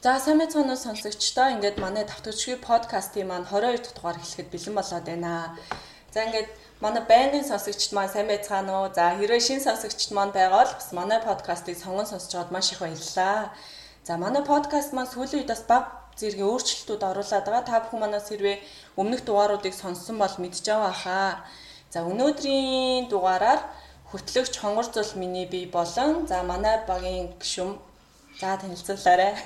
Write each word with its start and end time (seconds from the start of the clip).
За 0.00 0.16
сайн 0.16 0.40
мэцгааны 0.40 0.80
сонсогчдоо 0.80 1.60
ингээд 1.60 1.76
манай 1.76 2.08
давтагчгүй 2.08 2.56
подкастын 2.64 3.28
маань 3.28 3.44
22 3.44 3.84
дахь 3.84 3.92
дугаар 3.92 4.16
эхлэхэд 4.16 4.48
бэлэн 4.48 4.74
болоод 4.80 5.04
байна. 5.04 5.60
За 6.14 6.24
ингээд 6.24 6.48
манай 6.80 7.04
байнгын 7.04 7.44
сонсогчд 7.44 7.92
маань 7.92 8.08
сайн 8.08 8.24
байцгаана 8.32 8.72
уу? 8.80 8.88
За 8.96 9.12
хэрвээ 9.20 9.44
шин 9.44 9.60
сонсогчд 9.60 10.16
маань 10.16 10.32
байгаа 10.32 10.64
бол 10.64 10.72
бас 10.80 10.88
манай 10.96 11.20
подкастыг 11.20 11.76
сонгон 11.76 12.08
сонсож 12.08 12.32
байгаад 12.32 12.54
маш 12.56 12.72
их 12.72 12.80
баярлалаа. 12.80 13.52
За 14.08 14.16
манай 14.16 14.42
подкаст 14.52 14.96
маань 14.96 15.12
сүүлийн 15.12 15.44
үед 15.44 15.52
бас 15.52 15.62
баг 15.68 15.84
зэргийн 16.16 16.48
өөрчлөлтүүд 16.48 17.02
оруулаад 17.10 17.44
байгаа. 17.44 17.68
Та 17.68 17.84
бүхэн 17.84 18.00
манаас 18.00 18.32
хэрвээ 18.32 18.56
өмнөх 18.96 19.20
дугааруудыг 19.28 19.74
сонссон 19.76 20.16
бол 20.16 20.34
мэдж 20.40 20.64
байгаа 20.64 20.94
хаа. 21.04 21.30
За 21.92 22.08
өнөөдрийн 22.08 23.12
дугаараар 23.12 23.60
хөтлөгч 24.08 24.54
хонгор 24.56 24.88
зул 24.96 25.12
миний 25.20 25.44
бие 25.44 25.68
болон 25.68 26.24
за 26.24 26.40
манай 26.40 26.88
багийн 26.88 27.36
гишүүн 27.36 27.76
за 28.40 28.56
танилцуулаарай. 28.56 29.36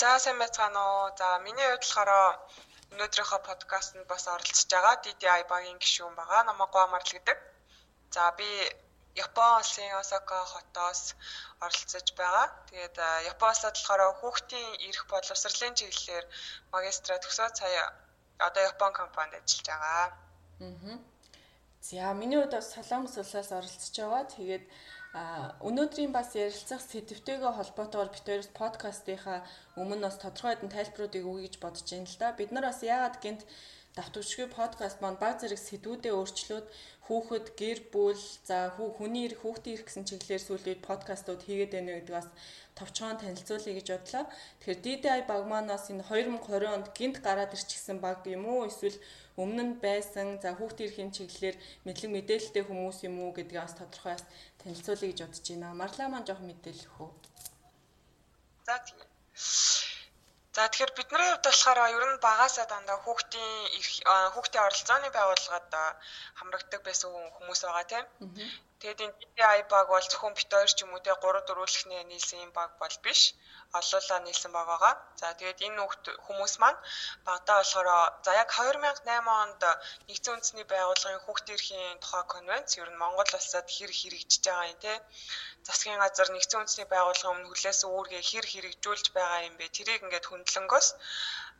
За 0.00 0.18
сайн 0.18 0.38
байцгаана 0.40 0.80
уу. 0.80 1.12
За 1.20 1.28
миний 1.44 1.66
хувьд 1.68 1.84
болохоор 1.84 2.10
өнөөдрийнхөө 2.92 3.40
подкастт 3.48 3.92
бас 4.12 4.24
оролцож 4.34 4.64
байгаа 4.72 4.96
DDI 5.04 5.42
багийн 5.52 5.76
гишүүн 5.82 6.14
байгаа. 6.16 6.40
Намайг 6.48 6.70
Гуамарл 6.72 7.12
гэдэг. 7.12 7.38
За 8.14 8.32
би 8.38 8.48
Япон 9.24 9.50
улсын 9.60 9.92
Осака 10.00 10.38
хотоос 10.52 11.02
оролцож 11.60 12.08
байгаа. 12.16 12.46
Тэгээд 12.70 12.96
Японоос 13.32 13.60
болохоор 13.66 14.02
хүүхдийн 14.20 14.70
эрх 14.88 15.04
боловсролын 15.12 15.76
чиглэлээр 15.78 16.24
магистра 16.72 17.20
төгсөөд 17.20 17.54
сая 17.60 17.84
одоо 18.48 18.62
Япон 18.72 18.92
компанид 19.00 19.44
ажиллаж 19.44 19.68
байгаа. 19.68 20.06
Аа. 20.64 20.96
За 21.88 22.14
миний 22.20 22.40
хувьд 22.40 22.56
бас 22.56 22.72
Солонгос 22.72 23.20
улсаас 23.20 23.52
оролцож 23.52 23.96
байгаа. 24.00 24.24
Тэгээд 24.32 24.64
өнөөдрийн 25.10 26.12
бас 26.14 26.38
ярилцах 26.38 26.78
сэдвтэйгээ 26.86 27.50
холбоотойгоор 27.58 28.10
бид 28.14 28.26
хоёроос 28.26 28.50
подкастынхаа 28.54 29.38
өмнө 29.74 30.06
бас 30.06 30.16
тодорхой 30.22 30.54
хэдэн 30.54 30.70
тайлбаруудыг 30.70 31.24
өгье 31.26 31.44
гэж 31.50 31.54
бодож 31.58 31.86
байна 31.90 32.06
л 32.06 32.20
да. 32.22 32.38
Бид 32.38 32.50
нар 32.54 32.66
бас 32.70 32.80
яагаад 32.86 33.16
гинт 33.18 33.42
давтагчгүй 33.98 34.46
подкаст 34.54 35.02
маань 35.02 35.18
баг 35.18 35.42
зэрэг 35.42 35.58
сэдвүүдэд 35.58 36.14
өөрчлөөд 36.14 36.66
хүүхэд 37.10 37.46
гэр 37.58 37.78
бүл 37.90 38.22
за 38.46 38.70
хүний 38.78 39.26
эрх 39.26 39.42
хүүхдийн 39.42 39.74
эрх 39.82 39.86
гэсэн 39.90 40.06
чиглэлээр 40.06 40.46
сүүлийн 40.46 40.86
подкастууд 40.86 41.42
хийгээд 41.42 41.74
байна 41.74 41.98
гэдэг 41.98 42.14
бас 42.14 42.28
товчхон 42.78 43.18
танилцуулъя 43.18 43.74
гэж 43.74 43.88
бодлоо. 43.90 44.24
Тэгэхээр 44.62 44.80
DDI 44.86 45.20
баг 45.26 45.42
манаас 45.50 45.90
энэ 45.90 46.06
2020 46.06 46.70
онд 46.70 46.86
гинт 46.94 47.18
гараад 47.18 47.50
ирчихсэн 47.50 47.98
баг 47.98 48.22
юм 48.30 48.46
уу 48.46 48.70
эсвэл 48.70 48.94
өмнө 49.42 49.62
нь 49.66 49.74
байсан 49.82 50.38
за 50.42 50.54
хүүхдийн 50.54 50.86
эрхийн 50.88 51.10
чиглэлээр 51.16 51.56
мэдлэг 51.86 52.10
мэдээлэлтэй 52.14 52.64
хүмүүс 52.66 52.98
юм 53.08 53.16
уу 53.18 53.34
гэдгийг 53.34 53.58
бас 53.58 53.74
тодорхой 53.74 54.14
танилцуулъя 54.60 55.10
гэж 55.10 55.20
бодож 55.22 55.46
байна. 55.50 55.78
Марлаа 55.80 56.08
маань 56.10 56.26
жоох 56.28 56.42
мэдээлэх 56.44 56.94
үү? 57.02 57.10
За 58.66 58.76
тийм. 58.86 58.98
За 60.54 60.66
тэгэхээр 60.68 60.92
бидний 60.98 61.28
хувьд 61.30 61.46
болохоор 61.46 61.78
ер 61.96 62.04
нь 62.10 62.22
багасаа 62.26 62.66
дандаа 62.68 62.98
хүүхдийн 63.04 63.54
хүүхдийн 64.34 64.64
оролцооны 64.66 65.08
байгууллагад 65.14 65.68
хамрагддаг 66.38 66.80
байсан 66.84 67.08
хүмүүс 67.36 67.60
байгаа 67.64 67.86
тийм. 67.92 68.04
Тэгээд 68.80 69.04
энэ 69.04 69.16
DI 69.36 69.60
баг 69.72 69.86
бол 69.88 70.06
зөвхөн 70.10 70.34
бит 70.36 70.50
хоёр 70.52 70.70
ч 70.76 70.78
юм 70.84 70.92
уу 70.92 71.04
те 71.04 71.12
3 71.14 71.46
4-лхнээ 71.48 72.02
нийлсэн 72.10 72.44
юм 72.46 72.52
баг 72.58 72.70
бол 72.82 72.96
биш. 73.04 73.20
Олуулаа 73.78 74.20
нийлсэн 74.22 74.52
баг 74.52 74.66
байгаа. 74.70 74.94
За 75.20 75.26
тэгээд 75.38 75.60
энэ 75.66 75.78
хүмүүс 76.26 76.54
маань 76.62 76.80
багтаа 77.26 77.56
болохоор 77.58 77.88
за 78.24 78.30
яг 78.42 78.48
2008 78.50 79.42
онд 79.42 79.62
нэгдсэн 80.08 80.34
үндэсний 80.34 80.66
байгууллагын 80.72 81.24
хүүхдийн 81.24 81.56
эрхийн 81.56 81.98
тухай 82.02 82.24
конвенц 82.34 82.70
ер 82.82 82.90
нь 82.90 83.00
Монгол 83.02 83.30
улсад 83.38 83.66
хэр 83.74 83.92
хэрэгжиж 84.00 84.42
байгаа 84.46 84.70
юм 84.72 84.78
те. 84.84 84.94
Засгийн 85.66 86.02
газар 86.02 86.28
нэгдсэн 86.32 86.60
үндэсний 86.60 86.88
байгууллагын 86.90 87.32
өмнө 87.32 87.48
хүлээсэн 87.50 87.88
үүргээ 87.94 88.22
хэр 88.30 88.46
хэрэгжүүлж 88.52 89.06
байгаа 89.16 89.40
юм 89.48 89.54
бэ? 89.58 89.74
Тэрийг 89.76 90.02
ингээд 90.02 90.26
хөндлөнгөөс 90.28 90.88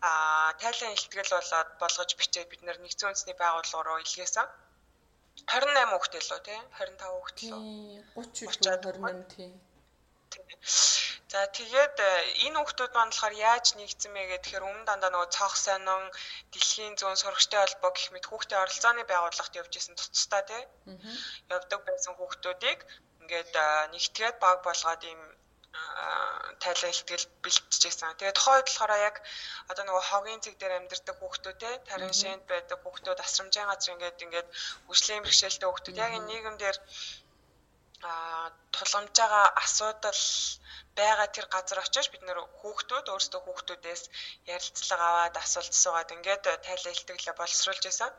а 0.08 0.10
тайлан 0.60 0.96
илтгэл 0.96 1.34
болоод 1.36 1.70
болгож 1.82 2.10
бичээд 2.18 2.50
бид 2.50 2.62
нар 2.64 2.78
нэгдсэн 2.80 3.08
үндэсний 3.08 3.36
байгууллага 3.38 3.86
руу 3.86 3.98
илгээсэн. 4.04 4.48
28 5.46 5.90
хүүхдээ 5.92 6.22
лөө 6.28 6.40
тий 6.46 6.58
25 6.78 7.14
хүүхдээ 7.14 7.50
лөө 7.54 7.62
30 8.50 8.98
28 8.98 9.32
тий 9.34 9.50
За 11.30 11.40
тэгээд 11.58 11.96
э, 12.02 12.10
энэ 12.46 12.58
хүүхдүүд 12.58 12.92
маань 12.94 13.12
болохоор 13.12 13.34
яаж 13.50 13.66
нэгдсэн 13.78 14.12
бэ 14.14 14.22
гэхээр 14.30 14.66
өмнө 14.66 14.88
дандаа 14.88 15.10
нөгөө 15.12 15.30
цаах 15.36 15.54
сонин 15.64 16.04
дэлхийн 16.52 16.94
зүүн 16.98 17.20
сурагчтай 17.22 17.60
холбоо 17.62 17.90
гэх 17.94 18.08
мэт 18.10 18.26
хүүхдийн 18.26 18.62
оролцооны 18.64 19.02
байгууллагт 19.06 19.58
явж 19.60 19.72
исэн 19.78 19.94
туцтай 19.94 20.42
тий 20.50 20.62
явдаг 21.54 21.80
байсан 21.86 22.12
хүүхдүүдийг 22.18 22.78
ингээд 23.22 23.52
э, 23.64 23.66
нэгтгээд 23.94 24.36
баг 24.42 24.58
болгоод 24.66 25.02
ийм 25.10 25.20
тайлан 26.62 26.90
ихтгэл 26.92 27.26
бэлтжижсэн. 27.44 28.18
Тэгээ 28.18 28.34
тухайд 28.36 28.66
болохоор 28.66 28.92
яг 29.08 29.16
одоо 29.70 29.84
нөгөө 29.86 30.04
хогийн 30.10 30.42
цэг 30.44 30.54
дээр 30.58 30.74
амьдардаг 30.76 31.16
хүүхдүүд 31.18 31.58
те 31.62 31.70
тарин 31.88 32.14
шинд 32.20 32.42
байдаг 32.50 32.78
хүүхдүүд 32.82 33.22
асрамжийн 33.22 33.70
газар 33.70 33.94
ингээд 33.94 34.24
ингээд 34.24 34.48
хүчлийн 34.86 35.22
бэрхшээлтэй 35.22 35.68
хүүхдүүд. 35.68 36.02
Яг 36.04 36.12
энэ 36.18 36.28
нийгэмдэр 36.30 36.76
а 36.76 36.82
тулгамж 38.00 39.12
байгаа 39.20 39.46
асуудал 39.64 40.22
байгаа 40.96 41.28
тэр 41.36 41.46
газар 41.54 41.78
очиж 41.84 42.06
бид 42.10 42.22
нэр 42.24 42.38
хүүхдүүд 42.60 43.06
өөрсдөө 43.12 43.40
хүүхдүүдээс 43.44 44.02
ярилцлага 44.54 45.04
аваад 45.10 45.36
асуулт 45.36 45.72
асуугаад 45.76 46.14
ингээд 46.16 46.44
тайлан 46.66 46.94
ихтгэлээ 46.96 47.34
боловсруулж 47.36 47.84
байсан. 47.84 48.10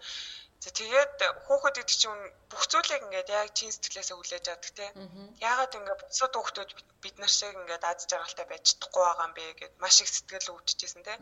Тэгээд 0.62 1.18
хүүхэд 1.46 1.75
гэдэг 1.81 1.97
чинь 2.02 2.24
бүх 2.52 2.64
зүйлийг 2.70 3.02
ингээд 3.06 3.30
яг 3.34 3.50
чин 3.58 3.74
сэтгэлээсээ 3.74 4.18
хүлээж 4.18 4.46
авдаг 4.53 4.74
те. 4.78 4.86
Яагаад 5.50 5.78
ингээд 5.78 6.02
бусад 6.06 6.34
хүүхдүүд 6.38 6.70
бид 7.02 7.16
нар 7.18 7.34
шиг 7.34 7.58
ингээд 7.58 7.84
аз 7.90 8.06
жаргалтай 8.06 8.46
байж 8.46 8.64
чадахгүй 8.70 9.03
байгаа 9.06 9.25
юм 9.25 9.34
бэ 9.34 9.46
гэд 9.59 9.74
маш 9.81 9.96
их 10.06 10.09
сэтгэл 10.14 10.53
өвдөжсэн 10.53 11.02
те. 11.02 11.14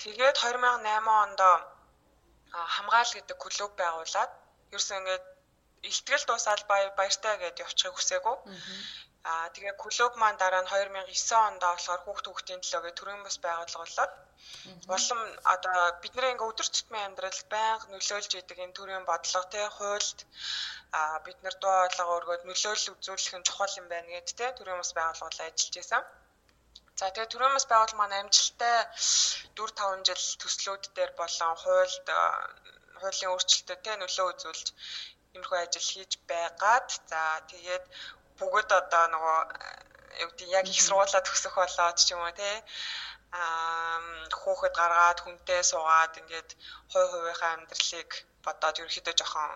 Тэгээд 0.00 0.36
2008 0.40 1.20
онд 1.22 1.40
хамгаал 2.74 3.12
гэдэг 3.12 3.36
клуб 3.36 3.72
байгуулад 3.76 4.32
ерөөсөө 4.72 4.96
ингээд 5.00 5.24
илтгэл 5.88 6.24
дуусаад 6.26 6.62
баяртай 6.98 7.34
гэдээ 7.38 7.64
явчихыг 7.66 7.94
хүсээгүй. 7.96 8.36
Аа 9.30 9.46
тэгээ 9.54 9.74
клуб 9.82 10.12
маань 10.16 10.40
дараа 10.42 10.62
нь 10.62 10.70
2009 10.72 11.48
онд 11.48 11.60
болохоор 11.64 12.00
хүүхд 12.04 12.26
хүүхдийн 12.26 12.60
төлөөгээ 12.62 12.94
төрийн 12.96 13.22
бас 13.24 13.36
байгууллага 13.44 13.84
болоод 13.84 14.12
улам 14.94 15.20
одоо 15.54 15.76
бидний 16.02 16.30
ингээ 16.32 16.50
өдөр 16.50 16.68
тутмын 16.72 17.06
амьдралд 17.06 17.46
байнга 17.54 17.86
нөлөөлж 17.92 18.32
идэг 18.40 18.58
энэ 18.64 18.76
төрлийн 18.76 19.04
бодлого 19.08 19.46
те 19.54 19.62
хуульд 19.76 20.18
а 20.98 21.00
бид 21.26 21.38
нар 21.44 21.56
дуу 21.62 21.76
хоолойгоо 21.76 22.18
өргөд 22.18 22.42
нөлөөлөл 22.48 22.92
үзүүлэх 22.94 23.34
нь 23.36 23.46
чухал 23.48 23.78
юм 23.80 23.86
байна 23.92 24.08
гэд 24.12 24.28
те 24.38 24.46
төрийн 24.56 24.80
бас 24.80 24.92
байгууллагууд 24.96 25.46
ажиллаж 25.46 25.74
байсан. 25.76 26.02
За 26.98 27.06
тэгээ 27.12 27.32
төрийн 27.32 27.54
бас 27.56 27.66
байгууллага 27.68 28.00
маань 28.00 28.18
амжилттай 28.20 28.76
4 29.56 29.72
5 29.80 30.08
жил 30.08 30.24
төслүүд 30.42 30.84
дээр 30.96 31.12
болон 31.20 31.54
хуульд 31.62 32.06
хуулийн 33.00 33.32
өөрчлөлтөд 33.32 33.80
те 33.86 33.92
нөлөө 33.96 34.26
үзүүлж 34.32 34.66
иймэрхүү 35.34 35.58
ажил 35.60 35.86
хийж 35.90 36.12
байгаад 36.30 36.88
за 37.10 37.22
тэгээд 37.50 37.84
бүгд 38.38 38.70
одоо 38.80 39.04
нөгөө 39.14 39.38
юу 40.22 40.30
гэдэг 40.30 40.48
яг 40.58 40.66
их 40.68 40.80
сургуулаа 40.82 41.22
төгсөх 41.24 41.54
болоод 41.56 41.96
ч 41.98 42.08
юм 42.14 42.20
уу 42.24 42.34
те 42.40 42.50
аа 43.40 43.98
хөөхөд 44.42 44.74
гаргаад 44.80 45.18
хүнтэй 45.22 45.60
суугаад 45.70 46.18
ингээд 46.20 46.50
хой 46.92 47.04
хувийнхаа 47.12 47.52
амьдралыг 47.54 48.10
бодоод 48.44 48.80
ерөөхдөө 48.80 49.14
жоохон 49.20 49.50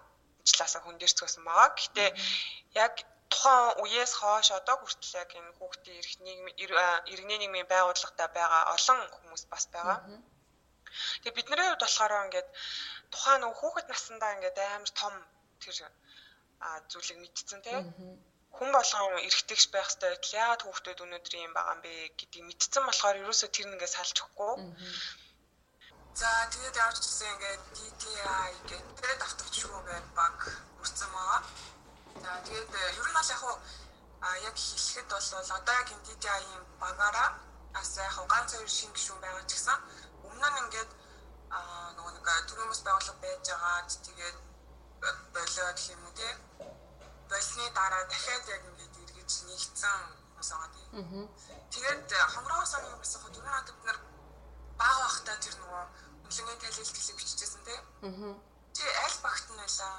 ажилласаа 0.45 0.83
хүн 0.83 0.97
дээр 0.99 1.15
цогсон 1.19 1.45
байгаа. 1.45 1.69
Гэхдээ 1.77 2.11
яг 2.85 2.95
тухайн 3.33 3.69
үеэс 3.83 4.12
хойш 4.21 4.49
одоо 4.59 4.77
хүртэл 4.79 5.19
яг 5.23 5.31
энэ 5.39 5.56
хүүхдийн 5.59 5.99
эрх 6.01 6.15
нийгмийн 6.25 6.56
иргэний 7.12 7.39
нийгмийн 7.41 7.71
байгууллагатай 7.73 8.29
байгаа 8.39 8.62
олон 8.75 9.01
хүмүүс 9.15 9.45
бас 9.53 9.65
байгаа. 9.75 9.99
Тэгээ 11.23 11.37
бидний 11.37 11.67
хувьд 11.67 11.83
болохоор 11.83 12.15
ингээд 12.25 12.49
тухайн 13.12 13.43
хүүхэд 13.61 13.87
насндаа 13.91 14.35
ингээд 14.37 14.59
амар 14.61 14.93
том 15.01 15.15
тэр 15.64 15.78
зүйлийг 16.91 17.19
мэдсэн 17.20 17.60
тийм 17.64 17.82
хүн 18.56 18.70
болгон 18.70 19.19
эргэтгэж 19.28 19.62
байх 19.75 19.88
хэрэгтэй 19.91 20.10
байтал 20.14 20.38
яагаад 20.41 20.62
хүүхдүүд 20.62 21.04
өнөөдөр 21.04 21.34
юм 21.42 21.52
байгаа 21.54 21.75
юм 21.75 21.82
бэ 21.84 21.92
гэдгийг 22.19 22.44
мэдсэн 22.47 22.82
болохоор 22.86 23.20
ерөөсөө 23.22 23.48
тэр 23.50 23.66
нэгээ 23.69 23.91
салж 23.94 24.16
өгөхгүй. 24.22 24.55
За 26.20 26.31
тэгээд 26.55 26.76
явж 26.84 26.96
гисэн 27.02 27.32
ингээд 27.34 27.62
DTI 27.75 28.50
гэдэг 28.70 29.16
давтагч 29.19 29.55
шүү 29.58 29.78
гэдэг 29.88 30.06
баг 30.14 30.38
үрцэн 30.82 31.11
байгаа. 31.11 31.40
За 32.22 32.31
тэгээд 32.46 32.70
э, 32.78 32.82
ер 33.00 33.06
нь 33.10 33.17
бол 33.19 33.32
яг 33.34 33.40
хуу 33.43 33.56
яг 34.49 34.56
хэлэхэд 34.56 35.08
бол 35.10 35.28
одоо 35.58 35.75
яг 35.82 35.88
DTI-ийн 36.06 36.62
багаараа 36.78 37.31
бас 37.75 37.90
яг 37.99 38.17
ганц 38.31 38.50
хоёр 38.55 38.70
шинэ 38.70 38.94
гишүүн 38.94 39.20
байгаа 39.20 39.44
ч 39.50 39.52
гэсэн 39.58 39.78
өмнө 40.26 40.49
нь 40.50 40.60
ингээд 40.62 40.90
нөгөө 41.99 42.12
нэг 42.14 42.26
төрөмөс 42.49 42.81
байгууллага 42.87 43.22
байж 43.22 43.44
байгаа 43.50 43.82
тэгээд 44.06 44.37
болоо 45.35 45.73
гэх 45.75 45.87
юм 45.95 46.03
уу 46.06 46.15
тийм 46.19 46.37
болсны 47.31 47.65
дараа 47.75 48.05
дахиад 48.11 48.45
яг 48.55 48.62
ингээд 48.71 48.95
эргэж 49.03 49.33
нэгцэн 49.49 50.03
байгаа 50.37 50.69
тийм. 50.75 51.29
Тэгээд 51.73 52.11
хонгороос 52.35 52.73
оны 52.79 52.97
бас 53.01 53.15
яг 53.17 53.25
дөрөв 53.33 53.49
хоног 53.49 53.67
бид 53.75 53.85
нар 53.89 53.99
бага 54.79 54.99
бахтаа 55.05 55.37
тэр 55.41 55.55
нөгөө 55.62 55.85
үнэлгээний 56.25 56.59
талилтгэлийг 56.61 57.17
биччихсэн. 57.19 57.62
Аа. 57.69 58.35
Чи 58.77 58.85
аль 59.05 59.19
багт 59.25 59.47
нь 59.51 59.61
байлаа? 59.61 59.97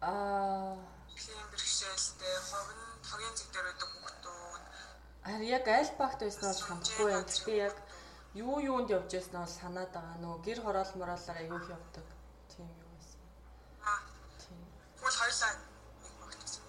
Аа. 0.00 0.76
Тийм 1.18 1.46
бэрхшээлтэй 1.52 2.34
ховн 2.50 2.80
хогийн 3.10 3.34
зэг 3.36 3.48
дээр 3.52 3.66
байдаг 3.68 3.88
хүүхдүүд 3.92 4.62
Харин 5.24 5.48
яг 5.58 5.66
аль 5.68 5.92
багт 5.98 6.20
байсан 6.22 6.48
бол 6.48 6.66
хамтгүй 6.68 7.10
юм. 7.12 7.24
Гэтэ 7.28 7.52
яг 7.68 7.76
юу 8.34 8.56
юунд 8.70 8.88
явж 8.96 9.10
байсан 9.12 9.36
бол 9.42 9.56
санаад 9.60 9.90
байгаа. 9.92 10.16
Нөгөө 10.22 10.44
гэр 10.46 10.58
хороол 10.62 10.92
мороолоор 10.96 11.38
аягүй 11.38 11.58
их 11.60 11.68
явдаг. 11.76 12.06
Тийм 12.52 12.68
юу 12.80 12.90
байсан. 12.96 13.20
Аа. 13.84 14.00
Хөл 15.08 15.24
хоёлаа 15.24 15.52
нэг 15.56 16.12
багтсан. 16.20 16.64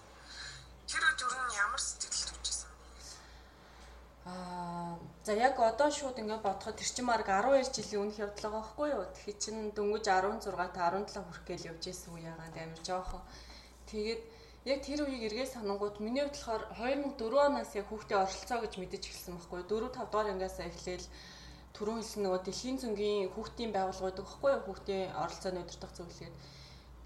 Тэр 0.88 1.04
өдөр 1.12 1.32
нь 1.44 1.56
ямар 1.60 1.76
сэтгэл 1.76 2.24
төрчихсэн? 2.32 2.72
Аа, 4.24 4.96
за 5.28 5.32
яг 5.36 5.60
одоо 5.60 5.92
шууд 5.92 6.16
ингээд 6.16 6.40
бодоход 6.40 6.80
тэр 6.80 6.88
чинь 6.88 7.04
марг 7.04 7.28
12 7.28 7.68
жилийн 7.76 8.00
өмнөх 8.00 8.16
явдал 8.16 8.40
байгаа 8.48 8.64
байхгүй 8.64 8.88
юу? 8.96 9.04
Тэгэхээр 9.12 9.38
чинь 9.44 9.60
дөнгөж 9.76 10.04
16 10.08 10.56
та 10.72 10.88
17 10.88 11.20
хүрэх 11.20 11.44
гээл 11.44 11.68
явж 11.68 11.84
исэн 11.84 12.16
үе 12.16 12.32
яагаад 12.32 12.56
амир 12.56 12.80
жоохон. 12.80 13.20
Тэгээд 13.92 14.22
яг 14.72 14.78
тэр 14.88 15.00
үеийг 15.04 15.24
эргээд 15.28 15.52
санангууд 15.60 16.00
миний 16.00 16.24
хувьд 16.24 16.40
болохоор 16.40 16.64
2004 16.80 17.44
оноос 17.44 17.70
яг 17.76 17.86
хүүхдээ 17.92 18.18
оролцоо 18.24 18.58
гэж 18.64 18.72
мэдэж 18.80 19.02
эхэлсэн 19.04 19.36
байхгүй 19.36 19.60
4 19.68 19.92
5 20.00 20.08
дугаар 20.08 20.32
ангиасаа 20.32 20.64
эхлээл 20.72 21.06
түрүүн 21.76 22.00
хэлсэн 22.00 22.22
нөгөө 22.24 22.40
дэлхийн 22.48 22.80
зөнгийн 22.80 23.28
хүүхдийн 23.36 23.72
байгууллагууд 23.76 24.16
байхгүй 24.24 24.50
юу 24.56 24.64
хүүхдийн 24.64 25.12
оролцооны 25.12 25.60
өдөртөх 25.60 25.92
зөвлөгөөд 25.92 26.36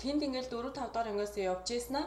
тэнд 0.01 0.21
ингээл 0.27 0.51
4 0.51 0.73
5 0.73 0.93
дугаар 0.93 1.09
ангиасаа 1.11 1.45
явж 1.53 1.69
ийснаа 1.71 2.07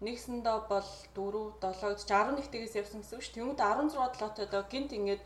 нэгсэндээ 0.00 0.58
бол 0.70 0.90
4 1.14 1.58
7 1.58 2.06
11 2.06 2.52
тэгээс 2.52 2.74
явсан 2.78 3.00
гэсэн 3.02 3.16
үг 3.18 3.24
ш. 3.26 3.34
Тэнгүүд 3.34 3.58
16 3.58 3.98
7 4.14 4.46
тоо 4.52 4.62
гинт 4.70 4.94
ингээд 4.94 5.22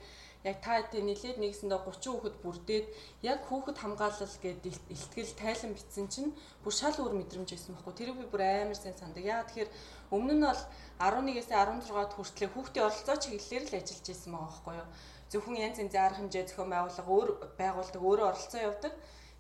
яг 0.49 0.57
та 0.65 0.81
хэдийн 0.81 1.07
нилээд 1.07 1.39
нэгсэндээ 1.39 1.81
30 1.87 2.09
хүүхэд 2.09 2.37
бүрдээд 2.43 2.87
яг 3.23 3.41
хүүхэд 3.47 3.79
хамгаалал 3.79 4.37
гэдэг 4.43 4.75
илтгэл 4.91 5.33
тайлан 5.39 5.73
бичсэн 5.77 6.07
чинь 6.11 6.31
бүр 6.65 6.75
шал 6.75 6.97
өөр 6.99 7.15
мэдрэмж 7.21 7.49
байсан 7.53 7.77
байхгүй. 7.77 7.95
Тэрийг 7.95 8.19
би 8.19 8.27
бүр 8.27 8.43
амар 8.43 8.79
сайн 8.81 8.97
сандаг. 8.99 9.23
Яа 9.23 9.47
тэгэхээр 9.47 9.71
өмнө 10.11 10.35
нь 10.35 10.47
бол 10.49 10.63
11-ээс 10.99 11.49
16-д 11.53 12.15
хүртэл 12.17 12.55
хүүхдийн 12.57 12.87
оролцоо 12.89 13.17
чиглэлээр 13.23 13.65
л 13.71 13.77
ажиллаж 13.79 14.07
байсан 14.09 14.31
байгаа 14.35 14.51
байхгүй 14.51 14.75
юу. 14.83 14.89
Зөвхөн 15.31 15.57
янз 15.63 15.79
янзын 15.79 16.03
арга 16.03 16.19
хэмжээ 16.19 16.45
зохион 16.49 16.71
байгуулага 16.75 17.11
өөр 17.15 17.31
байгуулдаг 17.61 18.03
өөрөө 18.03 18.27
оролцоо 18.33 18.61
явдаг. 18.67 18.93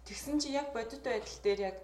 Тэгсэн 0.06 0.36
чи 0.38 0.48
яг 0.54 0.70
бодит 0.70 1.02
байдал 1.02 1.38
дээр 1.42 1.60
яг 1.72 1.76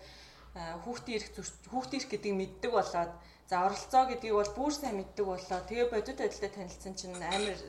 хүүхдийн 0.55 1.17
эрх 1.19 1.29
хүүхдийн 1.71 2.01
эрх 2.01 2.11
гэдгийг 2.11 2.37
мэддэг 2.39 2.73
болоод 2.73 3.13
за 3.51 3.55
оролцоо 3.67 4.05
гэдгийг 4.09 4.35
бол 4.37 4.53
бүр 4.57 4.73
сайн 4.75 4.97
мэддэг 5.01 5.27
болоо. 5.27 5.61
Тэгээ 5.69 5.89
бодит 5.93 6.19
байдалтай 6.21 6.51
танилцсан 6.53 6.95
чинь 6.99 7.17
амар 7.17 7.61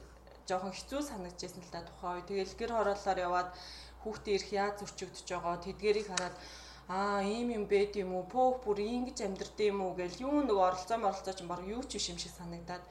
жоохон 0.49 0.73
хэцүү 0.73 1.01
санагдчихсэн 1.07 1.63
л 1.63 1.71
да 1.71 1.81
тухайн 1.87 2.19
үе. 2.19 2.27
Тэгэл 2.27 2.59
гэр 2.59 2.71
хорооллоор 2.73 3.19
яваад 3.27 3.49
хүүхдээ 4.03 4.35
ирэх 4.35 4.51
яаж 4.55 4.75
зөрчигдөж 4.79 5.27
байгаа 5.29 5.55
тэдгэрийг 5.63 6.07
хараад 6.09 6.35
аа 6.89 7.21
ийм 7.21 7.47
юм 7.57 7.65
байд 7.69 7.93
юм 8.01 8.11
уу 8.17 8.25
пөөх 8.33 8.65
бүр 8.65 8.79
ингэж 8.81 9.17
амьдрд 9.27 9.57
юм 9.61 9.77
уу 9.85 9.93
гэл 9.99 10.23
юу 10.25 10.41
нэг 10.41 10.57
оролцоо 10.57 10.97
моролцоо 10.97 11.33
ч 11.37 11.45
баг 11.45 11.61
юу 11.67 11.83
ч 11.85 11.91
биш 12.01 12.09
юм 12.09 12.17
шиг 12.17 12.33
санагдаад 12.33 12.83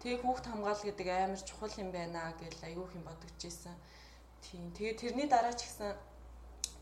тэгээ 0.00 0.22
хүүхд 0.22 0.46
хамгаал 0.46 0.82
гэдэг 0.86 1.08
амар 1.10 1.42
чухал 1.42 1.74
юм 1.82 1.90
байна 1.90 2.30
гэл 2.38 2.60
аюух 2.68 2.90
юм 2.94 3.02
бодогдчихсэн. 3.08 3.74
Тийм. 4.44 4.70
Тэгээ 4.76 4.94
тэрний 5.00 5.26
дараа 5.26 5.54
ч 5.58 5.66
гэсэн 5.66 5.90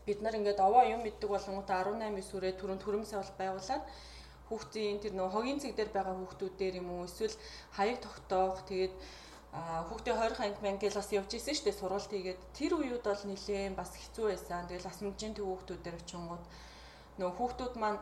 бид 0.05 0.19
нар 0.21 0.35
ингээд 0.39 0.59
овоо 0.67 0.83
юм 0.93 1.01
мэддэг 1.03 1.29
болонгуудаа 1.29 1.77
18 1.85 2.29
сүрээ 2.29 2.53
түрүүн 2.59 2.81
төрөмсөө 2.81 3.19
бол 3.21 3.33
байгуулад 3.39 3.83
хүүхдийн 4.47 4.97
тэр 5.03 5.13
нөө 5.15 5.29
хогийн 5.31 5.59
цэг 5.63 5.73
дээр 5.75 5.91
байгаа 5.95 6.15
хүүхдүүд 6.17 6.53
дээр 6.59 6.75
юм 6.81 6.89
уу 6.91 7.07
эсвэл 7.09 7.35
хаяг 7.77 7.97
тогтоох 8.03 8.59
тэгээд 8.69 8.93
хүүхдээ 9.51 10.15
20 10.15 10.43
анги 10.43 10.63
мангил 10.63 10.95
бас 10.95 11.09
явж 11.11 11.31
исэн 11.35 11.55
шүү 11.55 11.65
дээ 11.67 11.79
сургалт 11.79 12.11
хийгээд 12.11 12.41
тэр 12.55 12.71
үеуд 12.79 13.03
бол 13.03 13.23
нилээн 13.27 13.75
бас 13.75 13.91
хэцүү 13.99 14.25
байсан. 14.31 14.63
Тэгэл 14.67 14.87
бас 14.87 14.99
мужийн 15.03 15.35
төв 15.35 15.47
хүүхдүүдээр 15.47 15.99
очингууд 15.99 16.43
нөө 17.19 17.31
хүүхдүүд 17.35 17.75
маань 17.75 17.99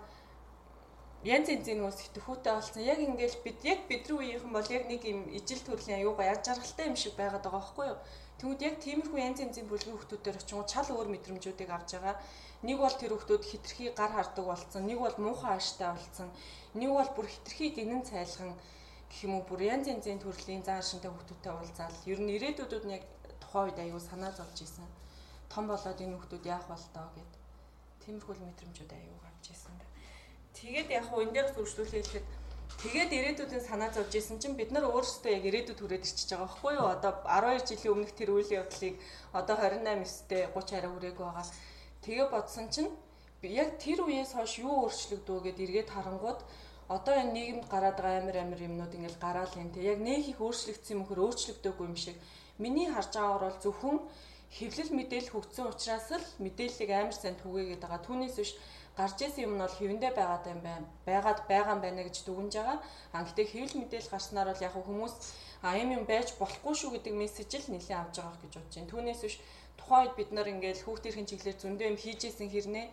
янз 1.26 1.50
янзын 1.50 1.82
нөөс 1.82 2.00
итгэхүүтэй 2.06 2.54
болсон. 2.54 2.82
Яг 2.86 3.00
ингээл 3.02 3.42
бид 3.42 3.60
яг 3.66 3.80
бидний 3.90 4.18
үеийнхэн 4.18 4.54
бол 4.54 4.70
яг 4.70 4.84
нэг 4.86 5.02
юм 5.10 5.26
ижил 5.34 5.62
төрлийн 5.66 6.00
аюугаа 6.06 6.38
яр 6.38 6.40
жаргалтай 6.46 6.86
юм 6.86 6.98
шиг 7.02 7.18
байгаад 7.18 7.42
байгаа 7.42 7.60
байхгүй 7.60 7.86
юу? 7.92 8.00
Тэгмүүд 8.40 8.62
яг 8.64 8.76
тиймэрхүү 8.80 9.20
янз 9.20 9.40
янзын 9.44 9.68
бүлгийн 9.68 10.00
хүүхдүүдээр 10.00 10.40
очингууд 10.40 10.72
чал 10.72 10.90
өөр 10.96 11.12
мэдрэмжүүдийг 11.12 11.70
авч 11.76 11.90
байгаа. 12.00 12.16
Нэг 12.64 12.78
бол 12.80 12.96
тэр 12.96 13.12
хүүхдүүд 13.12 13.44
хитрхи 13.44 13.92
гар 13.92 14.12
хардаг 14.16 14.46
болсон, 14.48 14.88
нэг 14.88 15.00
бол 15.04 15.16
муухай 15.20 15.60
ааштай 15.60 15.92
болсон, 15.92 16.32
нэг 16.80 16.92
бол 16.96 17.12
бүр 17.20 17.28
хитрхи 17.28 17.76
гинэн 17.76 18.08
цайлхан 18.08 18.56
гэх 19.12 19.20
юм 19.28 19.34
уу 19.36 19.44
бүр 19.44 19.62
янз 19.68 19.92
янзын 19.92 20.24
төрлийн 20.24 20.64
зан 20.64 20.80
шинтэй 20.80 21.12
хүмүүстэй 21.12 21.52
уулзаал 21.52 21.98
ер 22.08 22.20
нь 22.24 22.32
ирээдүйдүүд 22.40 22.86
нь 22.88 22.96
яг 22.96 23.04
тухайн 23.44 23.68
үед 23.68 23.80
аягүй 23.84 24.04
санаа 24.08 24.32
зовж 24.32 24.58
исэн. 24.64 24.88
Том 25.52 25.68
болоод 25.68 26.00
энэ 26.00 26.16
хүмүүс 26.16 26.46
яах 26.48 26.68
бол 26.72 26.86
тоо 26.96 27.08
гэд. 27.16 27.32
Тиймэрхүү 28.08 28.36
мэдрэмжүүд 28.40 28.92
аягүй 28.96 29.20
гарч 29.20 29.46
исэн 29.52 29.76
да. 29.76 29.86
Тэгээд 30.56 30.90
яг 30.96 31.06
хуу 31.12 31.28
энэ 31.28 31.36
дээр 31.36 31.50
зүрхлүүлэх 31.52 31.92
хэлэхэд 31.92 32.28
тэгээд 32.84 33.12
ирээдүйдийн 33.12 33.66
санаа 33.66 33.90
зовж 33.90 34.14
исэн 34.16 34.38
чинь 34.40 34.56
бид 34.56 34.72
нар 34.72 34.86
өөрсдөө 34.88 35.32
яг 35.34 35.44
ирээдүйд 35.50 35.80
хүрээд 35.82 36.06
ирчихэж 36.06 36.30
байгаа 36.30 36.48
байхгүй 36.48 36.74
юу? 36.78 36.88
Одоо 36.94 37.12
12 37.26 37.68
жилийн 37.70 37.94
өмнөх 37.94 38.12
тэр 38.14 38.30
үйл 38.38 38.52
явдлыг 38.62 38.96
одоо 39.34 39.56
28 39.58 40.30
9-тэй 40.30 40.44
30 40.54 40.78
арай 40.78 40.92
хүрээгүй 40.94 41.26
байгаа. 41.26 41.48
Тэгээ 42.06 42.28
бодсон 42.30 42.68
чинь 42.70 42.92
яг 43.44 43.70
тэр 43.84 44.00
үеэс 44.06 44.32
хойш 44.36 44.54
юу 44.64 44.88
өөрчлөгдөө 44.88 45.38
гэд 45.48 45.60
эргээд 45.66 45.90
харангууд 45.92 46.40
одоо 46.90 47.14
энэ 47.22 47.34
нийгэмд 47.38 47.66
гараад 47.70 47.98
байгаа 48.02 48.20
амар 48.22 48.38
амар 48.42 48.62
юмнууд 48.68 48.94
ингээл 48.98 49.24
гараал 49.24 49.54
юм 49.62 49.70
те. 49.72 49.80
Яг 49.92 50.00
нэг 50.00 50.26
их 50.28 50.40
өөрчлөгдсөн 50.42 50.96
юм 50.98 51.04
хөр 51.06 51.20
өөрчлөгдөөгүй 51.30 51.86
юм 51.86 51.96
шиг. 51.96 52.18
Миний 52.58 52.90
харж 52.90 53.14
байгаагаар 53.14 53.46
бол 53.46 53.64
зөвхөн 53.64 53.98
хэвлэл 54.50 54.92
мэдээлэл 54.98 55.34
хөгжсөн 55.34 55.70
учраас 55.70 56.08
л 56.10 56.26
мэдээллийг 56.42 56.90
амар 56.90 57.14
сайн 57.14 57.38
түгээгээд 57.38 57.82
байгаа. 57.86 58.02
Түүнээс 58.02 58.36
биш 58.42 58.52
гарч 59.00 59.18
исэн 59.24 59.44
юм 59.48 59.54
нь 59.56 59.64
бол 59.64 59.78
хэвэндээ 59.80 60.12
байгаад 60.20 60.46
юм 60.52 60.60
байна. 60.68 60.88
Байгаад 61.08 61.40
байгаа 61.48 61.74
юм 61.76 61.82
байна 61.86 62.04
гэж 62.04 62.16
дүгнж 62.28 62.54
байгаа. 62.60 62.78
А 63.16 63.24
гэтээ 63.24 63.48
хэвлэл 63.48 63.80
мэдээлэл 63.80 64.12
гарснаар 64.12 64.48
бол 64.52 64.66
яг 64.68 64.76
хүмүүс 64.76 65.16
а 65.64 65.80
юм 65.80 65.90
юм 65.98 66.04
байж 66.04 66.28
болохгүй 66.36 66.76
шүү 66.76 66.92
гэдэг 67.00 67.14
мессеж 67.16 67.52
л 67.56 67.72
нэлээд 67.72 68.00
авч 68.04 68.16
байгаа 68.20 68.40
гэж 68.44 68.54
бодож 68.60 68.76
байна. 68.76 68.92
Түүнээс 68.92 69.22
биш 69.24 69.36
тухайн 69.80 70.04
үед 70.04 70.16
бид 70.20 70.30
нар 70.36 70.48
ингээл 70.52 70.84
хүүхдийн 70.84 71.28
чиглэлээр 71.32 71.62
зөндөө 71.64 71.88
юм 71.92 71.98
хийжсэн 72.04 72.52
хэрнээ 72.52 72.86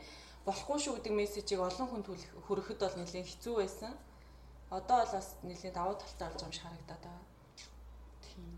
болохгүй 0.47 0.79
шүү 0.79 0.95
гэдэг 0.95 1.15
мессежийг 1.19 1.61
олон 1.61 1.89
хүнд 1.91 2.07
хүрэхэд 2.47 2.81
бол 2.83 2.99
нэлээд 3.03 3.27
хэцүү 3.27 3.55
байсан. 3.59 3.93
Одоо 4.71 4.97
бол 5.03 5.15
бас 5.19 5.29
нэлээд 5.43 5.75
давуу 5.75 5.99
талтай 5.99 6.27
болж 6.31 6.39
байгаа 6.39 6.47
юм 6.47 6.55
шиг 6.55 6.65
харагдаад 6.67 7.03
байгаа. 7.03 7.27
Тийм. 8.23 8.51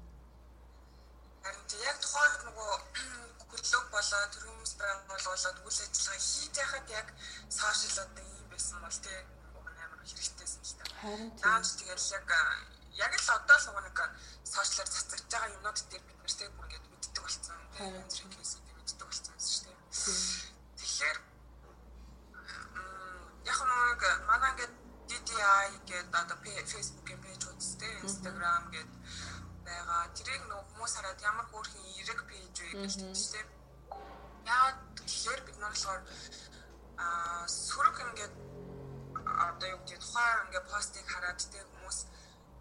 Яг 1.88 1.96
тухайн 2.04 2.32
нөгөө 2.44 2.72
хөдлөг 3.68 3.90
болоо 3.92 4.24
төрөмс 4.32 4.72
байгуулуулаад 4.80 5.58
үйл 5.60 5.80
ажиллагаа 5.84 6.20
хийж 6.24 6.54
яхад 6.56 6.88
яг 6.88 7.08
сошиал 7.52 7.98
одоо 8.08 8.24
юм 8.40 8.48
байсан 8.48 8.80
бол 8.80 8.98
тий 9.04 9.18
амар 9.84 10.00
хэрэгтэйсэн 10.08 10.62
л 10.64 10.74
та. 10.78 10.84
Наач 11.44 11.68
тэгэл 11.76 12.06
яг 12.16 12.28
яг 12.96 13.12
л 13.12 13.28
одоо 13.36 13.58
л 13.60 13.84
нэг 13.84 13.98
сошиалар 14.48 14.88
цацагж 14.88 15.24
байгаа 15.28 15.52
юмнууд 15.52 15.78
дээр 15.90 16.04
бид 16.08 16.16
нэр 16.16 16.32
тэг 16.32 16.50
бүр 16.56 16.66
ингэж 16.72 16.84
мэддэг 16.88 17.22
болсон. 17.24 17.60
Харин 17.76 18.08
зэрэг 18.08 18.32
кейсүүд 18.40 18.64
мэддэг 18.72 19.06
болсон 19.08 19.36
шүү 19.36 19.60
дээ. 19.68 19.76
Тэгэхээр 20.80 21.18
яг 23.52 23.60
нэг 23.68 24.00
манай 24.32 24.50
ингээд 24.52 24.74
DDI 25.08 25.68
гэдэг 25.92 26.16
одоо 26.16 26.38
Facebook-ийн 26.72 27.20
пэйж 27.20 27.42
үзтэй 27.52 27.92
Instagram 28.00 28.64
гэдэг 28.72 28.96
байгаа. 29.68 30.08
Тэрийг 30.16 30.42
нөх 30.48 30.64
хүмүүс 30.72 30.92
хараад 30.96 31.20
ямар 31.20 31.46
хөөрхөн 31.52 31.84
эрэг 32.00 32.20
пэйж 32.24 32.56
вэ 32.64 32.72
гэж 32.80 32.94
тийчтэй. 32.96 33.57
Яагаад 34.48 34.78
тэгэхээр 34.98 35.40
бид 35.46 35.56
нар 35.60 35.72
болохоор 35.72 36.02
аа 37.04 37.44
сүрэг 37.46 37.96
ингээд 38.04 38.34
одоо 39.46 39.68
юу 39.74 39.80
гэдэг 39.84 40.00
тухайн 40.02 40.44
ингээд 40.46 40.66
постыг 40.72 41.06
хараад 41.12 41.40
тэг 41.52 41.64
хүмүүс 41.68 41.98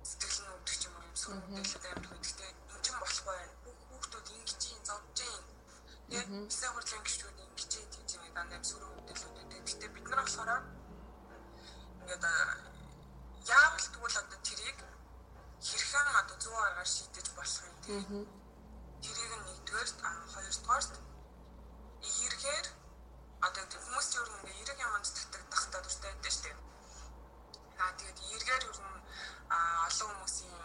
сэтгэл 0.09 0.39
нь 0.43 0.53
өвдөх 0.55 0.79
юм 0.87 0.95
юм 1.07 1.15
сүрэг 1.21 1.45
мэдээлэл 1.47 1.87
амар 1.91 2.07
хөдөлгтэй 2.11 2.51
энэ 2.51 2.83
ч 2.83 2.87
болохгүй 2.91 3.35
байна. 3.39 3.55
Хүүхдүүд 3.87 4.27
ингэж 4.35 4.61
юм 4.75 4.81
зовж 4.87 5.17
юм. 5.31 5.43
Тэг 6.11 6.27
бисаа 6.51 6.71
хурлын 6.75 7.03
гişүүд 7.07 7.37
ингэж 7.43 7.71
тийм 7.71 8.05
тийм 8.09 8.21
дандаа 8.35 8.61
сүрэг 8.69 8.91
мэдээлэлүүд. 8.95 9.51
Гэтэ 9.67 9.87
бид 9.95 10.05
нар 10.11 10.21
болохоор 10.23 10.51
ингээд 12.01 12.25
яавал 13.47 13.87
тэгвэл 13.91 14.21
одоо 14.21 14.39
тэрийг 14.47 14.79
хэрхэн 15.67 16.07
одоо 16.21 16.35
100 16.35 16.67
аргаар 16.67 16.89
шийдэж 16.95 17.27
болох 17.37 17.63
юм 17.67 17.77
тийм. 17.85 18.03
Тэрийг 19.03 19.31
нэгдүгээр 19.47 19.89
хоёрдугаарт 20.33 20.93
эргээр 22.25 22.67
одоо 23.47 23.63
хүмүүс 23.83 24.07
юу 24.17 24.25
нэг 24.43 24.55
эрэг 24.61 24.79
юмд 24.81 25.07
татагдах 25.17 25.65
та 25.71 25.79
дуртай 25.83 26.11
байдаг 26.13 26.33
шүү 26.33 26.43
дээ. 26.45 26.57
Аа 27.83 27.91
тэгээд 27.99 28.19
эргээр 28.35 28.63
юу 28.69 28.75
н 28.81 28.95
олон 29.87 30.11
хүмүүсийн 30.15 30.55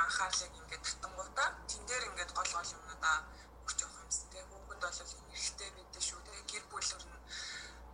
анхаарлыг 0.00 0.52
ингээд 0.60 0.84
татангуудаа 0.86 1.48
тэн 1.70 1.82
дээр 1.88 2.04
ингээд 2.10 2.30
гол 2.36 2.50
гол 2.56 2.74
юмнуудаа 2.76 3.16
өгч 3.64 3.78
явах 3.84 4.02
юмсан 4.04 4.26
тийм. 4.32 4.46
Хүүхэд 4.52 4.80
бол 4.82 5.00
эрэгтэй 5.32 5.70
бидээ 5.76 6.02
шүү 6.08 6.20
тийм. 6.26 6.44
Гэр 6.50 6.64
бүл 6.70 6.90
ер 6.96 7.04
нь 7.08 7.20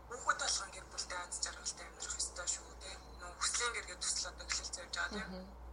хүүхэд 0.08 0.38
болгон 0.42 0.70
гэр 0.74 0.86
бүлтэй 0.90 1.18
аз 1.22 1.36
жаргалтай 1.44 1.86
амьдрах 1.86 2.18
ёстой 2.18 2.46
шүү 2.54 2.72
те. 2.82 2.90
Нөө 3.20 3.32
хүслийн 3.38 3.72
гэр 3.74 3.86
гэж 3.88 3.98
төсөл 4.02 4.30
одоо 4.30 4.46
эхлэл 4.48 4.74
тавьж 4.74 4.94
байгаа 4.96 5.12
тийм. 5.14 5.67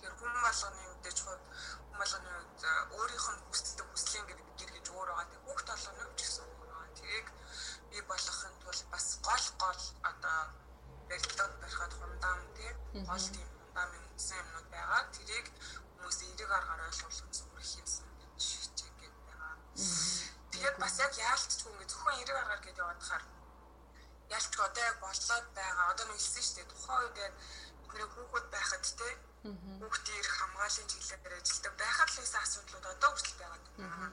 Тэгэхээр 0.00 0.16
хүн 0.16 0.32
болгоны 0.40 0.80
мэдээж 0.80 1.18
хувь 1.20 1.44
хүн 1.92 1.98
болгоны 2.00 2.30
үед 2.40 2.62
өөрийнх 2.96 3.28
нь 3.36 3.42
хүсдэг 3.52 3.86
хүслийн 3.92 4.24
гэр 4.32 4.40
гэж 4.72 4.86
өөр 4.96 5.08
байгаа. 5.12 5.28
Тэг 5.28 5.42
бүх 5.44 5.60
толгойн 5.68 6.00
өвч 6.08 6.20
гэсэн 6.24 6.44
үг 6.48 6.60
байгаа. 6.64 6.88
Тэгээг 6.96 7.26
би 7.92 7.98
болгохын 8.08 8.54
тулд 8.64 8.80
бас 8.88 9.06
гол 9.20 9.46
гол 9.60 9.82
одоо 10.08 10.40
барилдаад 11.08 11.52
барихад 11.60 11.92
хундаам 12.00 12.40
тий 12.56 12.70
гол 13.04 13.26
тийм 13.28 13.48
хундаам 13.60 13.90
юм 13.92 14.06
гэсэн 14.16 14.40
юмнууд 14.40 14.68
байгаа. 14.72 15.02
Тэрийг 15.12 15.46
хүмүүс 15.92 16.18
эрэг 16.32 16.50
аргаар 16.56 16.82
ойлгуулах 16.88 17.20
нь 17.28 17.36
зүрх 17.36 17.60
юмсан 17.60 18.08
гэж 18.16 18.40
хичээг 18.40 18.94
гэдэг 19.04 19.22
байгаа. 19.28 19.54
Тэгээд 20.48 20.76
бас 20.80 20.94
яг 21.04 21.12
яалтч 21.12 21.60
хүн 21.60 21.76
гэж 21.76 21.88
зөвхөн 21.92 22.20
эрэг 22.24 22.36
аргаар 22.40 22.62
гэдэг 22.64 22.80
яваадахаар 22.80 23.24
ялч 24.32 24.52
одоо 24.64 24.84
яг 24.88 24.96
болоод 25.04 25.46
байгаа. 25.52 25.86
Одоо 25.92 26.04
нэг 26.08 26.16
хэлсэн 26.16 26.44
шүү 26.44 26.56
дээ. 26.56 26.72
Тухайн 26.72 27.00
үед 27.04 27.18
бидний 27.84 28.08
хүүхэд 28.08 28.46
байхад 28.48 28.84
те 28.96 29.08
хүүхдийн 29.40 30.20
эрх 30.20 30.34
хамгааллын 30.36 30.88
чиглэлээр 30.90 31.34
ажилладаг 31.40 31.74
байхад 31.80 32.08
л 32.12 32.20
ийсэн 32.20 32.42
асуудлууд 32.44 32.86
одоо 32.92 33.10
хүртэл 33.10 33.40
байгаад 33.40 33.64
байна. 33.76 34.12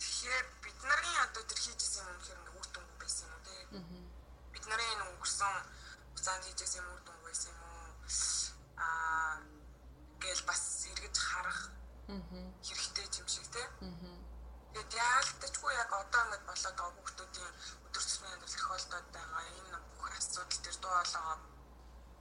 Тэгэхээр 0.00 0.46
бид 0.64 0.78
нарын 0.88 1.16
одоо 1.28 1.42
тэр 1.44 1.60
хийж 1.60 1.80
исэн 1.84 2.08
юм 2.08 2.20
хэрэг 2.24 2.56
үр 2.56 2.68
дүнгүй 2.72 2.96
байсан 3.04 3.28
юм 3.28 3.40
те. 3.44 3.54
Бид 4.52 4.64
нарын 4.64 5.04
өнгөрсөн 5.12 5.54
хугацаанд 6.08 6.44
хийж 6.48 6.60
исэн 6.64 6.88
үр 6.88 7.02
дүнгүй 7.04 7.28
байсан 7.28 7.52
юм 7.52 7.60
уу? 7.68 7.88
Аа 8.80 9.36
гэл 10.24 10.42
бас 10.48 10.62
эргэж 10.92 11.16
харах 11.20 11.60
хэрэгтэй 12.64 13.06
юм 13.20 13.28
шиг 13.28 13.46
те. 13.52 13.62
Тэгээд 14.72 14.92
яалтчгүй 15.04 15.72
яг 15.76 15.90
одоо 15.92 16.22
ингэж 16.24 16.42
болоод 16.48 16.76
байгаа 16.80 16.96
хүүхдүүдийн 16.96 17.52
өдөр 17.84 18.04
тутмын 18.08 18.32
амьдрал 18.32 18.56
тохиолдоод 18.56 19.06
байгаа 19.12 19.42
энэ 19.60 19.78
бүх 20.00 20.08
асуудал 20.16 20.60
төр 20.64 20.76
дуу 20.80 20.92
хоолойгоо 20.96 21.36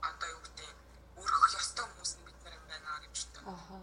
одоо 0.09 0.27
юу 0.35 0.41
гэдэг 0.43 0.88
өргөх 1.23 1.53
ёстой 1.61 1.85
хүмүүс 1.87 2.11
нь 2.17 2.25
бид 2.27 2.37
нар 2.43 2.53
юм 2.59 2.65
байна 2.71 2.91
гэж 3.03 3.15
боддог. 3.19 3.43
Аха. 3.53 3.77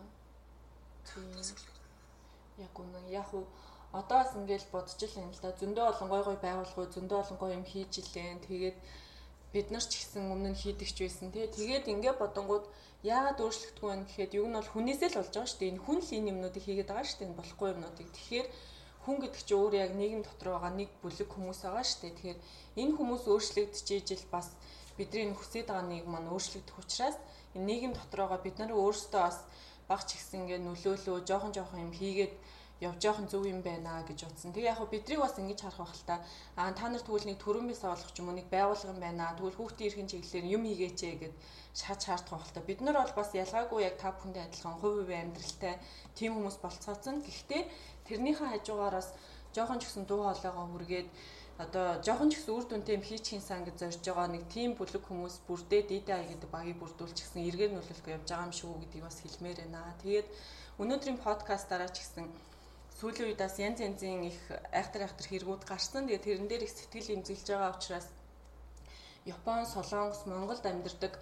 Яг 2.59 2.75
үнэн. 2.81 3.07
Яг 3.13 3.29
уу. 3.35 3.47
Одоо 3.93 4.17
бас 4.21 4.33
ингээл 4.37 4.73
бодож 4.73 5.01
л 5.01 5.21
юм 5.21 5.31
л 5.33 5.41
да. 5.43 5.53
Зөндөө 5.61 5.85
олон 5.93 6.09
гой 6.09 6.23
гой 6.25 6.39
байгууллагууд 6.41 6.95
зөндөө 6.95 7.19
олон 7.23 7.39
гой 7.41 7.51
юм 7.57 7.65
хийж 7.65 7.93
илэн. 8.03 8.41
Тэгээд 8.45 8.77
бид 9.53 9.71
нар 9.71 9.85
ч 9.85 9.93
гэсэн 9.97 10.33
өмнө 10.33 10.53
нь 10.53 10.61
хийдэгч 10.61 10.97
байсан. 11.01 11.33
Тий 11.33 11.47
тэгээд 11.49 11.89
ингээ 11.89 12.15
бодонгууд 12.21 12.67
яагаад 13.07 13.41
өөрчлөгдөхгүй 13.41 13.89
вэ 13.89 14.05
гэхэд 14.05 14.33
юу 14.41 14.47
нь 14.49 14.57
бол 14.59 14.73
хүнээсээ 14.73 15.09
л 15.13 15.19
болж 15.21 15.33
байгаа 15.33 15.49
шүү 15.49 15.61
дээ. 15.61 15.71
Энэ 15.73 15.85
хүн 15.85 15.99
л 16.03 16.15
энэ 16.17 16.31
юмнуудыг 16.33 16.63
хийгээд 16.65 16.91
байгаа 16.91 17.07
шүү 17.09 17.19
дээ. 17.19 17.29
Энэ 17.29 17.39
болохгүй 17.41 17.69
юмнуудыг. 17.73 18.09
Тэгэхээр 18.13 18.49
хүн 19.07 19.17
гэдэг 19.23 19.43
чинь 19.47 19.59
өөр 19.63 19.75
яг 19.85 19.93
нийгэм 19.95 20.23
дотор 20.27 20.49
байгаа 20.53 20.73
нэг 20.75 20.91
бүлэг 21.01 21.29
хүмүүс 21.31 21.61
байгаа 21.63 21.85
шүү 21.87 22.01
дээ. 22.03 22.15
Тэгэхээр 22.17 22.39
энэ 22.83 22.93
хүмүүс 22.99 23.23
өөрчлөгдөж 23.31 23.87
ижил 23.97 24.25
бас 24.35 24.49
бидний 24.99 25.33
хүсэж 25.37 25.67
байгаа 25.69 25.87
нэг 25.87 26.05
маань 26.09 26.33
өөрчлөгдөх 26.33 26.77
учраас 26.83 27.17
энэ 27.55 27.67
нийгэм 27.69 27.93
байгаа 27.95 28.41
бид 28.43 28.57
нар 28.59 28.73
өөрсдөө 28.73 29.23
бас 29.27 29.39
баг 29.89 30.01
ч 30.09 30.19
ихсэн 30.19 30.41
ингээ 30.43 30.61
нөлөөлөө 30.67 31.25
жоохон 31.29 31.53
жоохон 31.57 31.85
юм 31.87 31.93
хийгээд 31.95 32.35
явж 32.81 33.01
жоохон 33.01 33.29
зөв 33.29 33.47
юм 33.49 33.63
байна 33.63 34.05
гэж 34.05 34.29
утсан. 34.29 34.53
Тэгээ 34.53 34.69
яг 34.69 34.81
бидрийг 34.93 35.21
бас 35.25 35.39
ингэж 35.41 35.61
харах 35.65 35.81
байх 35.81 35.95
л 35.97 36.05
та. 36.05 36.17
Аа 36.61 36.73
та 36.77 36.89
нар 36.93 37.01
тэгвэл 37.01 37.25
нэг 37.25 37.39
төрөн 37.41 37.67
бис 37.73 37.81
олох 37.81 38.13
ч 38.13 38.21
юм 38.21 38.29
уу 38.29 38.37
нэг 38.37 38.53
байгууллага 38.53 38.93
юм 38.93 39.01
байна. 39.01 39.33
Тэгвэл 39.33 39.57
хүүхдийн 39.57 39.89
эрхийн 39.89 40.11
чиглэлээр 40.13 40.53
юм 40.53 40.63
хийгээч 40.69 41.01
гэд 41.23 41.35
шат 41.73 42.01
шаардах 42.05 42.37
байх 42.37 42.47
л 42.49 42.55
та. 42.55 42.61
Бид 42.69 42.81
нар 42.85 43.01
бол 43.01 43.15
бас 43.17 43.31
ялгаагүй 43.33 43.81
яг 43.89 43.97
та 43.97 44.13
бүхэндээ 44.13 44.45
адилхан 44.45 44.77
хувь 44.77 44.97
хувь 45.01 45.13
амьдралтай 45.17 45.75
тийм 46.13 46.37
хүмүүс 46.37 46.57
болцооцсон. 46.61 47.25
Гэхдээ 47.25 47.63
тэрнийхээ 48.13 48.49
хажуугаараас 48.53 49.09
жоохон 49.57 49.81
ч 49.81 49.89
гэсэн 49.89 50.05
дуу 50.05 50.29
хоолойгоо 50.29 50.67
хүргээд 50.69 51.09
одоо 51.57 51.97
жоохон 52.05 52.29
ч 52.29 52.37
гэсэн 52.37 52.53
үр 52.53 52.65
дүнтэй 52.69 53.01
юм 53.01 53.05
хийчихин 53.05 53.41
сан 53.41 53.65
гэж 53.65 53.77
зорж 53.81 54.05
байгаа 54.05 54.29
нэг 54.29 54.45
тийм 54.53 54.77
бүлэг 54.77 55.01
хүмүүс 55.09 55.49
бүрдээ 55.49 55.83
ай 56.13 56.25
гэдэг 56.29 56.51
багийг 56.53 56.77
бүрдүүлчих 56.77 57.33
гэсэн 57.33 57.49
эргээр 57.49 57.73
нөлөөлөх 57.73 58.13
явж 58.13 58.29
байгаа 58.29 58.49
юм 58.49 58.53
шүү 58.53 58.77
гэдгийг 58.85 59.05
бас 59.09 59.19
хэлмээр 59.25 59.59
байна. 59.65 59.97
Тэгээд 60.05 60.29
өнөөдрийн 60.77 61.19
подкастаараа 61.25 61.89
ч 61.89 62.05
гэсэн 62.05 62.29
сүүлийн 63.01 63.29
үед 63.33 63.41
бас 63.41 63.57
янз 63.57 63.81
янзын 63.81 64.29
их 64.29 64.41
айхтар 64.69 65.09
айхтар 65.09 65.27
хэрэгүүд 65.33 65.65
гарсан. 65.65 66.05
Тэгээд 66.05 66.27
тэрэн 66.29 66.49
дээр 66.49 66.69
их 66.69 66.73
сэтгэл 66.77 67.25
имзэглэж 67.25 67.49
байгаа 67.49 67.73
учраас 67.73 68.09
Япон, 69.25 69.65
Солонгос, 69.65 70.29
Монголд 70.29 70.65
амьдардаг 70.65 71.17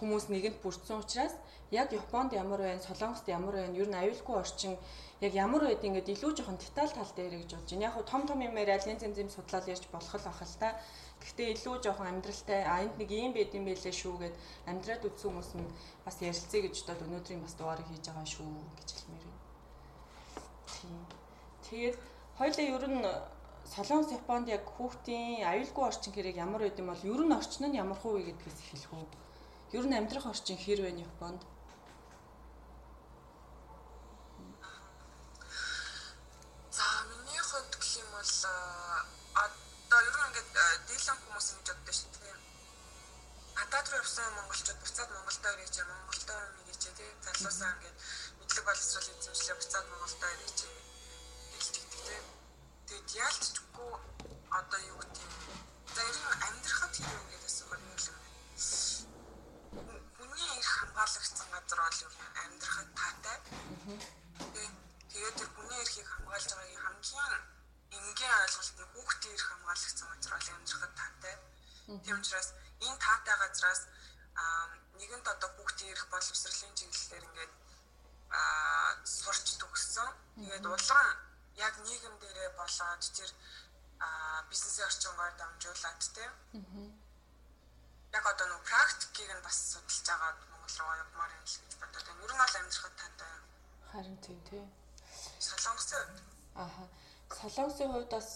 хүмүүс 0.00 0.32
нэгэнд 0.32 0.58
бүрдсэн 0.64 0.98
учраас 1.04 1.34
яг 1.70 1.92
Японд 1.92 2.32
ямар 2.32 2.60
байна, 2.60 2.82
Солонгост 2.82 3.28
ямар 3.28 3.54
байна, 3.54 3.76
ер 3.76 3.88
нь 3.88 3.94
аюулгүй 3.94 4.36
орчин 4.40 4.74
яг 5.20 5.32
ямар 5.34 5.62
байд 5.62 5.84
ингээд 5.84 6.08
илүү 6.08 6.32
жоохон 6.34 6.58
деталь 6.58 6.90
тал 6.90 7.12
дээр 7.14 7.38
гэж 7.44 7.50
бодож 7.54 7.70
байна. 7.70 7.86
Яг 7.86 7.94
хуу 7.94 8.04
том 8.08 8.22
том 8.26 8.40
юм 8.40 8.56
яриад 8.56 8.88
янз 8.88 9.02
янзын 9.06 9.30
судлал 9.30 9.68
ярьж 9.68 9.84
болох 9.92 10.14
л 10.16 10.26
ах 10.26 10.40
л 10.42 10.56
та. 10.58 10.74
Гэхдээ 11.20 11.52
илүү 11.54 11.74
жоохон 11.84 12.08
амьдралтай 12.10 12.64
а 12.64 12.80
энд 12.82 12.96
нэг 12.98 13.10
юм 13.12 13.32
байд 13.36 13.54
юм 13.54 13.64
байлээ 13.68 13.92
шүү 13.92 14.14
гэд 14.18 14.34
амьдраад 14.66 15.04
үзсэн 15.04 15.28
хүмүүс 15.30 15.50
нь 15.60 15.68
бас 16.02 16.16
ярилцъя 16.24 16.60
гэж 16.64 16.74
бодоод 16.80 17.04
өнөөдрийн 17.06 17.44
бас 17.44 17.54
дугаарыг 17.54 17.86
хийж 17.86 18.04
байгаа 18.08 18.26
шүү 18.26 18.48
гэж 18.80 18.88
хэлмээр 18.96 19.24
байна. 19.28 19.44
Тийм. 20.72 20.98
Тэгээд 21.68 21.96
хоёлаа 22.40 22.66
ер 22.66 22.84
нь 22.88 23.04
Солонгос 23.68 24.10
Японд 24.16 24.48
яг 24.48 24.64
хүүхдийн 24.64 25.44
аюулгүй 25.44 25.84
орчин 25.84 26.12
хэрэг 26.16 26.36
ямар 26.40 26.64
байд 26.64 26.80
юм 26.80 26.88
бол 26.88 27.04
ер 27.04 27.22
нь 27.28 27.36
орчин 27.36 27.68
нь 27.68 27.78
ямар 27.78 27.98
хувь 28.00 28.18
гэдгээс 28.24 28.58
эхэлэх 28.64 28.92
үү? 28.96 29.06
Ер 29.72 29.84
нь 29.86 29.94
амьдрах 29.94 30.26
орчин 30.26 30.58
хэр 30.58 30.80
вэ 30.82 30.90
Японд? 31.06 31.42
За 36.76 36.86
миний 37.10 37.42
хувьд 37.48 37.72
гэх 37.78 37.90
юм 38.02 38.10
бол 38.10 38.32
одоо 39.44 40.00
ер 40.08 40.16
нь 40.18 40.26
ингээд 40.26 40.50
дийлэн 40.90 41.18
хүмүүс 41.22 41.46
ингэж 41.54 41.68
боддог 41.70 41.94
шүү 41.94 42.10
дээ. 42.18 42.36
Гадаад 43.58 43.86
руу 43.90 44.02
явсан 44.02 44.34
монголчууд 44.34 44.78
буцаад 44.82 45.10
Монголдоо 45.14 45.52
ирэж 45.54 45.74
Монголдоо 45.86 46.40
ирэж 46.66 46.82
тий 46.98 47.10
залуусаа 47.22 47.70
ингээд 47.78 47.96
мэдлэг 48.42 48.64
боловсрол 48.66 49.08
эзэмшлээ 49.14 49.54
буцаад 49.54 49.86
Монголдоо 49.86 50.30
ирэж 50.34 50.58
Тэгээд 52.90 53.10
яалтчгүй 53.22 53.92
одоо 54.50 54.80
юу 54.90 54.98
гэдэг 54.98 55.22
юм. 55.22 55.58
За 55.94 56.02
ер 56.10 56.16
нь 56.18 56.38
амьдрахад 56.46 56.90
тийм 56.90 57.06
юм 57.06 57.26
гэдэг 57.30 57.50
л 57.54 58.10
юм. 58.10 58.19
Хамгаалагдсан 61.00 61.48
газар 61.50 61.80
бол 61.80 62.00
ер 62.04 62.12
нь 62.12 62.36
амьдрахад 62.44 62.90
таатай. 63.00 63.38
Тэгээд 65.08 65.36
тэр 65.40 65.48
хүний 65.56 65.80
эрхийг 65.80 66.08
хамгаалж 66.12 66.48
байгаагийн 66.52 66.84
хамгийн 66.84 67.40
энгийн 67.96 68.34
ойлголт 68.44 68.76
нь 68.76 68.90
хүүхдийн 68.92 69.34
эрх 69.34 69.46
хамгаалагдсан 69.48 70.08
газар 70.12 70.32
бол 70.36 70.50
амьдрахад 70.56 70.92
таатай. 71.00 71.34
Тийм 72.04 72.16
учраас 72.20 72.48
энэ 72.84 72.98
таатай 73.00 73.36
газраас 73.40 73.82
нэгэнд 75.00 75.26
одоо 75.32 75.50
хүүхдийн 75.56 75.92
эрх 75.96 76.04
боловсролын 76.12 76.76
чиглэлээр 76.76 77.24
ингээд 77.28 77.52
аа 78.36 78.92
сурч 79.00 79.46
төгссөн. 79.56 80.10
Тэгээд 80.36 80.66
улаан 80.68 81.16
яг 81.56 81.74
нийгэм 81.80 82.14
дээрээ 82.20 82.50
болоод 82.60 83.02
тэр 83.16 83.30
бизнесийн 84.52 84.84
орчингоор 84.84 85.32
дамжуулаад 85.40 86.00
тийм. 86.12 86.32
Яг 88.12 88.24
одоо 88.32 88.46
нэг 88.52 88.62
практикийг 88.68 89.32
нь 89.32 89.44
бас 89.48 89.56
судалж 89.72 90.04
байгаа 90.04 90.49
Руу 90.78 90.92
явмаар 91.02 91.32
юм 91.34 91.42
гэж 91.42 91.74
бодоод 91.80 92.04
байна. 92.06 92.22
Ер 92.24 92.32
нь 92.34 92.40
бол 92.42 92.56
амьдрахад 92.60 92.94
тантай. 93.00 93.32
Харин 93.90 94.16
тийм 94.24 94.38
тий. 94.48 94.64
Солонгосын 95.38 95.98
хувьд. 96.06 96.22
Аха. 96.54 96.82
Солонгосын 97.40 97.90
хувьд 97.92 98.10
бас 98.14 98.30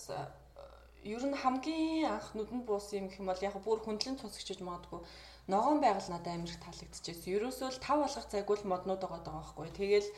ер 1.04 1.22
нь 1.28 1.36
хамгийн 1.42 2.10
анх 2.14 2.28
нүдэнд 2.34 2.64
буусан 2.66 2.98
юм 2.98 3.06
гэх 3.08 3.20
юм 3.20 3.28
бол 3.30 3.46
яг 3.48 3.54
бүр 3.60 3.78
хөндлөн 3.84 4.18
цусгчиж 4.18 4.58
магадгүй 4.64 5.00
ногоон 5.46 5.80
байгаль 5.80 6.08
надад 6.08 6.32
амар 6.34 6.48
их 6.48 6.60
таалагдчихсэн. 6.64 7.36
Ерөөсөө 7.36 7.68
л 7.68 7.82
тав 7.84 8.00
алгах 8.00 8.26
цайгүй 8.32 8.56
л 8.56 8.70
моднууд 8.72 9.00
байгаа 9.04 9.20
даа 9.20 9.36
байхгүй. 9.44 9.68
Тэгэл 9.76 10.08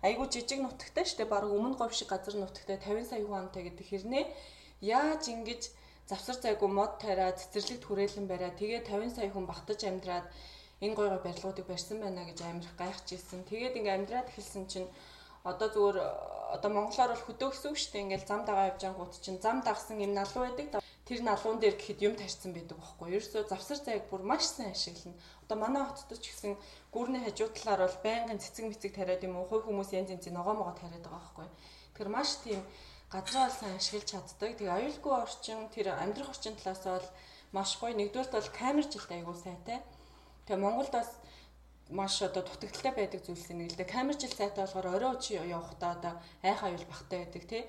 айгу 0.00 0.24
жижиг 0.32 0.64
нутагтай 0.64 1.04
штэ 1.04 1.28
баг 1.28 1.44
өмнө 1.44 1.76
говь 1.76 1.92
шиг 1.92 2.08
газар 2.08 2.34
нутагтай 2.40 2.80
50 2.80 3.12
сая 3.12 3.20
хүн 3.20 3.44
амтай 3.44 3.68
гэдэг 3.68 3.86
хэрнээ 3.86 4.24
яаж 4.80 5.28
ингэж 5.28 5.62
завсар 6.08 6.36
зайгүй 6.40 6.68
мод 6.72 6.96
тариа 6.96 7.36
цэцэрлэгт 7.36 7.84
хүрээлэн 7.84 8.24
бариа 8.24 8.56
тэгээ 8.56 8.88
50 8.88 9.20
сая 9.20 9.28
хүн 9.28 9.44
багтаж 9.44 9.84
амьдраад 9.84 10.26
энэ 10.80 10.96
гой 10.96 11.08
гой 11.12 11.20
барилгуудыг 11.24 11.66
барьсан 11.68 12.00
байна 12.00 12.24
гэж 12.24 12.38
амирх 12.40 12.72
гайхаж 12.80 13.08
ирсэн. 13.12 13.44
Тэгээд 13.44 13.78
ингээ 13.78 13.96
амьдраад 13.96 14.28
эхэлсэн 14.32 14.64
чинь 14.72 14.88
одоо 15.44 15.68
зүгээр 15.68 15.98
одоо 16.56 16.70
монголоор 16.72 17.12
бол 17.14 17.26
хөдөө 17.28 17.48
гэсэн 17.52 17.70
үг 17.72 17.78
шүү 17.80 17.92
дээ. 17.92 18.04
Ингээл 18.04 18.28
зам 18.28 18.42
дагаа 18.44 18.70
явж 18.72 18.82
ангууд 18.84 19.12
чинь 19.24 19.40
зам 19.40 19.60
дагсан 19.64 19.96
юм 20.00 20.12
налуу 20.12 20.44
байдаг. 20.44 20.80
Тэр 21.08 21.20
налуун 21.24 21.58
дээр 21.60 21.76
гэхэд 21.80 22.04
юм 22.04 22.14
тарьсан 22.16 22.52
байдаг 22.52 22.76
байхгүй. 22.76 23.08
Ерөөсөө 23.16 23.48
завсар 23.48 23.78
зайг 23.80 24.04
бүр 24.08 24.22
маш 24.24 24.44
сайн 24.48 24.72
ашиглана. 24.76 25.16
Одоо 25.44 25.56
манай 25.58 25.84
хотод 25.84 26.20
ч 26.20 26.32
гэсэн 26.32 26.56
гүрний 26.92 27.22
хажуу 27.24 27.48
талаар 27.52 27.88
бол 27.88 27.98
байнгын 28.04 28.42
цэцэг 28.42 28.64
мэцэг 28.68 28.92
тариад 28.94 29.24
юм 29.24 29.40
уу 29.40 29.48
хувь 29.48 29.64
хүмүүс 29.66 29.90
янз 29.96 30.12
янзын 30.12 30.36
ногоо 30.36 30.54
могоо 30.54 30.76
тариад 30.76 31.02
байгаа 31.02 31.18
байхгүй. 31.18 31.48
Тэр 31.96 32.08
маш 32.08 32.30
тийм 32.44 32.60
газраа 33.10 33.50
сайн 33.50 33.74
ашиглаж 33.80 34.06
чаддаг. 34.06 34.54
Тэгээ 34.54 34.76
аюулгүй 34.76 35.14
орчин 35.24 35.66
тэр 35.74 35.86
амьдрах 35.98 36.30
орчин 36.30 36.54
талаас 36.54 36.84
бол 36.84 37.08
маш 37.56 37.70
гоё. 37.80 37.96
Нэгдүгээрт 37.96 38.34
бол 38.36 38.50
камер 38.54 38.86
жилт 38.86 39.10
айгуу 39.10 39.34
сайтай. 39.34 39.82
Тэгээ 40.50 40.66
Монголд 40.66 40.90
бас 40.90 41.06
маш 41.94 42.18
одоо 42.26 42.42
дутагдaltaй 42.42 42.90
байдаг 42.90 43.22
зүйлс 43.22 43.54
нэг 43.54 43.70
л 43.70 43.78
дээ. 43.78 43.86
Камер 43.86 44.18
жил 44.18 44.34
сайтай 44.34 44.66
болохоор 44.66 44.98
орой 44.98 45.14
учи 45.14 45.38
явахдаа 45.38 45.94
одоо 45.94 46.14
айх 46.42 46.66
аюул 46.66 46.90
багтай 46.90 47.22
байдаг 47.22 47.44
тий. 47.46 47.62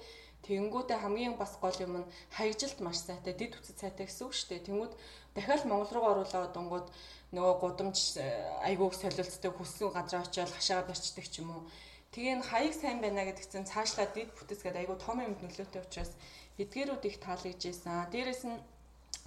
Тэнгүүдээ 0.49 0.97
хамгийн 0.97 1.37
бас 1.37 1.61
гол 1.61 1.77
юм 1.77 2.01
нь 2.01 2.09
хаягжилт 2.33 2.81
маш 2.81 3.05
сайтай, 3.05 3.37
дид 3.37 3.53
үцэд 3.53 3.77
сайтай 3.77 4.09
гэсэн 4.09 4.25
үг 4.25 4.33
шүү 4.33 4.49
дээ. 4.49 4.65
Тэнгүүд 4.65 4.93
дахиад 5.37 5.69
Монгол 5.69 5.93
руу 5.93 6.05
оруулаад 6.09 6.57
онгод 6.57 6.89
нөгөө 7.29 7.55
гудамж 7.61 8.17
э, 8.17 8.25
айгууг 8.65 8.97
солилцдог 8.97 9.53
хүссэн 9.61 9.93
газар 9.93 10.25
очиод 10.25 10.49
хашаа 10.49 10.81
барьцдаг 10.81 11.29
ч 11.29 11.45
юм 11.45 11.53
уу. 11.53 11.69
Тэгээ 12.17 12.33
энэ 12.41 12.49
хаяг 12.49 12.73
сайн 12.73 12.97
байна 12.97 13.29
гэдэг 13.29 13.45
чинь 13.45 13.69
цаашлаа 13.69 14.09
дид 14.09 14.33
бүтээсгээд 14.33 14.81
айгуу 14.81 14.97
том 14.97 15.21
юмд 15.21 15.37
нөлөөтэй 15.37 15.85
учраас 15.85 16.17
эдгээрүүд 16.57 17.05
их 17.05 17.21
таалагдж 17.21 17.61
ийсэн. 17.61 18.09
Дээрээс 18.09 18.43
нь 18.49 18.57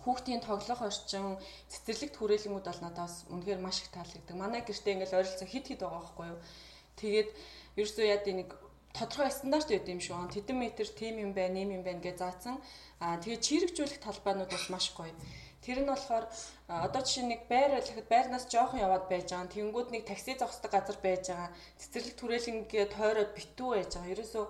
хүүхдийн 0.04 0.44
тоглох 0.44 0.80
орчин, 0.84 1.40
цэцэрлэгт 1.72 2.16
хүрээлэнгүүд 2.20 2.66
бол 2.68 2.80
надаас 2.84 3.24
үнэхээр 3.32 3.60
маш 3.64 3.80
их 3.82 3.90
таалагддаг. 3.90 4.36
Манай 4.36 4.60
гэртээ 4.60 4.94
ингээл 5.00 5.18
ойролцоо 5.24 5.48
хит 5.48 5.66
хит 5.68 5.80
байгаа 5.80 6.04
байхгүй 6.04 6.26
юу. 6.28 6.40
Тэгээд 7.00 7.30
ерөөсөө 7.80 8.06
яа 8.06 8.20
нэг 8.20 8.50
тодорхой 8.94 9.32
стандарт 9.32 9.68
байд 9.72 9.88
юм 9.90 10.00
шүү. 10.04 10.30
Тэдэн 10.30 10.58
метр 10.60 10.86
тим 10.86 11.18
юм 11.18 11.32
байна, 11.34 11.58
нэм 11.58 11.80
юм 11.80 11.82
байна 11.82 12.04
гэж 12.04 12.16
заасан. 12.22 12.62
Аа 13.02 13.18
тэгээ 13.18 13.42
чирэгжүүлэх 13.42 13.98
талбайнууд 14.04 14.50
бас 14.54 14.70
маш 14.70 14.94
гоё. 14.94 15.10
Тэр 15.64 15.82
нь 15.82 15.90
болохоор 15.90 16.28
одоо 16.68 17.02
жишээ 17.02 17.24
нэг 17.26 17.40
байр 17.50 17.74
байлахад 17.74 18.06
байрнаас 18.12 18.46
жоохон 18.52 18.84
яваад 18.86 19.08
байж 19.10 19.32
байгаа. 19.32 19.50
Тэнгүүд 19.50 19.88
нэг 19.90 20.02
такси 20.06 20.36
зогсдог 20.38 20.70
газар 20.70 20.98
байж 21.02 21.32
байгаа. 21.32 21.50
Цэцэрлэг 21.80 22.14
түрээлэнгээ 22.20 22.86
тойроод 22.94 23.32
битүү 23.34 23.70
байж 23.72 23.90
байгаа. 23.96 24.12
Ерөөсөө 24.14 24.44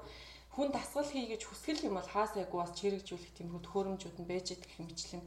хүн 0.54 0.70
дасгал 0.70 1.10
хий 1.10 1.26
гэж 1.26 1.42
хүсгэл 1.50 1.86
юм 1.90 1.98
бол 1.98 2.10
хаасайгүй 2.14 2.58
бас 2.62 2.72
чирэгжүүлэх 2.78 3.32
тийм 3.34 3.48
хөдөлгөөрөмжүүд 3.50 4.16
нь 4.22 4.30
байж 4.30 4.46
идэх 4.54 4.70
хэмжлэн 4.78 5.22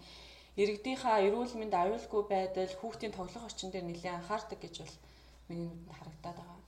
иргэдийнхаа 0.62 1.22
эрүүл 1.28 1.54
мэнд 1.60 1.76
аюулгүй 1.76 2.24
байдал 2.32 2.74
хүүхдийн 2.80 3.14
тоглох 3.14 3.44
орчин 3.46 3.70
дээр 3.70 3.86
нэлээд 3.92 4.18
анхаардаг 4.24 4.60
гэж 4.64 4.76
бол 4.82 4.96
миний 5.52 5.68
нүдэнд 5.68 5.94
харагдаад 6.00 6.38
байгаа. 6.40 6.60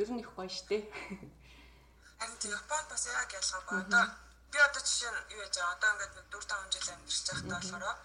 Ер 0.00 0.08
нь 0.12 0.20
их 0.22 0.30
гоё 0.36 0.50
штэ. 0.52 0.78
Харин 2.20 2.38
тийм 2.38 2.52
Японд 2.52 2.88
бас 2.92 3.04
яг 3.08 3.30
ялгаагүй. 3.32 3.78
Одоо 3.82 4.04
би 4.52 4.58
одоо 4.60 4.82
жишээ 4.86 5.10
нь 5.10 5.32
юу 5.34 5.40
яаж 5.42 5.56
байгаа. 5.58 5.74
Одоо 5.74 5.90
ингээд 5.94 6.14
4 6.30 6.44
5 6.52 6.72
жил 6.74 6.88
амьдарч 6.94 7.18
байхдаа 7.26 7.60
болохоор 7.64 7.98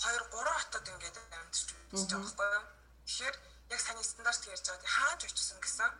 2 0.00 0.32
3 0.32 0.58
хотод 0.58 0.86
ингээд 0.92 1.16
амьдарч 1.20 1.56
үзэж 1.92 2.10
байгаа 2.10 2.24
байхгүй 2.24 2.48
юу. 2.56 2.64
Тэгэхээр 3.06 3.36
яг 3.70 3.80
саний 3.80 4.04
стандарт 4.04 4.42
ярьж 4.46 4.66
байгаа. 4.68 4.90
Хааж 4.96 5.20
очсон 5.24 5.58
гэсэн. 5.64 5.90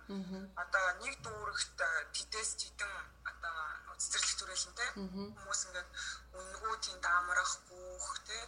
Одоо 0.62 0.85
нэг 1.02 1.14
дүүрэгт 1.25 1.78
тэтэс 2.14 2.50
жидэн 2.61 2.92
одоо 3.30 3.56
цэцэрлэг 3.99 4.37
түрээлэнтэй 4.38 4.90
хүмүүс 4.94 5.61
ингээд 5.66 5.88
үнгүү 6.38 6.75
тийм 6.85 6.99
даамрах 7.00 7.52
бүх 7.68 8.09
те. 8.28 8.38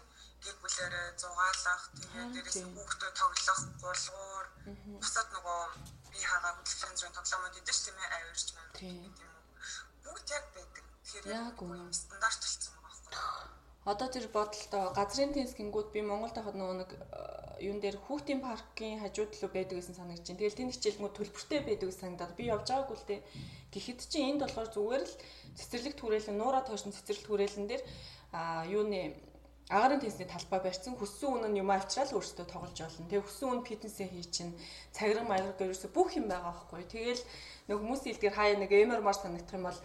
Гэр 0.44 0.56
бүлээрээ 0.62 1.06
зугаалах 1.20 1.82
тэгээд 1.96 2.28
дээрээс 2.34 2.58
хүүхдээ 2.76 3.12
тоглох 3.20 3.60
гулгуур. 3.82 4.46
Бусад 5.00 5.28
нөгөө 5.32 5.60
би 6.12 6.18
хагаа 6.22 6.52
хөдөлгөөний 6.54 6.98
зургийн 7.00 7.16
тоглоомод 7.16 7.58
идэв 7.60 7.76
ч 7.76 7.80
тийм 7.88 7.98
ээ 7.98 8.14
авирч 8.16 8.48
маань 8.54 8.72
тийм 8.78 8.96
үү 9.10 9.46
бүгд 10.04 10.28
яг 10.36 10.44
байдаг. 10.54 10.84
Тэгэхээр 11.02 11.26
яг 11.34 11.58
үнэ 11.62 11.92
стандарт 11.92 12.40
болсон 12.44 12.72
байгаа 12.84 13.00
байхгүй 13.10 13.65
Одоо 13.86 14.10
тэр 14.10 14.26
бодолтой 14.34 14.90
газрын 14.98 15.30
теннис 15.30 15.54
гингүүд 15.54 15.94
би 15.94 16.02
Монголд 16.02 16.34
хахад 16.34 16.58
нөгөө 16.58 16.76
нэг 16.82 16.90
э, 16.98 17.70
юун 17.70 17.78
дээр 17.78 18.02
хүүхдийн 18.02 18.42
паркын 18.42 18.98
хажууд 18.98 19.30
л 19.30 19.46
байдаг 19.46 19.78
гэсэн 19.78 19.94
санагдаж 19.94 20.26
байна. 20.26 20.40
Тэгэл 20.42 20.58
тэнд 20.58 20.74
хичээлгүүд 20.74 21.14
төлбөртэй 21.14 21.60
байдаг 21.62 21.86
гэсэн 21.86 22.02
санагдаад 22.18 22.34
би 22.34 22.50
явж 22.50 22.66
байгаагүй 22.66 22.96
л 22.98 23.06
дээ. 23.06 23.20
Тэгэхэд 23.70 24.00
чи 24.10 24.18
энд 24.26 24.42
болохоор 24.42 24.68
зүгээр 24.74 25.04
л 25.06 25.14
цэцэрлэг 25.54 25.94
түрээлэн 26.02 26.34
нуура 26.34 26.66
тойшин 26.66 26.90
цэцэрлэг 26.98 27.26
түрээлэн 27.30 27.66
дээр 27.70 27.82
а 28.34 28.66
юуны 28.66 29.14
агарын 29.70 30.02
теннисний 30.02 30.26
талбай 30.26 30.60
барьсан 30.66 30.98
хүссэн 30.98 31.30
үн 31.30 31.46
нь 31.50 31.58
юм 31.62 31.70
авчраад 31.70 32.10
өөрсдөө 32.10 32.46
тоглож 32.46 32.74
болно. 32.74 33.06
Тэгээ 33.06 33.22
хүссэн 33.22 33.50
үн 33.50 33.62
фитнесээ 33.66 34.08
хий 34.10 34.26
чинь 34.26 34.54
цагран 34.94 35.26
маягар 35.30 35.54
гэрээс 35.58 35.90
бүх 35.90 36.14
юм 36.14 36.26
байгаа 36.30 36.54
байхгүй. 36.54 36.82
Тэгэл 36.86 37.22
нэг 37.70 37.76
хүмүүсийн 37.78 38.14
илгээр 38.14 38.34
хаяа 38.34 38.58
нэг 38.62 38.70
эмэрмар 38.70 39.14
санагдах 39.18 39.58
юм 39.58 39.66
бол 39.66 39.80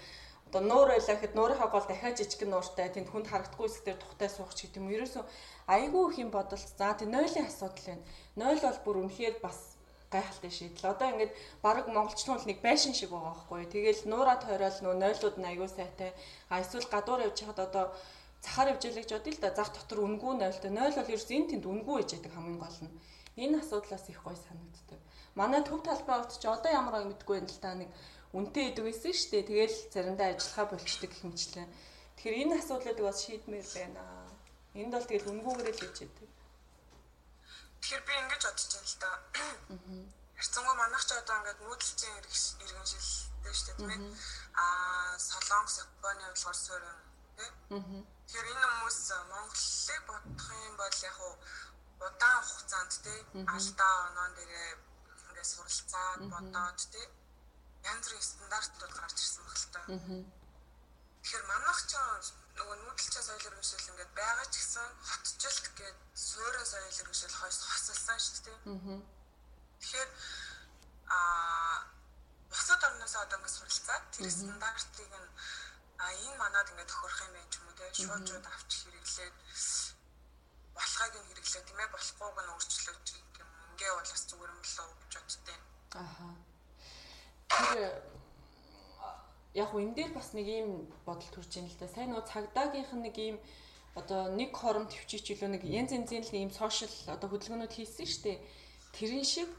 одоо 0.52 0.68
нуур 0.68 0.88
байлаа 0.92 1.16
гэхэд 1.16 1.34
нуурынхаа 1.40 1.70
гол 1.72 1.88
дахиад 1.88 2.20
жижиг 2.20 2.44
нууртай 2.44 2.92
тэнд 2.92 3.08
хүнд 3.08 3.32
харагдахгүй 3.32 3.72
хэсгээр 3.72 4.00
тухтай 4.04 4.28
суух 4.28 4.52
ч 4.52 4.68
гэдэг 4.68 4.84
юм. 4.84 4.92
Ерөөсөө 4.92 5.24
айгүй 5.72 6.04
их 6.12 6.18
юм 6.20 6.30
бодолт. 6.36 6.68
За 6.76 6.92
тэг 6.92 7.08
нойлын 7.08 7.48
асуудал 7.48 7.88
байна. 7.88 8.04
Нойл 8.36 8.60
бол 8.60 8.80
бүр 8.84 8.98
үнэхээр 9.08 9.40
бас 9.40 9.80
гайхалтай 10.12 10.52
шийдэл. 10.52 10.92
Одоо 10.92 11.08
ингээд 11.08 11.32
баг 11.64 11.88
монголчууд 11.88 12.44
бол 12.44 12.50
нэг 12.52 12.60
байшин 12.60 12.92
шиг 12.92 13.16
байгаа 13.16 13.32
байхгүй. 13.32 13.64
Тэгэл 13.72 14.04
нуура 14.12 14.36
тойрол 14.44 14.80
нөө 14.84 14.96
нойлууд 15.00 15.38
нь 15.40 15.50
айгүй 15.56 15.70
сайтай. 15.72 16.12
А 16.52 16.60
эсвэл 16.60 16.92
гадуур 16.92 17.24
явж 17.24 17.40
хахад 17.40 17.60
одоо 17.72 17.86
цахаар 18.44 18.76
явж 18.76 18.84
ялгаж 18.92 19.08
бодъё 19.08 19.32
л 19.32 19.40
да. 19.40 19.56
Зах 19.56 19.72
дотор 19.72 20.04
үнгүй 20.04 20.36
нойлтой. 20.36 20.68
Нойл 20.68 21.00
бол 21.00 21.14
ерөөс 21.16 21.32
энэ 21.32 21.50
тэнд 21.56 21.64
үнгүй 21.64 21.96
гэж 22.04 22.10
яадаг 22.20 22.34
хамгийн 22.36 22.60
гол 22.60 22.80
нь. 22.84 22.92
Энэ 23.36 23.60
асуудлаас 23.60 24.06
их 24.10 24.24
гой 24.24 24.36
санагддаг. 24.36 25.00
Манай 25.36 25.64
төв 25.64 25.80
талбай 25.84 26.20
урт 26.20 26.36
чи 26.40 26.48
одоо 26.48 26.72
ямар 26.72 26.96
аг 27.00 27.06
мэдгүй 27.08 27.40
юм 27.40 27.48
л 27.48 27.60
та 27.64 27.72
нэг 27.76 27.90
үнэтэй 28.36 28.76
идэг 28.76 28.84
байсан 28.88 29.14
шүү 29.16 29.30
дээ. 29.32 29.48
Тэгэл 29.48 29.76
заримдаа 29.94 30.28
ажиллахаа 30.36 30.66
болчдөг 30.72 31.10
гэх 31.12 31.24
мэтлээ. 31.24 31.68
Тэгэхээр 32.16 32.42
энэ 32.44 32.56
асуудлуудыг 32.60 33.06
бас 33.08 33.20
шийдмээр 33.24 33.68
байна. 33.72 34.04
Энд 34.76 34.92
бол 34.96 35.08
тэгэл 35.08 35.32
үнгүүгээрээ 35.32 35.76
л 35.76 35.84
яадаг. 35.84 36.30
Тэгэхээр 37.82 38.04
би 38.08 38.14
ингэж 38.20 38.42
бодож 38.46 38.68
байна 38.72 38.88
л 38.88 38.98
да. 39.00 39.12
Хэрцэнгөө 40.36 40.76
манайх 40.76 41.04
ч 41.08 41.12
одоо 41.16 41.36
ингээд 41.40 41.60
нүүдэлцэн 41.66 42.12
иргэншилтэй 42.20 43.54
шүү 43.56 43.66
дээ 43.68 43.78
тийм 43.80 43.92
ээ. 43.92 44.00
Аа 44.60 45.16
Солонгос, 45.18 45.76
Японы 45.82 46.24
хувьд 46.36 46.60
суурь 46.60 46.88
тийм. 47.36 48.06
Тэгэхээр 48.28 48.48
энэ 48.52 48.68
хүмүүс 48.70 49.00
Монголыг 49.32 50.02
бодох 50.08 50.48
юм 50.68 50.76
бол 50.80 50.98
яг 51.04 51.18
удаан 52.08 52.42
хугацаанд 52.50 52.94
тийм 53.06 53.26
алдаа 53.56 53.94
оноон 54.10 54.34
дээрээ 54.38 54.70
ингээд 55.30 55.50
суралцаад 55.54 56.22
бодоод 56.34 56.80
тийм 56.94 57.10
янз 57.92 58.06
бүрийн 58.06 58.28
стандартууд 58.30 58.94
гарч 59.00 59.18
ирсэн 59.22 59.44
баг 59.46 59.58
л 59.62 59.68
та. 59.74 59.82
Тэгэхээр 61.22 61.46
манайх 61.52 61.80
ч 61.90 61.94
нөгөө 62.58 62.78
нүүдэлчээ 62.82 63.24
соёл 63.26 63.48
өргөжлөл 63.50 63.90
ингээд 63.92 64.12
байгаа 64.18 64.48
ч 64.50 64.54
гэсэн 64.58 64.90
хотчлт 65.10 65.66
гээд 65.78 65.98
суурин 66.28 66.66
соёл 66.66 67.00
өргөжлөл 67.02 67.40
хойш 67.40 67.58
хосолсон 67.70 68.20
шүү 68.22 68.40
дээ. 68.46 68.60
Тэгэхээр 69.82 70.10
аа 71.18 71.78
бусад 72.50 72.82
орноос 72.88 73.16
одоо 73.16 73.38
ингээд 73.38 73.58
суралцаад 73.58 74.04
тэр 74.14 74.30
стандартыг 74.30 75.12
нь 75.22 75.30
а 76.04 76.06
энэ 76.26 76.38
манад 76.42 76.68
ингээд 76.72 76.90
төхөрөх 76.92 77.20
юм 77.26 77.34
байх 77.38 77.54
юм 77.58 77.66
уу 77.70 77.78
те 77.78 77.86
шуужууд 77.94 78.46
авч 78.50 78.72
хэрэглээд 78.82 79.36
болохыг 80.76 81.14
нь 81.20 81.28
хэрэглээ 81.30 81.64
тийм 81.68 81.80
ээ 81.82 81.94
болохгүйг 81.96 82.38
нь 82.42 82.52
өөрчлөөч 82.54 83.08
юм. 83.42 83.50
Ингээ 83.72 83.92
бол 83.96 84.12
бас 84.12 84.24
зүгээр 84.30 84.52
юм 84.56 84.62
л 84.64 84.78
уу 84.82 84.94
гэж 85.02 85.14
боддیں۔ 85.20 85.60
Аха 86.02 86.28
тэр 87.52 87.80
яг 89.54 89.70
уу 89.74 89.84
энэ 89.84 89.96
дээр 89.96 90.12
бас 90.16 90.32
нэг 90.32 90.48
ийм 90.48 90.70
бодол 91.06 91.32
төрж 91.36 91.52
ийн 91.60 91.68
л 91.68 91.78
да. 91.80 91.88
Сайн 91.92 92.16
нөө 92.16 92.24
цагдаагийнх 92.32 92.94
нь 92.96 93.06
нэг 93.08 93.16
ийм 93.20 93.38
одоо 94.00 94.32
нэг 94.32 94.56
хором 94.56 94.88
төвчич 94.88 95.36
илүү 95.36 95.50
нэг 95.52 95.64
янз 95.68 95.92
янзын 95.92 96.24
л 96.24 96.36
ийм 96.40 96.52
сошиал 96.56 96.96
одоо 97.12 97.28
хөдөлгөөнүүд 97.28 97.76
хийсэн 97.76 98.08
дээ. 98.24 98.38
Тэрэн 98.96 99.26
шиг 99.28 99.50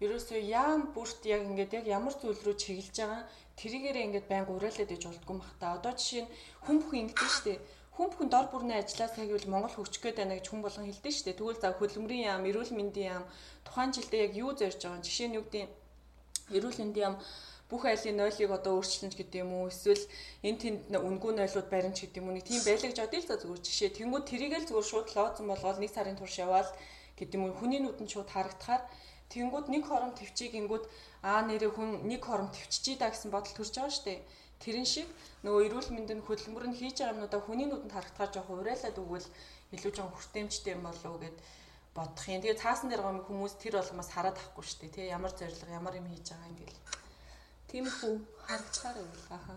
ерөөсөө 0.00 0.40
яам 0.48 0.96
бүрт 0.96 1.20
яг 1.28 1.44
ингээд 1.44 1.76
яг 1.78 1.86
ямар 1.86 2.14
зүйл 2.16 2.40
рүү 2.40 2.56
чиглэж 2.56 2.96
байгаа 2.96 3.22
тэрийгээрээ 3.60 4.06
ингээд 4.08 4.26
байнга 4.32 4.52
уриалаад 4.56 4.94
иж 4.96 5.02
болдгоо 5.04 5.36
мах 5.36 5.52
та. 5.60 5.76
Одоо 5.76 5.92
жишээ 5.92 6.24
нь 6.24 6.32
хүн 6.64 6.76
бүхэн 6.80 7.00
ингэдэж 7.12 7.34
дээ 7.44 7.58
хүн 7.92 8.08
бүхэн 8.08 8.30
дор 8.32 8.46
бүрний 8.48 8.78
ажлаа 8.80 9.08
цагивал 9.12 9.52
Монгол 9.52 9.74
хөгжих 9.76 10.02
гээд 10.02 10.18
байна 10.20 10.36
гэж 10.40 10.46
хүн 10.48 10.64
болгон 10.64 10.88
хэлдэг 10.88 11.12
шүү 11.12 11.26
дээ. 11.28 11.38
Тэгвэл 11.38 11.60
за 11.60 11.68
хөдөлмөрийн 11.76 12.28
яам, 12.32 12.48
эрүүл 12.48 12.72
мэндийн 12.72 13.08
яам 13.12 13.24
тухайн 13.68 13.92
жилдээ 13.92 14.20
яг 14.26 14.32
юу 14.32 14.50
зорж 14.56 14.80
байгаа 14.80 14.96
юм? 14.96 15.04
Жишээ 15.04 15.28
нь 15.28 15.36
юу 15.36 15.44
гэдэг 15.44 15.68
эрүүл 16.56 16.80
мэндийн 16.80 17.04
яам 17.04 17.16
бүх 17.68 17.82
айлын 17.84 18.16
нойлыг 18.16 18.50
одоо 18.52 18.72
өөрчлөн 18.80 19.12
ч 19.12 19.14
гэдэг 19.20 19.44
юм 19.44 19.52
уу? 19.52 19.68
Эсвэл 19.68 20.04
энэ 20.40 20.60
тэнд 20.60 20.80
үнгүй 20.92 21.32
нойлууд 21.36 21.68
барин 21.68 21.92
ч 21.92 22.08
гэдэг 22.08 22.20
юм 22.20 22.28
уу? 22.32 22.36
Нэг 22.36 22.44
тийм 22.48 22.64
байлгаж 22.68 22.96
одъё 22.96 23.20
л 23.20 23.28
за 23.28 23.36
зүгээр 23.40 23.60
жишээ. 23.60 23.96
Тэнгууд 23.96 24.24
тэрийг 24.24 24.52
л 24.56 24.68
зүгээр 24.68 24.88
шууд 24.88 25.08
лооцсон 25.12 25.46
болгоод 25.52 25.78
нэг 25.80 25.90
сарын 25.92 26.16
турш 26.16 26.36
яваал 26.40 26.68
гэдэг 27.16 27.36
юм 27.36 27.44
уу? 27.48 27.56
Хүний 27.60 27.80
нүдэнд 27.80 28.12
шууд 28.12 28.28
харагдахаар 28.32 28.82
тэнгууд 29.32 29.66
нэг 29.72 29.84
хором 29.88 30.12
төвчийгингүүд 30.16 30.84
аа 31.24 31.40
нэрээ 31.48 31.72
хүн 31.72 32.04
нэг 32.04 32.20
хором 32.24 32.48
төвччихий 32.52 33.00
да 33.00 33.08
гэсэн 33.08 33.32
бодол 33.32 33.56
төрж 33.56 33.72
байгаа 33.72 33.92
штэ 33.96 34.20
тэрэн 34.64 34.86
шиг 34.86 35.08
нөгөө 35.42 35.60
эрүүл 35.66 35.90
мэндийн 35.92 36.22
хөдөлмөр 36.22 36.66
нь 36.70 36.78
хийж 36.78 36.96
байгаа 37.02 37.14
юмудаа 37.18 37.40
хүний 37.42 37.66
нүдэнд 37.68 37.94
харагдахаар 37.94 38.30
жоох 38.34 38.48
урайлаад 38.50 38.96
өгвөл 39.02 39.28
илүү 39.74 39.92
жоох 39.96 40.14
хүртээмжтэй 40.14 40.72
юм 40.78 40.82
болов 40.86 41.10
уу 41.10 41.22
гэд 41.22 41.36
бодох 41.96 42.26
юм. 42.30 42.40
Тэгээ 42.40 42.62
цаасан 42.62 42.88
дээр 42.88 43.02
байгаа 43.04 43.26
хүмүүс 43.26 43.54
тэр 43.58 43.74
болгоомоос 43.76 44.10
хараад 44.14 44.38
ахгүй 44.38 44.64
шүү 44.64 44.78
дээ. 44.80 44.94
Тэ 44.96 45.12
ямар 45.16 45.32
зориг, 45.34 45.60
ямар 45.68 45.94
юм 46.00 46.06
хийж 46.08 46.26
байгаа 46.30 46.48
юм 46.48 46.56
гээл. 46.60 46.80
Тиймэрхүү 47.68 48.14
харилцаар 48.46 48.96
байл 49.02 49.26
аха. 49.36 49.54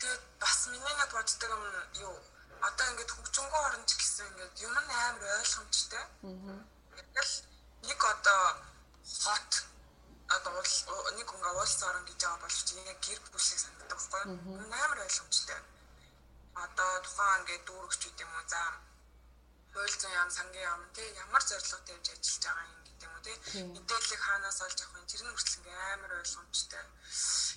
Тэгээд 0.00 0.22
бас 0.42 0.58
миний 0.72 0.94
нэг 0.98 1.10
боддог 1.14 1.50
юм 1.54 1.62
юу 2.06 2.14
одоо 2.64 2.86
ингээд 2.90 3.12
хөгжөнгөө 3.14 3.62
оронч 3.68 3.90
гэсэн 4.00 4.26
ингээд 4.30 4.54
юм 4.66 4.74
амар 4.74 5.22
ойлгомжтой. 5.38 6.04
Аа. 6.24 6.58
Яг 7.20 7.28
нэг 7.84 8.00
одоо 8.00 8.40
хот 9.04 9.52
одоо 10.36 10.52
нэг 11.18 11.28
хүн 11.28 11.44
уулсан 11.50 11.88
орон 11.90 12.04
гэж 12.06 12.18
байгаа 12.22 12.42
боловч 12.42 12.68
яг 12.74 12.98
гэр 13.06 13.20
бүл 13.32 13.44
шиг 13.46 13.60
санагддаг 13.60 13.90
байхгүй 13.90 14.22
юу? 14.24 14.58
Амар 14.82 14.98
ойлгомжтой. 15.06 15.60
Одоо 16.64 16.90
тухайн 17.04 17.40
ингээд 17.40 17.64
дүүрэгчүүд 17.68 18.22
юм 18.24 18.32
уу 18.34 18.46
за 18.50 18.62
хууль 19.74 19.96
зүйн 20.00 20.14
яам 20.18 20.30
сангийн 20.30 20.66
яам 20.70 20.82
тий 20.94 21.08
ямар 21.24 21.42
зорилготой 21.42 21.94
явж 21.96 22.08
ажиллаж 22.14 22.42
байгаа 22.46 22.66
юм 22.72 22.82
тий 23.24 23.64
мэдээллийг 23.74 24.22
хаанаас 24.22 24.60
олж 24.62 24.78
авах 24.80 25.02
вэ? 25.02 25.08
Тэр 25.10 25.22
нь 25.24 25.32
хүртэл 25.34 25.58
ингээм 25.58 25.92
амар 25.94 26.12
ойлгомжтой. 26.20 26.84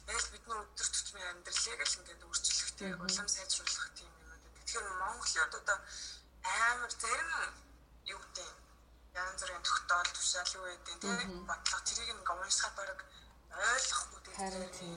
Яг 0.08 0.20
л 0.22 0.32
бидний 0.34 0.58
өдөр 0.58 0.88
тутмын 0.90 1.30
амьдралыг 1.32 1.82
л 1.84 1.98
ингээд 1.98 2.26
өөрчлөх 2.26 2.72
тий 2.80 2.92
улам 2.94 3.28
сайжруулах 3.28 3.90
тийм 3.98 4.12
юм 4.22 4.30
уу 4.32 4.40
тэгэхээр 4.66 4.88
Монголын 5.02 5.50
одоо 5.60 5.78
амар 6.44 6.92
зарим 7.02 7.32
юу 8.14 8.20
гэдэг 8.24 8.67
янз 9.18 9.42
бүрийн 9.42 9.64
тогтоол 9.66 10.10
тушаал 10.14 10.56
юу 10.58 10.66
гэдэг 10.70 10.98
тий 11.02 11.16
бодлого. 11.50 11.82
Тэрийг 11.88 12.10
ингээ 12.14 12.36
уншихад 12.42 12.74
баг 12.78 13.00
ойлгохгүй 13.52 14.20
тий 14.78 14.92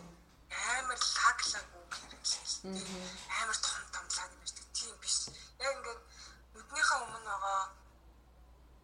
амар 0.50 0.98
лаглаг 0.98 1.66
үг 1.78 1.92
хэрэглээ 1.94 2.44
тий. 2.50 2.76
Амар 3.40 3.58
том 3.64 3.82
том 3.94 4.06
лаг 4.16 4.30
шиг 4.44 4.66
тийм 4.74 4.94
биш. 5.02 5.30
Яг 5.62 5.72
ингээд 5.78 6.00
нүднийхээ 6.54 6.98
өмнө 7.04 7.20
байгаа 7.30 7.60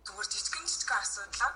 зүгээр 0.06 0.28
жижигэн 0.32 0.66
жижигэн 0.70 1.02
асуудлаа 1.02 1.52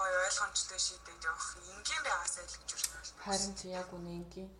гоё 0.00 0.18
ойлгомжтой 0.26 0.80
шийдэж 0.80 1.20
явах 1.28 1.48
энгийн 1.60 2.02
байгаасаа 2.04 2.44
л 2.48 2.58
гэж 2.60 2.70
байна. 2.72 3.24
Харин 3.24 3.52
чи 3.58 3.66
яг 3.68 3.88
үнэ 3.92 4.10
ингийн. 4.20 4.50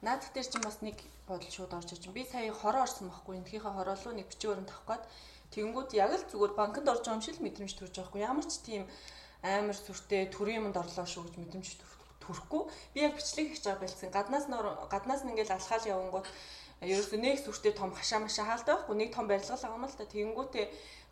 Наад 0.00 0.22
дээр 0.32 0.48
чинь 0.48 0.64
бас 0.64 0.80
нэг 0.80 0.96
бодол 1.28 1.52
шууд 1.52 1.72
орж 1.76 1.92
иж. 1.92 2.08
Би 2.08 2.24
сая 2.24 2.52
хороо 2.52 2.88
орсон 2.88 3.12
байхгүй. 3.12 3.36
Энтхийнхээ 3.36 3.76
хороолоо 3.76 4.12
нэг 4.16 4.26
бичвэрэн 4.32 4.68
тавих 4.68 4.84
гээд 4.88 5.04
тэгэнгүүт 5.54 5.90
яг 5.94 6.10
л 6.14 6.24
зүгээр 6.30 6.54
банкнд 6.58 6.88
орж 6.88 7.02
байгаа 7.04 7.18
юм 7.18 7.24
шиг 7.24 7.36
л 7.38 7.44
мэдрэмж 7.46 7.72
төрж 7.76 7.94
байгаа 7.94 8.10
хгүй. 8.10 8.22
Ямар 8.26 8.46
ч 8.46 8.54
тийм 8.64 8.82
амар 9.42 9.76
сүртэй 9.76 10.26
төрийн 10.32 10.66
юмд 10.66 10.76
орлоо 10.76 11.06
шүү 11.06 11.22
гэж 11.30 11.34
мэдрэмж 11.38 11.68
төрөхгүй. 12.22 12.62
Би 12.94 12.98
яг 13.06 13.14
бичлэг 13.14 13.46
хийж 13.54 13.62
байгаа 13.64 13.82
байлцсан. 13.82 14.10
Гаднаас 14.10 14.46
нь 14.50 14.56
гаднаас 14.90 15.22
нь 15.22 15.30
ингээл 15.30 15.56
алхаал 15.56 15.86
явангууд 15.86 16.26
ерөөсөө 16.82 17.18
нэг 17.20 17.40
сүртэй 17.40 17.72
том 17.72 17.90
хашаа 17.94 18.20
машаа 18.20 18.44
хаалтай 18.46 18.74
байхгүй. 18.74 18.96
Нэг 18.96 19.10
том 19.14 19.26
барилга 19.30 19.56
л 19.56 19.66
юм 19.70 19.84
л 19.86 19.96
та. 19.96 20.04
Тэгэнгүүтээ 20.04 20.66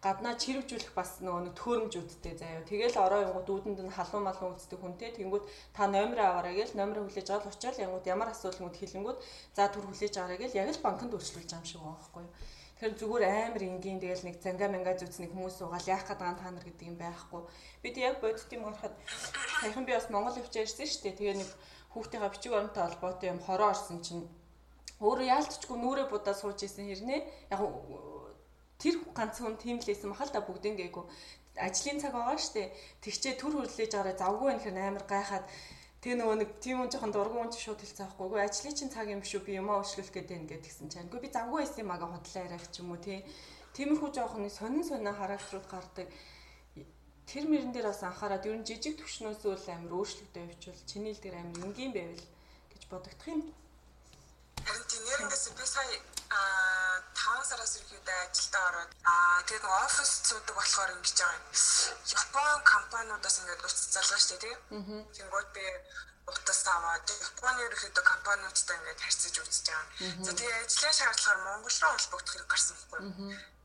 гаднаа 0.04 0.36
чирвжүүлэх 0.36 0.92
бас 0.92 1.24
нөгөө 1.24 1.42
нэг 1.48 1.54
төөрөмжүүдтэй 1.56 2.34
заяа. 2.36 2.68
Тэгэл 2.68 3.00
ороо 3.00 3.20
явгууд 3.24 3.48
үүдэнд 3.48 3.80
нь 3.88 3.96
халуун 3.96 4.28
малуун 4.28 4.52
үздэг 4.60 4.76
хүнтэй. 4.76 5.16
Тэнгүүд 5.16 5.44
та 5.72 5.88
номер 5.88 6.20
аваарай 6.28 6.60
гэл 6.60 6.76
номер 6.76 7.08
хүлээж 7.08 7.28
аваад 7.32 7.48
очиод 7.48 7.80
янгууд 7.80 8.04
ямар 8.04 8.28
асуудалгууд 8.36 8.76
хэлэнгүүд 8.76 9.18
за 9.56 9.64
түр 9.72 9.88
хүлээж 9.88 10.14
аваарай 10.20 10.38
гэл 10.44 10.58
яг 10.60 10.68
л 10.76 10.84
банкнд 10.84 11.16
өөрчлүүлж 11.16 11.48
байгаа 11.48 11.64
юм 11.64 11.68
шиг 11.72 11.80
байгаа 11.80 11.96
байхгүй 11.96 12.20
юу. 12.20 12.32
Тэгэхээр 12.84 13.00
зүгээр 13.00 13.24
амар 13.48 13.64
энгийн 13.64 13.96
тэгэл 13.96 14.28
нэг 14.28 14.36
занга 14.44 14.68
манга 14.68 14.92
зүтс 14.92 15.16
нэг 15.16 15.32
хүмүүс 15.32 15.56
угаал 15.64 15.88
яах 15.88 16.04
гээд 16.04 16.20
байгаа 16.20 16.36
та 16.36 16.52
нар 16.52 16.64
гэдэг 16.68 16.84
юм 16.84 16.96
байхгүй. 17.00 17.40
Бид 17.80 17.96
яг 17.96 18.20
бодит 18.20 18.52
юм 18.52 18.68
ороход 18.68 18.92
саяхан 19.64 19.88
би 19.88 19.96
бас 19.96 20.12
Монгол 20.12 20.36
явчаа 20.36 20.68
ирсэн 20.68 20.84
шүү 20.84 21.00
дээ. 21.08 21.16
Тэгээ 21.16 21.36
нэг 21.40 21.50
хүүхдийнхаа 21.96 22.28
бичиг 22.28 22.52
баримттай 22.52 22.84
холбоотой 22.84 23.28
юм 23.32 23.40
хороо 23.40 23.72
орсон 23.72 24.04
чинь 24.04 24.28
өөрөө 25.00 25.32
яалтчгүй 25.32 25.78
нүрэ 25.80 26.12
будаа 26.12 26.36
сууж 26.36 26.60
исэн 26.60 26.84
хэрнээ. 26.92 27.24
Яг 27.56 27.60
тэр 28.76 29.00
ганц 29.16 29.40
хүн 29.40 29.56
тийм 29.56 29.80
л 29.80 29.88
байсан 29.88 30.12
махал 30.12 30.28
та 30.28 30.44
бүгд 30.44 30.68
ингээгүй 30.68 31.04
ажлын 31.56 32.04
цаг 32.04 32.12
байгаа 32.12 32.36
штэ 32.36 32.68
тэгчээ 33.00 33.40
төр 33.40 33.64
хөрлөж 33.64 33.88
байгаараа 33.96 34.20
завгүй 34.20 34.48
байх 34.52 34.68
нь 34.68 34.76
амар 34.76 35.04
гайхаад 35.08 35.44
тэг 36.04 36.20
нөгөө 36.20 36.36
нэг 36.36 36.50
тийм 36.60 36.84
хүн 36.84 36.92
жоохон 36.92 37.12
дургуй 37.16 37.40
хүн 37.40 37.52
шууд 37.56 37.80
хэлцээхгүй 37.80 38.24
үгүй 38.28 38.40
ажлын 38.44 38.76
чинь 38.76 38.92
цаг 38.92 39.08
юм 39.08 39.24
шүү 39.24 39.40
би 39.40 39.56
юмаа 39.56 39.80
өшлөх 39.80 40.12
гэдэг 40.12 40.36
ингээд 40.36 40.64
тэгсэн 40.68 40.92
чинь. 40.92 41.08
Үгүй 41.08 41.20
би 41.24 41.28
завгүй 41.32 41.64
байсан 41.64 41.80
юм 41.80 41.92
ага 41.96 42.12
худлаа 42.12 42.44
яриах 42.44 42.68
ч 42.68 42.84
юм 42.84 42.92
уу 42.92 43.00
тий. 43.00 43.24
Тиймэрхүү 43.72 44.10
жоохон 44.12 44.44
сонин 44.52 44.84
сонин 44.84 45.16
характерууд 45.16 45.64
гардаг. 45.64 46.12
Тэр 47.24 47.44
мөрөн 47.48 47.72
дээр 47.72 47.88
бас 47.88 48.04
анхаарад 48.04 48.44
ер 48.44 48.52
нь 48.52 48.68
жижиг 48.68 49.00
төвшнөөс 49.00 49.48
үл 49.48 49.64
амар 49.72 49.96
өөрчлөгдөж 49.96 50.44
явчихвал 50.44 50.84
чиний 50.84 51.16
л 51.16 51.22
дээр 51.24 51.40
амар 51.40 51.72
энгийн 51.72 51.96
байвал 51.96 52.24
гэж 52.68 52.82
бодогдох 52.92 53.28
юм. 53.32 53.40
Харин 54.66 54.84
тийм 54.88 55.02
нэрнээс 55.04 55.44
би 55.58 55.66
сая 55.66 55.98
а 56.30 56.38
5 57.14 57.48
сараас 57.48 57.76
ерөөдөө 57.78 58.16
ажилдаа 58.24 58.64
ороод 58.68 58.90
аа 59.04 59.42
тэгээд 59.46 59.64
нэг 59.64 59.74
офис 59.84 60.10
цуудаг 60.26 60.54
болохоор 60.56 60.90
ингэж 60.96 61.18
байгаа 61.20 61.36
юм. 61.36 61.46
Япон 62.20 62.58
компаниудаас 62.74 63.36
ингээд 63.40 63.60
нууц 63.62 63.78
залгаа 63.94 64.20
штэ 64.24 64.36
тий. 64.42 64.54
Тэнгууд 65.16 65.48
би 65.56 65.64
утас 66.26 66.60
аваад 66.66 67.06
Японы 67.28 67.60
ерөөдөө 67.68 68.04
компаниудтай 68.12 68.76
ингээд 68.80 69.00
харьцаж 69.04 69.34
үзэж 69.44 69.66
байгаа. 69.68 69.86
За 70.26 70.32
тэгээд 70.32 70.64
ажлын 70.64 70.94
шаардлагаар 70.98 71.40
Монгол 71.44 71.76
руу 71.82 71.92
холбогдох 71.94 72.32
хэрэг 72.32 72.48
гарсан 72.48 72.76
байхгүй. 72.76 73.00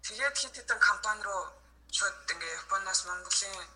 Тэгээд 0.04 0.36
хэд 0.40 0.56
хэдэн 0.60 0.80
компани 0.84 1.24
руу 1.24 1.44
шууд 1.98 2.16
ингээд 2.34 2.60
Японоос 2.64 3.02
Монголын 3.08 3.68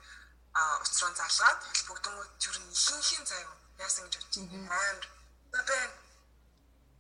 утас 0.84 1.00
руу 1.02 1.14
залгаад 1.16 1.60
холбогдсон 1.72 2.16
ер 2.20 2.58
нь 2.60 2.74
ихэнхийн 2.76 3.26
заяа 3.26 3.56
яасан 3.80 4.06
гэж 4.06 4.16
бодчих. 4.20 4.44
Амар. 4.68 5.06
За 5.54 5.62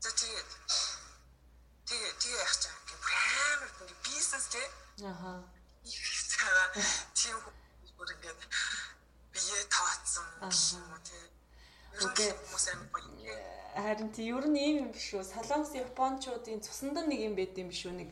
За 0.03 0.11
тэгээд 0.11 0.49
тэгээ 1.87 2.11
тэгээ 2.19 2.39
яах 2.43 2.55
чам 2.59 2.75
гэх 2.91 3.07
амар 3.55 3.71
ингээ 3.71 3.99
бизнес 4.03 4.45
те. 4.51 4.63
Аха. 5.07 5.47
Тийм 7.15 7.39
бүр 7.95 8.09
ингээ 8.11 8.35
бие 9.31 9.63
таацсан 9.71 10.27
юм 10.75 10.91
уу 10.91 10.99
те. 11.07 11.15
Окей. 12.03 12.35
Харин 13.79 14.11
тий 14.11 14.27
ер 14.27 14.43
нь 14.51 14.59
ийм 14.59 14.75
юм 14.83 14.89
биш 14.91 15.15
үү? 15.15 15.23
Солонгос 15.23 15.71
японочдын 15.71 16.59
цусандан 16.59 17.07
нэг 17.07 17.23
юм 17.23 17.39
байд 17.39 17.55
юм 17.55 17.71
биш 17.71 17.87
үү? 17.87 17.95
Нэг 17.95 18.11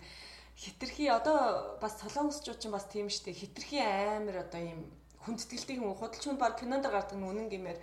хитрхи 0.55 1.11
одоо 1.11 1.75
бас 1.83 1.99
солонгосчууд 1.99 2.55
ч 2.55 2.71
бас 2.71 2.87
тийм 2.87 3.11
штэ 3.11 3.35
хитрхи 3.35 3.83
амар 3.83 4.47
одоо 4.47 4.63
ийм 4.63 4.87
хүндэтгэлтэй 5.27 5.75
хүн 5.75 5.99
худалч 5.99 6.23
хүн 6.23 6.39
баг 6.39 6.55
кинонд 6.55 6.87
гардаг 6.87 7.19
нүнэн 7.19 7.51
гэмээр 7.51 7.79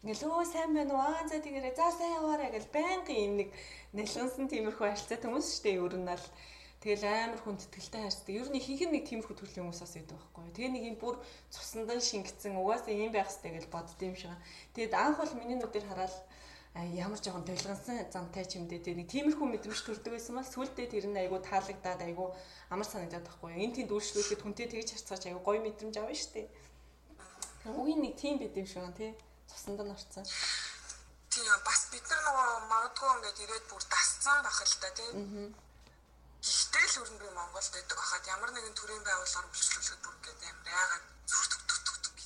Ингээл 0.00 0.32
өө 0.32 0.44
сайн 0.48 0.72
байна 0.72 0.96
уу? 0.96 1.04
Аа 1.04 1.28
за 1.28 1.44
тэгээрээ 1.44 1.76
за 1.76 1.92
сайн 1.92 2.16
яваарай 2.16 2.48
гэл 2.56 2.72
байнгын 2.72 3.20
юм 3.20 3.34
нэг 3.36 3.48
нэлэнсэн 3.92 4.48
тиймэрхүү 4.48 4.86
харилцаа 4.88 5.20
хүмүүс 5.20 5.46
шүү 5.52 5.64
дээ 5.64 5.76
ер 5.76 5.96
нь 6.00 6.08
л 6.08 6.24
Тэгэл 6.80 7.04
амар 7.04 7.40
хүндэтгэлтэй 7.44 8.00
харьцдаг. 8.08 8.32
Ер 8.32 8.48
нь 8.48 8.56
нь 8.56 8.92
нэг 8.96 9.04
тиймэрхүү 9.04 9.36
төрлийн 9.36 9.68
хүмүүс 9.68 9.84
бас 9.84 9.92
байдаг 9.92 10.16
байхгүй 10.16 10.40
юу. 10.48 10.56
Тэгээ 10.56 10.72
нэг 10.72 10.84
юм 10.88 10.96
бүр 10.96 11.14
цусндан 11.52 12.00
шингэцэн 12.00 12.56
угаасаа 12.56 12.96
ийм 12.96 13.12
байх 13.12 13.28
хэрэгтэй 13.28 13.52
гэж 13.60 13.66
бодд 13.68 14.00
юм 14.00 14.16
шиг. 14.16 14.32
Тэгэд 14.72 14.96
анх 14.96 15.20
бол 15.20 15.36
миний 15.36 15.60
нүдээр 15.60 15.84
хараад 15.84 16.16
ямар 16.96 17.20
жоохон 17.20 17.44
толгонсон 17.44 18.00
зантай 18.08 18.44
ч 18.48 18.56
юм 18.56 18.64
дээ. 18.72 18.80
Тэгээ 18.80 18.96
нэг 19.04 19.08
тиймэрхүү 19.12 19.46
мэдрэмж 19.52 19.80
төрдөг 19.84 20.16
байсан 20.16 20.40
бол 20.40 20.48
сүулдэ 20.48 20.88
тэр 20.88 21.06
нь 21.12 21.20
айгу 21.20 21.36
таалагдаад 21.44 22.00
айгу 22.00 22.32
амар 22.72 22.88
санагдаад 22.88 23.28
байхгүй 23.28 23.52
юу. 23.52 23.60
Энд 23.68 23.76
тэнд 23.76 23.92
үйлчлүүлэхэд 23.92 24.40
хүнтэй 24.40 24.66
тэгж 24.72 24.88
харцаач 24.96 25.28
айгу 25.28 25.44
гоё 25.44 25.60
мэдрэмж 25.60 25.94
авна 26.00 26.16
дээ. 26.16 26.48
Үгийн 27.68 28.00
нэг 28.00 28.16
тийм 28.16 28.40
байд 28.40 28.56
юм 28.56 28.64
шиг 28.64 28.88
тий 28.96 29.12
цусанд 29.50 29.80
нь 29.82 29.94
орцсон. 29.94 30.24
Тийм 31.30 31.58
бас 31.66 31.80
бид 31.90 32.06
нар 32.10 32.22
нөгөө 32.26 32.48
магадгүй 32.72 33.10
ингээд 33.14 33.42
ирээд 33.44 33.66
бүр 33.70 33.82
дасцсан 33.90 34.38
байх 34.46 34.60
л 34.62 34.76
та 34.82 34.90
тийм. 34.98 35.54
Гэхдээ 36.40 36.86
л 36.90 37.00
өрн 37.02 37.16
би 37.20 37.28
Монголд 37.36 37.70
байдаг 37.74 37.98
хахад 37.98 38.24
ямар 38.34 38.50
нэгэн 38.54 38.74
төрлийн 38.78 39.04
байгууллагаар 39.06 39.50
үйлчлүүлэхэд 39.50 40.00
бүр 40.02 40.14
ингээд 40.18 40.40
амар 40.48 40.68
яагаад 40.78 41.04
түк 41.28 41.44
түк 41.50 41.80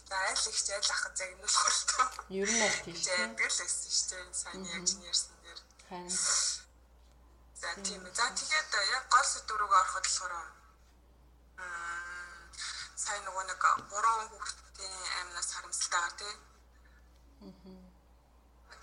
за 0.09 0.17
айл 0.29 0.49
их 0.51 0.59
айл 0.71 0.91
ахад 0.95 1.17
загнуулах 1.19 1.65
бол 1.67 1.83
тоо. 1.91 2.09
Ер 2.31 2.51
нь 2.51 2.63
аль 2.63 2.81
тийм. 2.85 3.31
Тэгэл 3.37 3.59
байсан 3.61 3.69
шүү 3.99 4.07
дээ. 4.11 4.25
Сайн 4.33 4.65
яг 4.65 4.83
чинь 4.87 5.07
ярьсан 5.11 5.37
дээр. 5.43 5.61
Харин. 5.89 6.11
За 7.61 7.69
тийм. 7.83 8.03
За 8.15 8.27
тэгээд 8.39 8.69
яг 8.95 9.05
гол 9.11 9.27
сэдв 9.27 9.57
рүү 9.59 9.73
ороход 9.81 10.07
болохоор 10.07 10.35
сайн 13.05 13.23
нөгөө 13.27 13.45
нэг 13.51 13.63
буруу 13.91 14.17
хүүхдийн 14.31 14.95
амнаас 15.21 15.49
харамсалтайгаар 15.53 16.15
тийм 16.21 16.39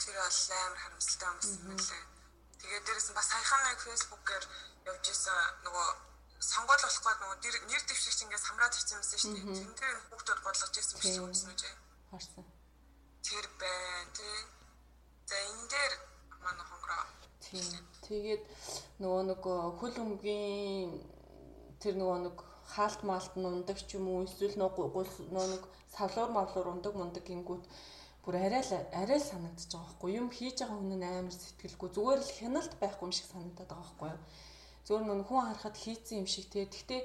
Тэр 0.01 0.15
бол 0.17 0.39
амар 0.65 0.79
харамсалтай 0.83 1.29
юм 1.29 1.37
байна 1.65 1.83
лээ. 1.89 2.03
Тэгээд 2.61 2.85
дээрэс 2.85 3.07
нь 3.09 3.17
бас 3.17 3.27
саяхан 3.29 3.61
нэг 3.65 3.79
фэйсбүүкээр 3.85 4.45
явж 4.89 5.05
исэн 5.13 5.37
нөгөө 5.65 5.87
сонгуул 6.41 6.81
болох 6.81 7.01
гээд 7.05 7.19
нөгөө 7.21 7.37
нэр 7.69 7.83
дэвшигч 7.85 8.19
ингээд 8.25 8.45
самраад 8.45 8.73
ирсэн 8.77 8.97
юмсэн 8.97 9.19
шүү 9.21 9.33
дээ. 9.33 9.61
Тэнтэй 9.61 9.91
хүүхдүүд 10.09 10.39
бодлогож 10.45 10.77
ирсэн 10.77 10.97
биш 11.01 11.17
үү 11.17 11.29
үү? 11.29 11.73
Харсан. 12.09 12.45
Тэр 13.25 13.45
байна 13.61 14.11
тий. 14.17 14.37
За 15.29 15.37
энэ 15.37 15.65
дээр 15.73 15.93
манай 16.41 16.65
хонгороо. 16.65 17.05
Тийм. 17.45 17.85
Тэгээд 18.05 18.43
нөгөө 19.01 19.21
нэг 19.29 19.41
хөл 19.79 19.97
өмгийн 20.05 20.89
тэр 21.81 21.95
нөгөө 21.97 22.19
нэг 22.25 22.37
хаалт 22.73 23.01
маалт 23.05 23.33
нь 23.37 23.45
ундаг 23.45 23.77
ч 23.77 23.97
юм 23.97 24.05
уу 24.09 24.25
эсвэл 24.25 24.57
нөгөө 24.57 25.49
нэг 25.53 25.63
савлуур 25.93 26.29
мавлуур 26.33 26.67
ундаг 26.73 26.93
мундаг 26.97 27.23
гингүүд 27.25 27.63
бүр 28.23 28.35
арай 28.37 28.61
л 28.61 28.73
арай 28.93 29.19
л 29.19 29.29
санагдаж 29.31 29.65
байгаа 29.65 29.87
байхгүй. 29.89 30.09
Юм 30.21 30.27
хийж 30.29 30.57
байгаа 30.61 30.77
хүн 30.77 30.93
нь 30.93 31.07
амар 31.09 31.33
сэтгэлгүй. 31.33 31.89
Зүгээр 31.95 32.21
л 32.21 32.35
хяналт 32.37 32.73
байхгүй 32.77 33.05
юм 33.09 33.13
шиг 33.17 33.27
санагдаад 33.33 33.69
байгаа 33.69 33.81
байхгүй 33.81 34.09
юу? 34.13 34.21
Зөвөр 34.85 35.03
нүн 35.05 35.21
хүн 35.25 35.41
харахад 35.49 35.77
хийцэн 35.77 36.21
юм 36.21 36.27
шиг 36.29 36.45
те. 36.53 36.69
Гэхдээ 36.69 37.01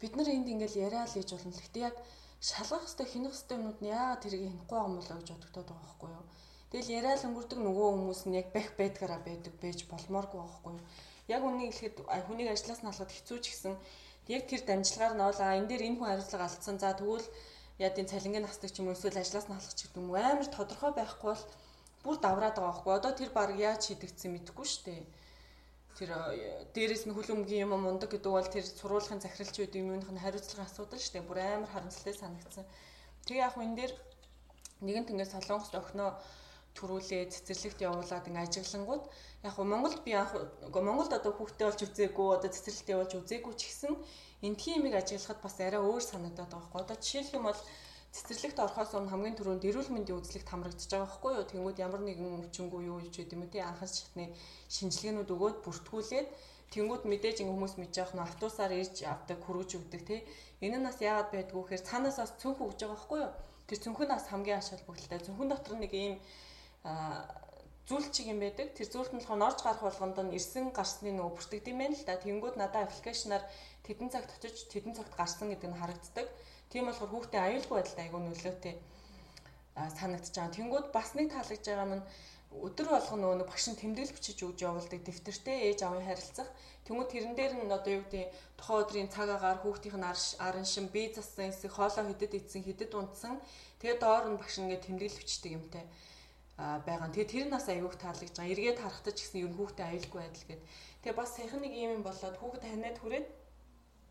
бид 0.00 0.12
нар 0.14 0.28
энд 0.30 0.46
ингээл 0.46 0.82
яриа 0.86 1.04
л 1.06 1.14
хийж 1.14 1.28
болно. 1.34 1.50
Гэхдээ 1.58 1.82
яг 1.90 1.96
шалгах 2.38 2.86
хэвээр 2.86 3.10
хинэх 3.12 3.34
хэвээр 3.34 3.58
юмнууд 3.58 3.78
нь 3.82 3.90
яагаад 3.90 4.22
тэрийг 4.22 4.42
хинэхгүй 4.46 4.78
юм 4.78 4.94
болоо 4.96 5.16
гэж 5.18 5.28
бодогдоод 5.34 5.68
байгаа 5.68 5.86
байхгүй 5.90 6.10
юу? 6.14 6.24
Тэгэл 6.70 6.94
яриа 6.98 7.14
л 7.18 7.26
өнгөрдөг 7.28 7.58
нөгөө 7.66 7.88
хүмүүс 7.90 8.22
нь 8.30 8.38
яг 8.40 8.48
бэх 8.54 8.68
бэдгаараа 8.78 9.20
байдаг 9.26 9.54
байж 9.58 9.78
болмооргүй 9.90 10.38
байхгүй 10.40 10.72
юу? 10.78 10.86
Яг 11.34 11.42
үнийг 11.44 11.74
хэлэхэд 11.74 11.96
хүнийг 12.30 12.48
ажлаас 12.54 12.80
нь 12.80 12.90
алхад 12.90 13.10
хэцүү 13.12 13.38
ч 13.42 13.46
гэсэн 13.50 13.74
яг 14.30 14.42
тэр 14.46 14.62
дамжлагаар 14.64 15.14
нь 15.18 15.24
оолаа 15.26 15.58
энэ 15.58 15.68
дээр 15.68 15.82
энэ 15.90 15.98
хүн 15.98 16.08
хариуцлага 16.08 16.46
алдсан. 16.46 16.76
За 16.78 16.94
тэгвэл 16.94 17.26
ядын 17.80 18.06
цалингийн 18.12 18.44
насдаг 18.44 18.70
ч 18.70 18.84
юм 18.84 18.92
уу 18.92 18.96
эсвэл 18.96 19.16
ажлаас 19.16 19.48
нь 19.48 19.56
халах 19.56 19.74
ч 19.74 19.88
гэдэг 19.88 20.00
юм 20.04 20.12
амар 20.12 20.48
тодорхой 20.52 20.92
байхгүй 20.92 21.32
бол 21.32 21.44
бүр 22.04 22.16
давраад 22.20 22.56
байгаа 22.56 22.72
байхгүй. 22.76 22.92
Одоо 22.96 23.12
тэр 23.16 23.30
баг 23.32 23.50
яаж 23.56 23.82
хийдэгдсэн 23.88 24.30
мэдэхгүй 24.36 24.66
шүү 24.68 24.84
дээ. 24.84 25.02
Тэр 25.96 26.10
э, 26.12 26.64
дээрээс 26.76 27.04
нь 27.08 27.16
хүлэмгийн 27.16 27.64
юм 27.64 27.76
мундаг 27.80 28.08
гэдэг 28.12 28.32
бол 28.32 28.48
тэр 28.48 28.64
сургуулийн 28.64 29.20
захиралч 29.20 29.56
үед 29.60 29.74
юмных 29.76 30.12
нь 30.12 30.22
хариуцлагын 30.22 30.68
асуудал 30.68 31.00
шүү 31.00 31.12
дээ. 31.16 31.28
Бүр 31.28 31.38
амар 31.40 31.72
харамсалтай 31.72 32.14
санагдсан. 32.16 32.64
Тэгээ 33.24 33.44
яг 33.44 33.56
энэ 33.56 33.76
дээр 33.76 33.92
нэгэн 34.84 35.04
тэнгээс 35.08 35.32
солонгост 35.36 35.76
охиноо 35.76 36.16
төрүүлээ 36.76 37.28
цэцэрлэгт 37.34 37.84
явуулаад 37.84 38.28
ингээ 38.28 38.46
ажиглангууд 38.48 39.04
яг 39.44 39.56
нь 39.60 39.70
Монголд 39.72 40.00
би 40.06 40.12
анх 40.16 40.32
Монголд 40.72 41.12
одоо 41.12 41.32
хүүхдээ 41.36 41.66
болж 41.68 41.80
үзээгүй 41.84 42.28
одоо 42.36 42.50
цэцэрлэгт 42.54 42.92
явуулж 42.94 43.12
үзээгүй 43.20 43.54
ч 43.58 43.62
гэсэн 43.68 43.92
энтхийн 44.42 44.80
имийг 44.80 44.96
ажиглахад 44.96 45.40
бас 45.44 45.56
арай 45.60 45.80
өөр 45.80 46.02
санагдаад 46.04 46.50
байгаа 46.50 46.64
байхгүй. 46.64 46.80
Одоо 46.82 46.96
жишээлх 46.96 47.36
юм 47.36 47.44
бол 47.48 47.60
цэцэрлэгт 48.10 48.58
орохоос 48.58 48.90
өмнө 48.98 49.12
хамгийн 49.12 49.36
түрүүнд 49.38 49.68
эрүүл 49.70 49.90
мэндийн 49.94 50.18
үзлэгт 50.18 50.48
хамрагдаж 50.50 50.88
байгаа 50.90 51.06
байхгүй 51.06 51.32
юу? 51.38 51.50
Тэнгүүд 51.52 51.78
ямар 51.78 52.02
нэгэн 52.02 52.36
өвчнгүй 52.42 52.82
юу 52.90 52.98
гэж 53.04 53.14
юм 53.30 53.46
те 53.46 53.62
анхаас 53.62 53.92
шатны 54.02 54.34
шинжилгээнүүд 54.74 55.30
өгөөд 55.30 55.56
бүртгүүлээд 55.62 56.28
тэнгүүд 56.74 57.02
мэдээж 57.06 57.36
ингэ 57.42 57.54
хүмүүс 57.54 57.74
мэдж 57.78 57.94
явах 58.02 58.14
нь 58.14 58.26
автобусаар 58.26 58.72
ирж 58.74 58.96
авдаг 59.06 59.38
хөргөж 59.46 59.70
өгдөг 59.78 60.02
те. 60.06 60.16
Энэ 60.58 60.78
нь 60.78 60.86
бас 60.86 60.98
яагаад 60.98 61.30
байдгүй 61.34 61.62
гэхээр 61.62 61.86
цаанаас 61.86 62.18
бас 62.22 62.32
цүнх 62.38 62.58
өгж 62.62 62.78
байгаа 62.82 62.94
байхгүй 62.98 63.18
юу? 63.22 63.32
Тэр 63.66 63.78
цүнхэн 63.78 64.10
бас 64.10 64.26
хамгийн 64.30 64.58
ач 64.58 64.68
холбогдолтой. 64.70 65.20
Цүнхэн 65.26 65.48
дотор 65.50 65.76
нэг 65.78 65.92
ийм 65.94 66.14
зүйлчиг 67.90 68.30
юм 68.30 68.38
байдаг. 68.38 68.70
Тэр 68.78 68.86
зүйлт 68.86 69.10
нь 69.10 69.18
болохоор 69.18 69.50
орж 69.50 69.58
гарах 69.66 69.82
болгонд 69.82 70.18
нь 70.22 70.36
ирсэн 70.38 70.70
гарсны 70.70 71.10
нөгөө 71.10 71.34
бүртгэд 71.34 71.70
юм 71.74 71.82
байна 71.82 71.98
л 71.98 72.06
да. 72.06 72.22
Тэнгүүд 72.22 72.54
надад 72.54 72.86
аппликейшнаар 72.86 73.42
тэдэн 73.82 74.08
цагт 74.14 74.30
очиж 74.38 74.70
тэдэн 74.70 74.94
цагт 74.94 75.14
гарсан 75.18 75.50
гэдэг 75.50 75.74
нь 75.74 75.80
харагддаг. 75.82 76.26
Тийм 76.70 76.86
болохоор 76.86 77.10
хүүхдээ 77.10 77.42
аюулгүй 77.42 77.76
байдалд 77.82 77.98
айгүй 77.98 78.20
нөлөөтэй 78.22 78.74
санагдаж 79.98 80.34
байгаа. 80.38 80.54
Тэнгүүд 80.54 80.86
бас 80.94 81.08
нэг 81.18 81.26
таалагдж 81.34 81.66
байгаа 81.66 81.98
нь 81.98 82.06
өдөр 82.50 82.88
болгоно 82.94 83.26
нөгөө 83.34 83.50
багш 83.50 83.66
нь 83.70 83.80
тэмдэглэл 83.82 84.14
бичиж 84.14 84.38
өгж 84.46 84.58
явуулдаг 84.70 85.00
дэвтэртэй 85.02 85.58
ээж 85.74 85.80
авын 85.82 86.06
харилцах. 86.06 86.50
Тэнгүүд 86.86 87.10
тэрэн 87.10 87.34
дээр 87.34 87.52
нь 87.58 87.74
одоо 87.74 87.90
юу 87.90 88.06
гэдэг 88.06 88.30
тухайн 88.58 88.82
өдрийн 88.86 89.10
цаг 89.10 89.28
агаар 89.34 89.58
хүүхдийн 89.62 90.02
арын 90.46 90.66
шин 90.66 90.86
бие 90.94 91.10
зассан 91.14 91.50
эсэх 91.50 91.74
хоолоо 91.74 92.06
хідэд 92.06 92.38
идсэн 92.38 92.62
хідэд 92.66 92.94
унтсан. 92.94 93.38
Тэгээд 93.82 94.02
доор 94.02 94.26
нь 94.30 94.38
багш 94.38 94.58
нэгээ 94.58 94.82
тэмдэглэл 94.82 95.20
бичдэг 95.22 95.52
юмтай 95.58 95.86
байгаа. 96.60 97.08
Тэгээ 97.08 97.32
тэр 97.32 97.46
нас 97.48 97.66
аягүй 97.72 97.96
таалагдж 97.96 98.36
байгаа. 98.36 98.52
Эргээд 98.52 98.78
харахтаж 98.84 99.16
гэсэн 99.16 99.40
ер 99.40 99.50
нь 99.50 99.56
хүүхдээ 99.56 99.86
аюулгүй 99.88 100.20
байдал 100.20 100.46
гэдэг. 100.48 100.68
Тэгээ 101.00 101.16
бас 101.16 101.30
саяхан 101.36 101.60
нэг 101.64 101.72
юм 101.72 102.02
болоод 102.04 102.36
хүүхэд 102.36 102.64
ханиад 102.68 102.98
хүрээд 103.00 103.26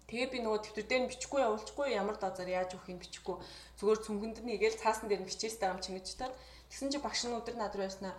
Тэгээ 0.09 0.29
би 0.33 0.38
нөгөө 0.41 0.62
тэмдэг 0.65 0.85
дээр 0.89 1.01
нь 1.05 1.12
бичихгүй 1.13 1.45
явуулчихгүй 1.45 1.93
ямар 1.93 2.17
дозоор 2.17 2.49
яаж 2.49 2.73
өгөх 2.73 2.89
юм 2.89 2.97
бичихгүй 2.97 3.38
зүгээр 3.77 3.99
цүнхэнд 4.01 4.38
нь 4.41 4.57
игээл 4.57 4.81
цаасан 4.81 5.05
дээр 5.05 5.21
нь 5.21 5.29
бичээстэй 5.29 5.69
юм 5.69 5.77
чингэж 5.85 6.17
таа. 6.17 6.33
Тэгсэн 6.65 6.89
чи 6.89 6.97
багш 6.97 7.29
нь 7.29 7.38
өдөр 7.38 7.53
над 7.62 7.77
руу 7.77 7.85
яснаа 7.85 8.17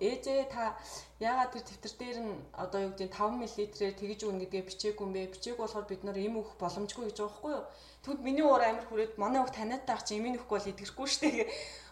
ээжээ 0.00 0.48
та 0.48 0.80
яагаад 1.20 1.52
тэр 1.52 1.64
тэмдэг 1.68 1.94
дээр 2.00 2.18
нь 2.24 2.32
одоо 2.56 2.80
юу 2.88 2.92
гэдэг 2.96 3.12
5 3.12 3.36
мл-ээр 3.36 3.94
тэгж 4.00 4.20
өгнө 4.24 4.42
гэдгээ 4.48 4.64
бичээгүй 4.64 5.04
юм 5.04 5.12
бэ? 5.12 5.32
Бичээгүй 5.36 5.60
болохоор 5.60 5.86
бид 5.92 6.02
нар 6.08 6.16
им 6.16 6.40
өгөх 6.40 6.56
боломжгүй 6.56 7.04
гэж 7.12 7.16
байгаа 7.20 7.28
байхгүй 7.30 7.52
юу? 7.52 7.64
Тэгвэл 8.00 8.24
миний 8.24 8.44
уур 8.48 8.62
амир 8.64 8.84
хүрээд 8.88 9.12
манай 9.20 9.44
хүүхд 9.44 9.56
таниатай 9.60 9.94
ах 9.94 10.04
чи 10.08 10.16
имийн 10.16 10.40
өгөхгүй 10.40 10.56
бол 10.56 10.70
идэрэхгүй 10.72 11.06
штэ 11.06 11.28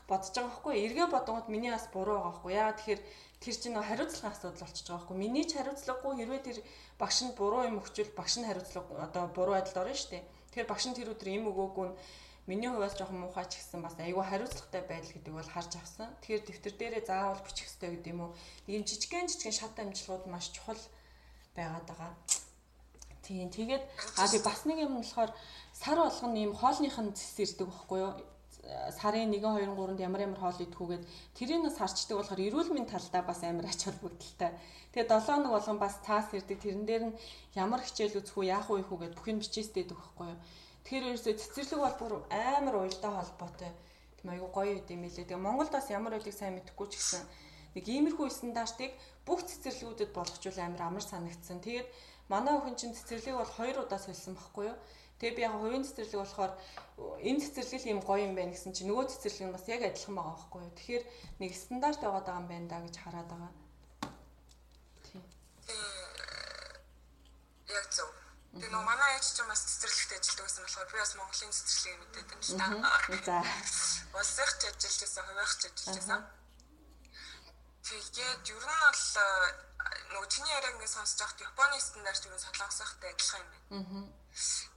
бодож 0.09 0.33
байгаа 0.33 0.49
байхгүй? 0.49 0.75
Эргээ 0.89 1.09
бодгоод 1.13 1.47
миний 1.53 1.71
бас 1.71 1.87
буруу 1.93 2.17
байгаа 2.17 2.33
байхгүй? 2.33 2.53
Яагаад 2.57 2.79
тэгэхээр 2.81 3.03
тэр 3.45 3.55
чинь 3.61 3.75
нөө 3.77 3.85
хариуцлагын 3.85 4.33
асуудал 4.33 4.63
болчихж 4.65 4.87
байгаа 4.89 4.99
байхгүй? 5.05 5.17
Миний 5.21 5.45
ч 5.45 5.53
хариуцлагагүй 5.61 6.13
хэрвээ 6.17 6.43
тэр 6.49 6.59
багш 6.97 7.19
нь 7.29 7.37
буруу 7.37 7.63
юм 7.69 7.77
өгчвөл 7.79 8.13
багш 8.17 8.35
нь 8.41 8.49
хариуцлага 8.49 9.05
одоо 9.05 9.25
буруу 9.37 9.55
байдалд 9.55 9.81
орно 9.85 9.95
шүү 9.95 10.11
дээ. 10.17 10.25
Тэгэхээр 10.25 10.71
багш 10.73 10.85
нь 10.89 10.97
тэр 10.97 11.13
өдөр 11.13 11.29
юм 11.29 11.45
өгөөгүй 11.53 11.87
нь 11.93 11.97
миний 12.49 12.71
хувьас 12.73 12.97
жоохон 12.97 13.21
муухай 13.21 13.45
ч 13.45 13.61
гэсэн 13.61 13.85
бас 13.85 13.95
айгүй 14.01 14.25
хариуцлагатай 14.25 14.83
байдал 14.89 15.13
гэдэг 15.13 15.35
бол 15.37 15.53
харж 15.53 15.73
авсан. 15.77 16.09
Тэгэхээр 16.25 16.43
дэвтэр 16.49 16.75
дээрээ 16.81 17.05
заавал 17.05 17.45
бичих 17.45 17.69
хэрэгтэй 17.69 17.91
гэдэг 18.01 18.13
юм 18.17 18.21
уу? 18.25 18.33
Нэг 18.65 18.75
юм 18.81 18.85
жижигхэн 18.89 19.29
жижигхэн 19.29 19.59
шат 19.61 19.77
амжилгууд 19.77 20.25
маш 20.33 20.49
чухал 20.57 20.81
байгаад 21.53 21.85
байгаа. 21.85 22.13
Тийм. 23.21 23.53
Тэгээд 23.53 23.85
а 24.17 24.25
тий 24.25 24.41
бас 24.41 24.65
нэг 24.65 24.81
юм 24.81 25.05
болохоор 25.05 25.31
сар 25.77 26.01
болгоно 26.01 26.41
ийм 26.41 26.57
хоолныхын 26.57 27.13
цэс 27.13 27.37
ирдэг 27.45 27.69
байхгүй 27.69 27.99
юу? 28.01 28.13
Сарын 28.69 29.33
1 29.33 29.41
2 29.41 29.73
3-нд 29.73 30.01
ямар 30.05 30.21
ямар 30.29 30.41
хоол 30.41 30.61
идэхүүгээд 30.61 31.05
тэрийг 31.33 31.61
нас 31.65 31.77
харчдаг 31.81 32.21
болохоор 32.21 32.41
эрүүл 32.45 32.71
мэндийн 32.73 32.93
талдаа 32.93 33.23
бас 33.25 33.41
амар 33.41 33.65
ач 33.65 33.81
холбогдолтой. 33.89 34.53
Тэгээ 34.93 35.09
7 35.09 35.25
хоног 35.25 35.53
болгон 35.57 35.79
бас 35.81 35.95
цаас 36.05 36.29
ирдэг. 36.37 36.61
Тэрэн 36.61 36.85
дээр 36.85 37.05
нь 37.09 37.19
ямар 37.57 37.81
хичээл 37.81 38.21
үзэх 38.21 38.37
үү, 38.37 38.53
яах 38.53 38.69
вэ 38.69 38.85
хүүгээд 38.85 39.17
бүх 39.17 39.27
юм 39.33 39.41
бичээстэй 39.41 39.89
идэх 39.89 39.97
байхгүй 39.97 40.27
юу. 40.37 40.41
Тэгэхээр 40.85 41.09
ерөөсөө 41.09 41.35
цэцэрлэг 41.41 41.81
бол 41.81 41.97
бүр 41.97 42.13
амар 42.29 42.75
уялдаа 42.77 43.13
холбоотой. 43.17 43.73
Тийм 44.21 44.29
айгу 44.37 44.49
гоё 44.53 44.73
үт 44.77 44.89
юм 44.93 45.03
лээ. 45.05 45.25
Тэгээ 45.25 45.41
Монголд 45.41 45.73
бас 45.73 45.89
ямар 45.89 46.17
үйлийг 46.17 46.37
сайн 46.37 46.61
мэдэхгүй 46.61 46.87
ч 46.93 46.95
гэсэн 47.01 47.23
нэг 47.73 47.85
иймэрхүү 47.89 48.29
стандартыг 48.29 48.93
бүх 49.25 49.45
цэцэрлэгүүдэд 49.49 50.11
болгочвол 50.13 50.59
амар 50.61 50.83
амар 50.89 51.05
санагдсан. 51.05 51.61
Тэгээд 51.65 51.89
манай 52.33 52.57
охин 52.57 52.77
чинь 52.77 52.97
цэцэрлэг 52.97 53.37
бол 53.37 53.53
2 53.53 53.81
удаа 53.85 54.01
сольсон 54.01 54.35
байхгүй 54.37 54.65
юу. 54.73 54.77
Тэгээ 55.19 55.35
би 55.35 55.43
яг 55.43 55.55
хувийн 55.59 55.83
цэцэрлэг 55.83 56.23
болохоор 56.23 56.53
энэ 57.27 57.43
цэцэрлэг 57.43 57.91
юм 57.91 58.01
гоё 58.07 58.23
юм 58.31 58.39
байна 58.39 58.55
гэсэн 58.55 58.71
чинь 58.71 58.87
нөгөө 58.87 59.11
цэцэрлэг 59.11 59.51
нь 59.51 59.55
бас 59.55 59.67
яг 59.67 59.83
адилхан 59.83 60.15
байгаа 60.15 60.35
байхгүй 60.39 60.61
юу. 60.63 60.77
Тэгэхээр 60.79 61.05
нэг 61.43 61.51
стандарт 61.59 61.99
байгаад 61.99 62.27
байгаа 62.27 62.39
юм 62.39 62.47
байна 62.47 62.67
да 62.71 62.79
гэж 62.87 62.95
хараад 63.03 63.27
байгаа. 63.27 63.53
Тийм. 65.03 65.23
Яг 67.67 67.87
зөв. 67.91 68.11
Тэгээ 68.55 68.71
нөгөө 68.71 68.87
манай 68.87 69.11
ээж 69.19 69.27
ч 69.35 69.39
бас 69.43 69.61
цэцэрлэгт 69.67 70.13
ажилладаг 70.23 70.47
гэсэн 70.47 70.63
болохоор 70.63 70.87
би 70.87 70.99
бас 71.03 71.13
Монголын 71.19 71.55
цэцэрлэгийг 71.59 71.99
мэдээд 71.99 72.29
байна 72.31 72.47
шүү 72.47 72.59
дээ. 72.59 73.23
За. 73.27 73.39
Улсынх 74.15 74.53
ч 74.55 74.63
ажиллаж 74.71 74.99
байсан, 75.03 75.23
хувийнх 75.27 75.55
ч 75.59 75.63
ажиллаж 75.67 75.97
байсан. 75.99 76.23
Тэгээд 77.89 78.47
ер 78.55 78.65
нь 78.71 78.83
бол 78.87 79.03
нөгөө 80.15 80.31
чиний 80.31 80.53
яриаг 80.55 80.75
ингээд 80.79 80.95
сонсож 80.95 81.19
байхад 81.27 81.43
Японы 81.43 81.77
стандарт 81.83 82.23
юу 82.23 82.39
солонгосохтой 82.39 83.11
адилхан 83.11 83.43
юм 83.43 83.51
байна. 83.51 83.83
Аа. 83.99 84.18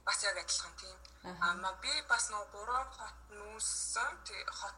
Бас 0.06 0.18
яг 0.24 0.36
адилхан 0.38 0.74
тийм. 0.80 0.98
Аа 1.40 1.72
би 1.82 1.92
бас 2.08 2.30
нөгөө 2.30 2.48
гурван 2.54 2.88
хот 2.96 3.16
нүүсэн 3.30 4.12
тий 4.26 4.42
хот 4.50 4.76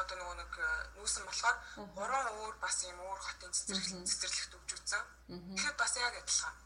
одоо 0.00 0.16
нөгөө 0.16 0.36
нэг 0.40 0.52
э, 0.58 0.68
нүүсэн 0.96 1.24
болохоор 1.26 1.56
гурван 1.96 2.26
өөр 2.40 2.54
бас 2.60 2.76
юм 2.84 3.00
өөр 3.00 3.20
хотын 3.20 3.52
цэцэрлэг 3.52 4.04
цэцэрлэгт 4.08 4.56
өгч 4.56 4.70
үзсэн. 4.76 5.04
Тэгэхээр 5.28 5.76
бас 5.76 5.92
яг 5.96 6.14
адилхан. 6.20 6.56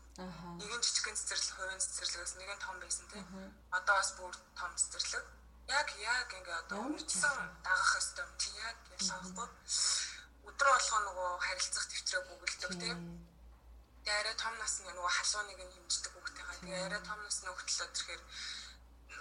Нэг 0.59 0.71
нь 0.71 0.85
жижигхэн 0.85 1.19
цэцэрлэг, 1.19 1.55
хувийн 1.59 1.83
цэцэрлэгээс 1.83 2.35
нэг 2.39 2.51
нь 2.55 2.63
том 2.63 2.77
байсан 2.79 3.07
тий. 3.11 3.23
Одоо 3.75 3.95
бас 3.99 4.11
бүр 4.19 4.35
том 4.55 4.73
цэцэрлэг. 4.79 5.25
Яг 5.67 5.89
яг 5.99 6.29
ингээ 6.31 6.61
одоо 6.63 6.79
үрдсэн 6.93 7.39
дагах 7.65 7.91
хэвээр 7.97 8.23
юм 8.23 8.31
тий 8.39 8.55
яг 8.63 8.79
ялгаахгүй 8.95 9.49
өдрө 10.49 10.71
болгоо 10.71 11.01
нөгөө 11.09 11.31
харилцах 11.47 11.87
төвтрээ 11.89 12.23
бүгэлдэг 12.29 12.73
тийм. 12.79 12.99
Тэгээ 14.05 14.21
арай 14.21 14.37
том 14.37 14.55
насны 14.61 14.93
нөгөө 14.93 15.13
халууныг 15.17 15.61
нь 15.65 15.75
хэмждэг 15.75 16.13
Тэгээ 16.65 16.81
арай 16.89 17.03
том 17.05 17.21
насны 17.21 17.53
хүүхдлөө 17.53 17.89
тэрхээр 17.93 18.23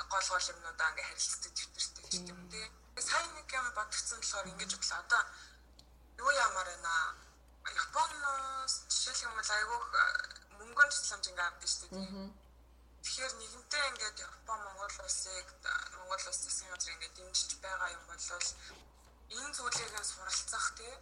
гол 0.07 0.27
гол 0.31 0.47
юмнуудаа 0.55 0.89
ингээ 0.95 1.07
харилцдаг 1.11 1.51
төвтртэй 1.51 2.05
ч 2.07 2.13
юм 2.31 2.39
тийм. 2.47 2.71
Сайн 2.95 3.27
нэг 3.35 3.51
юм 3.51 3.67
бодгцсан 3.75 4.19
болохоор 4.23 4.47
ингэж 4.47 4.71
бодлоо. 4.79 4.99
Одоо 5.03 5.21
юу 6.23 6.31
ямаар 6.47 6.69
байна 6.71 6.95
Японоос 7.67 8.73
жишээлх 8.87 9.27
юм 9.27 9.35
бол 9.35 9.51
айгүйх 9.59 9.85
мөнгөнд 10.55 10.93
тусламж 10.95 11.25
ингээ 11.27 11.47
авдаг 11.51 11.67
шүү 11.67 11.87
дээ. 11.91 12.31
Тэгэхээр 13.03 13.33
нэгэнтээ 13.35 13.83
ингээд 13.91 14.17
Япон 14.23 14.59
Монгол 14.63 14.95
улсыг 15.03 15.47
Монгол 15.99 16.23
улс 16.23 16.39
засгийн 16.47 16.71
газар 16.71 16.95
ингээд 16.95 17.15
дэмжиж 17.19 17.51
байгаа 17.59 17.89
юм 17.91 18.03
бол 18.07 18.23
энэ 19.35 19.51
зүйлийг 19.51 19.93
суралцах 19.99 20.67
тийм 20.79 20.95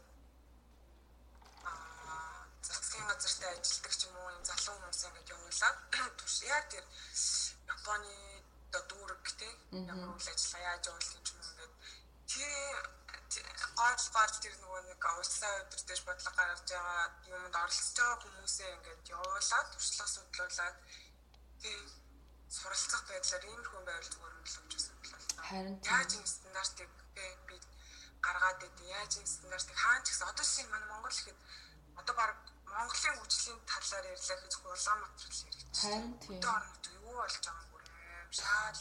засгийн 2.92 3.08
газартай 3.08 3.56
ажилладаг 3.56 3.94
ч 3.96 4.04
юм 4.08 4.16
уу 4.20 4.30
энэ 4.36 4.48
залуу 4.52 4.76
хүмүүс 4.76 5.02
ингэж 5.08 5.28
явуулаад 5.32 5.78
турш 6.20 6.38
яг 6.44 6.66
тэр 6.68 6.86
Японы 7.72 8.16
дүүрэг 8.92 9.26
тий 9.40 9.54
ямар 9.88 10.12
үйл 10.12 10.28
ажиллагаа 10.28 10.76
яаж 10.76 10.84
явуулах 10.92 11.14
юм 11.16 11.40
ингээд 11.40 11.74
тэр 13.32 13.48
гол 13.80 14.04
гол 14.16 14.34
тэр 14.44 14.56
нөгөө 14.60 14.82
нэг 14.92 15.04
улсаа 15.08 15.54
өдөртөж 15.64 16.00
бодлого 16.04 16.36
гаргаж 16.36 16.68
байгаа 16.68 17.04
юмд 17.32 17.56
оролцож 17.64 17.96
байгаа 17.96 18.20
хүмүүсээ 18.24 18.70
ингээд 18.76 19.04
явуулаад 19.16 19.68
туршлага 19.72 20.12
судлуулад 20.12 20.78
тий 21.64 21.80
суралцах 22.52 23.04
байдлаар 23.08 23.44
иймэрхүү 23.48 23.82
байвал 23.88 24.12
зүгээр 24.12 24.36
нь 24.36 24.48
л 24.52 24.56
болж 24.60 24.72
байсан 24.76 24.96
бол. 25.00 25.12
Харин 25.48 25.76
яаж 25.80 26.12
энэ 26.20 26.34
стандартыг 26.36 26.92
би 27.48 27.56
гаргаад 28.20 28.60
идэв. 28.68 28.92
Яаж 29.00 29.12
энэ 29.16 29.32
стандартыг? 29.32 29.78
Хаана 29.80 30.04
ч 30.04 30.08
гэсэн 30.12 30.28
одоо 30.28 30.46
шиг 30.46 30.68
манай 30.68 30.90
Монгол 30.92 31.16
ихэд 31.16 31.40
одоо 31.96 32.16
баг 32.20 32.36
Монголын 32.72 33.16
хөгжлийн 33.20 33.60
талаар 33.72 34.06
ярьлаа 34.14 34.38
гэж 34.42 34.54
Улаанбаатар 34.64 35.32
л 35.32 35.44
ярьж 35.48 35.60
байна. 35.62 35.80
Харин 35.82 36.14
тийм. 36.24 36.42
Орнод 36.56 36.86
юу 36.98 37.14
болж 37.20 37.36
байгааг 37.46 37.68
бүр 37.72 37.84
шаал. 38.38 38.80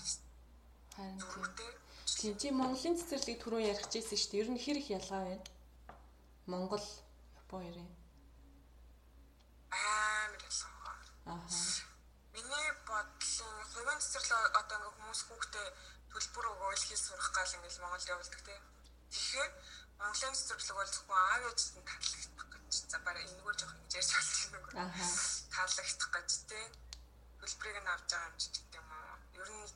Харин 0.94 1.18
тийм. 1.58 1.74
Тийм 2.20 2.34
чи 2.40 2.48
Монголын 2.50 2.98
цэцэрлэг 2.98 3.38
түрүү 3.42 3.60
ярих 3.72 3.88
гэжсэн 3.88 4.18
шүү 4.20 4.30
дээ. 4.30 4.40
Ер 4.42 4.48
нь 4.52 4.62
хэр 4.62 4.76
их 4.80 4.88
ялгаа 4.92 5.22
байна? 5.24 5.46
Монгол 6.50 6.86
Япон 7.40 7.62
ярив. 7.70 7.88
Амар 9.70 10.42
ялгаа. 10.44 10.98
Аа. 11.30 11.48
Миний 12.34 12.70
бодлоо 12.86 13.52
хувийн 13.72 14.00
цэцэрлэг 14.04 14.54
одоо 14.60 14.76
ингээ 14.76 14.94
хүмүүс 14.98 15.20
хүүхдээ 15.26 15.66
төлбөр 16.12 16.46
өгөөл 16.52 16.84
хэл 16.86 17.04
сурах 17.06 17.30
гал 17.32 17.54
ингээл 17.56 17.82
Монголд 17.82 18.10
явуулдаг 18.12 18.40
тийм. 18.44 18.62
Тэгэхээр 19.10 19.50
Монголын 19.98 20.34
цэцэрлэг 20.36 20.76
бол 20.76 20.90
зөвхөн 20.94 21.18
аав 21.24 21.42
ээжтэй 21.50 21.82
татлагдах 21.88 22.48
гэж 22.49 22.49
за 22.70 22.98
бараа 23.02 23.22
энэгээр 23.26 23.58
жоох 23.58 23.74
ингэж 23.74 23.94
ярьж 23.98 24.10
байна 24.52 24.62
нэг. 24.62 24.66
Аа. 24.78 24.90
Таалагдах 25.50 26.10
гэж 26.14 26.30
те. 26.46 26.60
Хөлбрийг 27.42 27.78
нь 27.82 27.90
авч 27.90 28.06
байгаа 28.10 28.30
юм 28.30 28.36
ч 28.38 28.44
гэдэг 28.54 28.78
юм 28.78 28.88
уу. 28.94 29.16
Ер 29.42 29.50
нь 29.50 29.66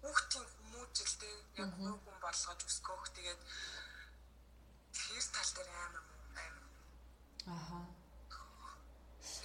хүүхдийн 0.00 0.46
хүмүүжлтэй 0.54 1.34
яг 1.62 1.70
хүн 1.74 1.98
хүн 1.98 2.16
болгож 2.22 2.60
өсгөх 2.62 3.04
тэгээд 3.16 3.40
тэр 4.94 5.24
тал 5.34 5.50
дээр 5.56 5.70
амар 5.82 6.04
амар. 6.46 6.66
Аа. 7.50 7.82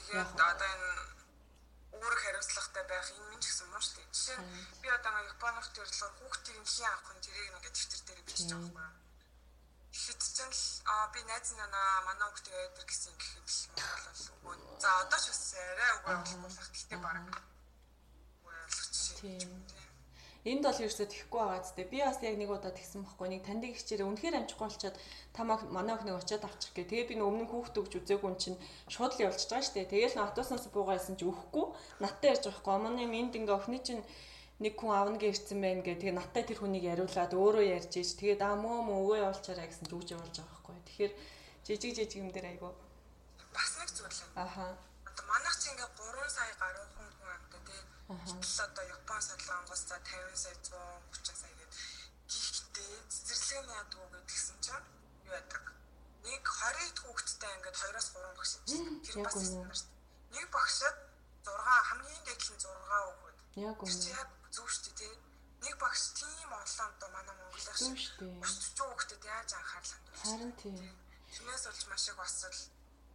Тэгээд 0.06 0.30
одоо 0.38 0.70
энэ 0.70 0.92
үүрэг 1.98 2.20
хариуцлагатай 2.22 2.84
байх 2.86 3.08
юм 3.18 3.26
минь 3.34 3.42
гэсэн 3.42 3.68
мөн 3.74 3.82
шүү 3.82 3.96
дээ. 3.98 4.14
Жишээ 4.14 4.40
би 4.82 4.88
одоо 4.94 5.12
нэг 5.18 5.34
Японых 5.34 5.68
төрлөөр 5.74 6.14
хүүхдийг 6.22 6.58
нь 6.62 6.70
хийн 6.70 6.90
авах 6.94 7.06
хүн 7.10 7.20
тэрийг 7.26 7.48
ингээд 7.50 7.74
дэвтэр 7.74 8.02
дээр 8.06 8.22
бичиж 8.28 8.50
байгаа 8.54 8.70
юм 8.70 8.78
байна 8.78 9.09
хитцэн 9.92 10.50
л 10.54 11.10
би 11.14 11.20
найз 11.26 11.50
нанаа 11.58 12.06
манай 12.06 12.28
хүүхдээ 12.30 12.66
өдр 12.70 12.86
гэсэн 12.86 13.14
гэхэд 13.18 13.48
л 13.50 14.34
бол 14.40 14.54
үгүй. 14.54 14.80
За 14.80 14.90
одоо 15.04 15.20
ч 15.20 15.26
бас 15.34 15.54
арай 15.58 15.92
үгүй 15.98 16.14
болохгүй 16.14 16.50
л 16.50 16.74
гэхдээ 16.74 17.00
баг. 17.02 17.18
Тийм. 19.20 19.52
энд 20.48 20.64
бол 20.64 20.80
ерөөсөө 20.80 21.08
тэхгүй 21.12 21.40
байгаа 21.44 21.62
зү. 21.68 21.84
Би 21.92 22.00
бас 22.00 22.18
яг 22.24 22.36
нэг 22.40 22.48
удаа 22.48 22.72
тэгсэн 22.72 23.04
байхгүй 23.04 23.28
нэг 23.28 23.42
таньдаг 23.44 23.76
хичээрээ 23.76 24.08
үнэхээр 24.08 24.40
амжихгүй 24.40 24.66
болчиход 24.72 24.98
та 25.36 25.44
манай 25.44 25.94
охиныг 26.00 26.16
очиод 26.16 26.48
авчих 26.48 26.72
гээ. 26.72 26.88
Тэгээ 26.88 27.10
би 27.12 27.16
нэг 27.20 27.28
өмнө 27.28 27.52
хүүхд 27.52 27.76
өгч 27.76 27.94
үзээгүй 28.00 28.30
юм 28.32 28.40
чинь 28.40 28.58
шууд 28.88 29.20
л 29.20 29.24
явуулчих 29.28 29.52
байгаа 29.52 29.68
шүү 29.68 29.76
дээ. 29.76 29.92
Тэгээл 29.92 30.16
н 30.16 30.24
автобуснаас 30.24 30.66
буугаасан 30.72 31.20
чи 31.20 31.28
өхгүй 31.28 31.66
надтай 32.00 32.32
ярьж 32.32 32.44
байхгүй. 32.48 32.72
Манай 32.80 33.06
энд 33.12 33.36
ингээ 33.36 33.58
охины 33.60 33.80
чинь 33.84 34.02
нэг 34.60 34.74
хүн 34.76 34.92
авна 34.92 35.18
гэрсэн 35.20 35.60
байна 35.64 35.82
гэ. 35.82 36.00
Тэгээ 36.00 36.20
надтай 36.20 36.44
тэр 36.44 36.60
хүнийг 36.60 36.84
яриулаад 36.84 37.32
өөрөө 37.32 37.66
ярьж 37.80 37.94
иж. 38.00 38.16
Тэгээд 38.20 38.44
аа 38.44 38.56
мөө 38.60 38.78
мөө 38.88 38.98
өвөө 39.04 39.18
явуулчаарай 39.24 39.68
гэсэн 39.72 39.88
зүгж 39.88 40.08
явуулж 40.16 40.36
байгаа 40.36 40.52
байхгүй. 40.52 40.76
Тэгэхээр 40.88 41.14
жижиг 41.66 41.92
жижиг 41.96 42.20
юм 42.20 42.32
дээр 42.36 42.52
айгу 42.52 42.76
бас 43.54 43.78
нэг 43.80 43.90
зүйл. 43.90 44.22
Аха. 44.36 44.78
Манайх 45.28 45.56
чи 45.62 45.70
ингээ 45.70 45.90
3 46.00 46.30
сая 46.30 46.54
гаруй 46.60 46.86
хүн 46.96 47.10
хүн 47.18 47.30
амтаа 47.36 47.62
тий. 47.68 47.82
Гэтэл 48.10 48.64
одоо 48.66 48.84
Япон 48.96 49.22
солонгос 49.22 49.82
за 49.90 49.98
50 50.00 50.36
сая 50.36 50.56
130 50.64 51.42
сая 51.42 51.54
гээд 51.60 51.74
гихтээ 52.30 52.94
цэцэрлэгийн 53.10 53.78
ядуу 53.82 54.06
гэдгсэн 54.14 54.58
чинь 54.64 54.86
юу 55.28 55.34
яадаг. 55.34 55.64
Нэг 56.24 56.44
20 56.46 56.94
дэх 56.96 57.04
хүүхэдтэй 57.04 57.52
ингээд 57.58 57.78
2-оос 57.78 58.08
3 58.16 58.38
багш 58.38 58.52
чинь 58.66 59.02
тэр 59.06 59.16
бас 59.26 59.36
дээ. 59.36 59.66
Нэг 60.34 60.48
багшд 60.56 60.82
6 61.46 61.90
хамгийн 61.90 62.24
дээдл 62.26 62.52
нь 62.54 62.62
6 62.64 62.66
хүүхэд. 62.66 63.38
Яг 63.60 63.78
үнэ. 63.84 64.39
Зөв 64.50 64.66
шүү 64.66 64.84
дээ 64.86 64.98
тий. 65.00 65.14
Нэг 65.66 65.76
багш 65.78 66.02
тийм 66.18 66.50
олон 66.50 66.90
одоо 66.90 67.10
манай 67.14 67.36
Монголоор 67.38 67.78
шүү 67.78 67.94
дээ. 68.18 68.42
30 68.42 68.82
хүүхэдэд 68.82 69.24
яаж 69.30 69.50
анхаарал 69.54 69.94
хандуулж. 69.94 70.22
Харин 70.26 70.54
тийм. 70.62 70.76
Тэрнээс 71.30 71.64
болж 71.70 71.82
маш 71.90 72.04
их 72.10 72.18
бас 72.18 72.34
л 72.48 72.62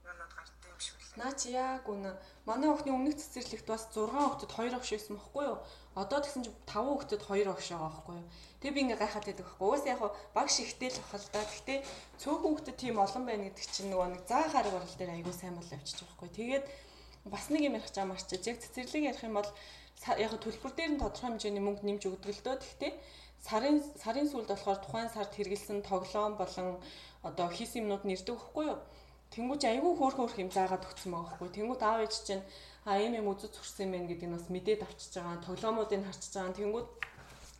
юмнууд 0.04 0.32
гардаг 0.36 0.68
юм 0.68 0.78
шиг 0.78 0.94
үлээ. 1.00 1.18
Наа 1.18 1.32
чи 1.32 1.48
яг 1.56 1.84
үнэ. 1.88 2.12
Манай 2.44 2.68
охины 2.70 2.92
өмнөх 2.92 3.16
цэцэрлэгт 3.16 3.66
бас 3.66 3.88
6 3.90 4.12
хүүхэд 4.12 4.50
2 4.52 4.76
огш 4.78 4.90
байсан 4.92 5.16
байхгүй 5.16 5.44
юу? 5.48 5.58
Одоо 5.96 6.18
тэгсэн 6.20 6.44
чи 6.44 6.52
5 6.68 6.84
хүүхэд 6.84 7.12
2 7.24 7.48
огш 7.48 7.66
байгаа 7.72 7.90
байхгүй 7.90 8.14
юу? 8.20 8.28
Тэг 8.60 8.70
би 8.74 8.80
ингээ 8.84 9.00
гайхаад 9.00 9.26
байдаг 9.26 9.46
байхгүй. 9.48 9.66
Уус 9.66 9.82
яг 9.88 10.00
багш 10.36 10.56
ихтэй 10.60 10.90
л 10.92 11.00
бахал 11.00 11.26
да. 11.32 11.40
Гэхдээ 11.48 11.78
цөөхөн 12.20 12.50
хүүхэд 12.52 12.76
тийм 12.76 12.96
олон 13.00 13.24
байна 13.24 13.44
гэдэг 13.48 13.64
чинь 13.72 13.90
нөгөө 13.90 14.08
нэг 14.12 14.22
заа 14.28 14.44
хараг 14.52 14.74
орол 14.76 14.96
дээр 15.00 15.14
айгүй 15.16 15.34
сайн 15.34 15.56
бол 15.56 15.70
авчиж 15.72 15.96
байгаа 15.98 16.12
байхгүй. 16.12 16.30
Тэгээд 16.36 16.64
бас 17.32 17.48
нэг 17.48 17.62
юм 17.64 17.76
ярих 17.80 17.88
чам 17.88 18.12
марчиж 18.12 18.42
яг 18.44 18.60
цэцэрлэг 18.60 19.08
ярих 19.08 19.24
юм 19.24 19.40
бол 19.40 19.48
яг 20.04 20.32
төлбөр 20.36 20.72
дээр 20.76 20.90
нь 20.94 21.00
тодорхой 21.00 21.32
хэмжээний 21.32 21.64
мөнгө 21.64 21.84
нэмж 21.88 22.02
өгдөг 22.04 22.32
л 22.36 22.44
дөө. 22.44 22.56
Гэхдээ 22.60 22.92
сарын 23.40 23.76
сарын 23.96 24.28
сүүлд 24.28 24.50
болохоор 24.52 24.80
тухайн 24.84 25.08
сард 25.08 25.32
хэрэгэлсэн 25.32 25.80
тоглоом 25.80 26.36
болон 26.36 26.76
одоо 27.24 27.48
хийсэн 27.48 27.88
юмнууд 27.88 28.04
нэрдэг 28.04 28.36
байхгүй 28.36 28.64
юу? 28.68 28.78
Тэнгүүч 29.32 29.62
айгүй 29.64 29.92
хөөх 29.96 30.16
хөөх 30.20 30.36
юм 30.44 30.50
заагаад 30.52 30.84
өгсөн 30.84 31.10
байгаа 31.12 31.28
байхгүй. 31.40 31.50
Тэнгүүт 31.56 31.82
аав 31.82 32.00
ээж 32.04 32.14
чинь 32.28 32.44
а 32.84 33.00
ийм 33.00 33.16
юм 33.16 33.32
үзэж 33.32 33.52
сурсан 33.56 33.88
юм 33.88 33.92
байна 33.96 34.08
гэдгийг 34.12 34.32
бас 34.36 34.46
мэдээд 34.52 34.84
авчиж 34.84 35.12
байгаа. 35.16 35.44
Тоглоомуудыг 35.48 36.00
харчиж 36.04 36.32
байгаа. 36.36 36.58
Тэнгүүт 36.60 36.88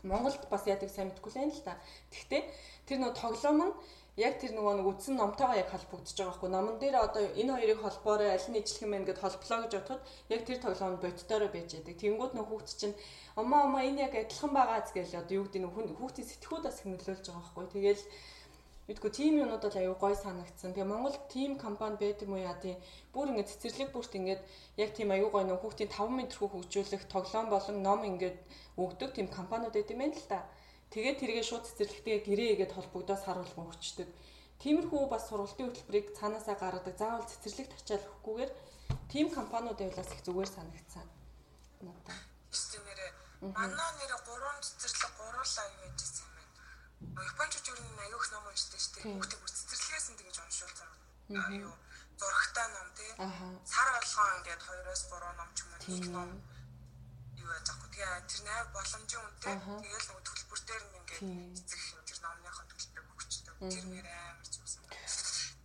Монголд 0.04 0.42
бас 0.52 0.64
яадаг 0.68 0.90
сайн 0.92 1.08
мэдгүй 1.08 1.32
л 1.32 1.40
юм 1.48 1.52
л 1.52 1.64
та. 1.64 1.80
Тэгтээ 2.12 2.42
тэр 2.86 2.98
нөө 3.00 3.12
тоглоом 3.16 3.58
нь 3.64 3.74
яг 4.16 4.38
тэр 4.38 4.52
нөгөө 4.54 4.74
нэг 4.78 4.86
үтсэн 4.86 5.14
номтойгоо 5.18 5.58
яг 5.58 5.68
холбогдож 5.74 6.14
байгаа 6.14 6.30
байхгүй. 6.30 6.50
Номон 6.54 6.76
дээр 6.78 6.96
одоо 7.02 7.22
энэ 7.34 7.52
хоёрыг 7.54 7.80
холбоорой 7.82 8.30
аль 8.30 8.48
нь 8.50 8.58
ижлэх 8.62 8.82
юм 8.86 8.92
бэ 8.94 9.10
гэдээ 9.10 9.24
холболоо 9.26 9.58
гэж 9.66 9.72
бодоход 9.74 10.02
яг 10.30 10.40
тэр 10.46 10.58
тоглоом 10.62 10.94
боддороо 11.02 11.50
байж 11.50 11.68
яадаг. 11.74 11.96
Тэнгүүд 11.98 12.32
нөх 12.34 12.46
хүүхд 12.46 12.68
чинь 12.78 12.94
омоо 13.34 13.60
омоо 13.66 13.82
энэ 13.82 14.02
яг 14.06 14.14
адилхан 14.14 14.52
байгаа 14.54 14.86
гэж 14.86 15.10
одоо 15.18 15.34
юу 15.34 15.46
гэдэг 15.50 15.62
нь 15.62 15.98
хүүхдийн 15.98 16.30
сэтгхүүд 16.30 16.62
бас 16.62 16.78
хэмнэлүүлж 16.78 17.26
байгаа 17.26 17.42
байхгүй. 17.42 17.66
Тэгэл 17.74 18.02
Мэдгүй 18.84 19.10
тийм 19.16 19.40
юмнууд 19.40 19.64
бол 19.64 19.78
аюу 19.80 19.96
гой 19.96 20.12
санагдсан. 20.12 20.76
Тэгээ 20.76 20.92
Монгол 20.92 21.16
тим 21.32 21.56
компани 21.56 21.96
байдаг 21.96 22.28
юм 22.28 22.36
уу 22.36 22.44
яа 22.44 22.52
тийм 22.60 22.76
бүр 23.16 23.32
ингээд 23.32 23.48
цэцэрлэг 23.56 23.88
бүрт 23.96 24.12
ингээд 24.12 24.42
яг 24.76 24.90
тийм 24.92 25.08
аюу 25.08 25.32
гой 25.32 25.44
нөх 25.48 25.64
хүүхдийн 25.64 25.88
5 25.88 26.12
метр 26.12 26.36
хөгжүүлэх 26.44 27.08
тоглоом 27.08 27.48
болон 27.48 27.76
ном 27.80 28.04
ингээд 28.04 28.36
өгдөг 28.76 29.16
тийм 29.16 29.32
компаниуд 29.32 29.72
байт 29.72 29.88
юм 29.88 30.04
байна 30.04 30.20
л 30.20 30.28
та. 30.28 30.44
Тэгээд 30.94 31.18
тэргээ 31.18 31.42
шууд 31.42 31.66
цэцэрлэгтэйгээ 31.66 32.22
гэрээгээд 32.22 32.72
холбогдоод 32.78 33.20
харуулган 33.26 33.66
өгчдөг. 33.74 34.06
Тиймэрхүү 34.62 35.02
бас 35.10 35.26
сургалтын 35.26 35.74
хөтөлбөрийг 35.74 36.14
цаанаасаа 36.14 36.54
гаргадаг. 36.54 36.94
Заавал 36.94 37.26
цэцэрлэгт 37.26 37.74
очиад 37.74 38.06
өгөхгүйгээр 38.06 38.52
тим 39.10 39.26
компаниудын 39.34 39.90
хувьд 39.90 40.14
их 40.14 40.22
зүгээр 40.22 40.50
санагдсан. 40.54 41.06
Надаа. 41.82 42.18
Системээрээ 42.54 43.10
манай 43.42 43.90
нэрэ 43.98 44.16
3 44.22 44.62
цэцэрлэг 44.62 45.12
гурлаа 45.18 45.66
юу 45.82 45.90
гэж 45.90 46.14
Япончууд 47.04 47.66
юу 47.68 47.76
нэг 47.84 47.98
аюух 48.06 48.26
ном 48.32 48.44
уншдаг 48.48 48.80
шүү 48.80 48.92
дээ. 48.94 49.18
Бүгд 49.18 49.34
цэцэрлэгээс 49.50 50.06
нь 50.14 50.18
тэгэж 50.18 50.36
уншуулсан. 50.46 50.90
Аюу 51.42 51.74
зурагтай 52.18 52.66
ном 52.70 52.88
тий. 52.96 53.10
Сар 53.66 53.88
болгоо 53.92 54.26
ингээд 54.38 54.62
2-оос 54.62 55.02
3 55.10 55.38
ном 55.38 55.50
ч 55.54 55.58
юм 55.62 55.70
уу 55.74 55.78
нэг 55.90 56.06
ном 56.14 56.30
юу 57.44 57.52
яаж 57.52 57.68
авах. 57.70 57.90
Тэгээ 57.92 58.20
тэр 58.24 58.42
най 58.48 58.60
боломжийн 58.72 59.22
үнэтэй. 59.28 59.54
Тэгээл 59.60 60.08
нөгөө 60.08 60.24
төлбөртээр 60.24 60.82
нь 60.84 60.96
ингээд 60.98 61.22
цэцэг 61.60 61.80
тэр 62.08 62.18
номныхоо 62.24 62.64
төлбөрийг 62.72 63.12
өгчдөг. 63.12 63.54
Тэр 63.68 63.84
нэр 63.92 64.06
амар 64.08 64.48
зүгсэн. 64.48 64.82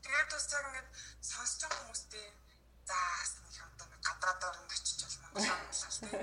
Тэгээд 0.03 0.29
бас 0.29 0.45
яг 0.51 0.65
ингээд 0.67 0.89
сонсож 1.23 1.61
байгаа 1.63 1.79
хүмүүстэй 1.79 2.27
заас 2.89 3.31
нэг 3.39 3.55
одоо 3.63 3.87
нэг 3.87 4.01
гадаадаар 4.03 4.57
нь 4.59 4.71
очиж 4.75 4.99
бол 5.05 5.17
Монгол 5.23 5.47
амлаас 5.55 5.97
тий. 6.03 6.13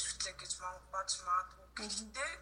Шүтлэг 0.00 0.36
гэж 0.40 0.52
Монгол 0.64 0.88
бод 0.94 1.10
магадгүй. 1.28 1.68
Гэхдээ 1.76 2.32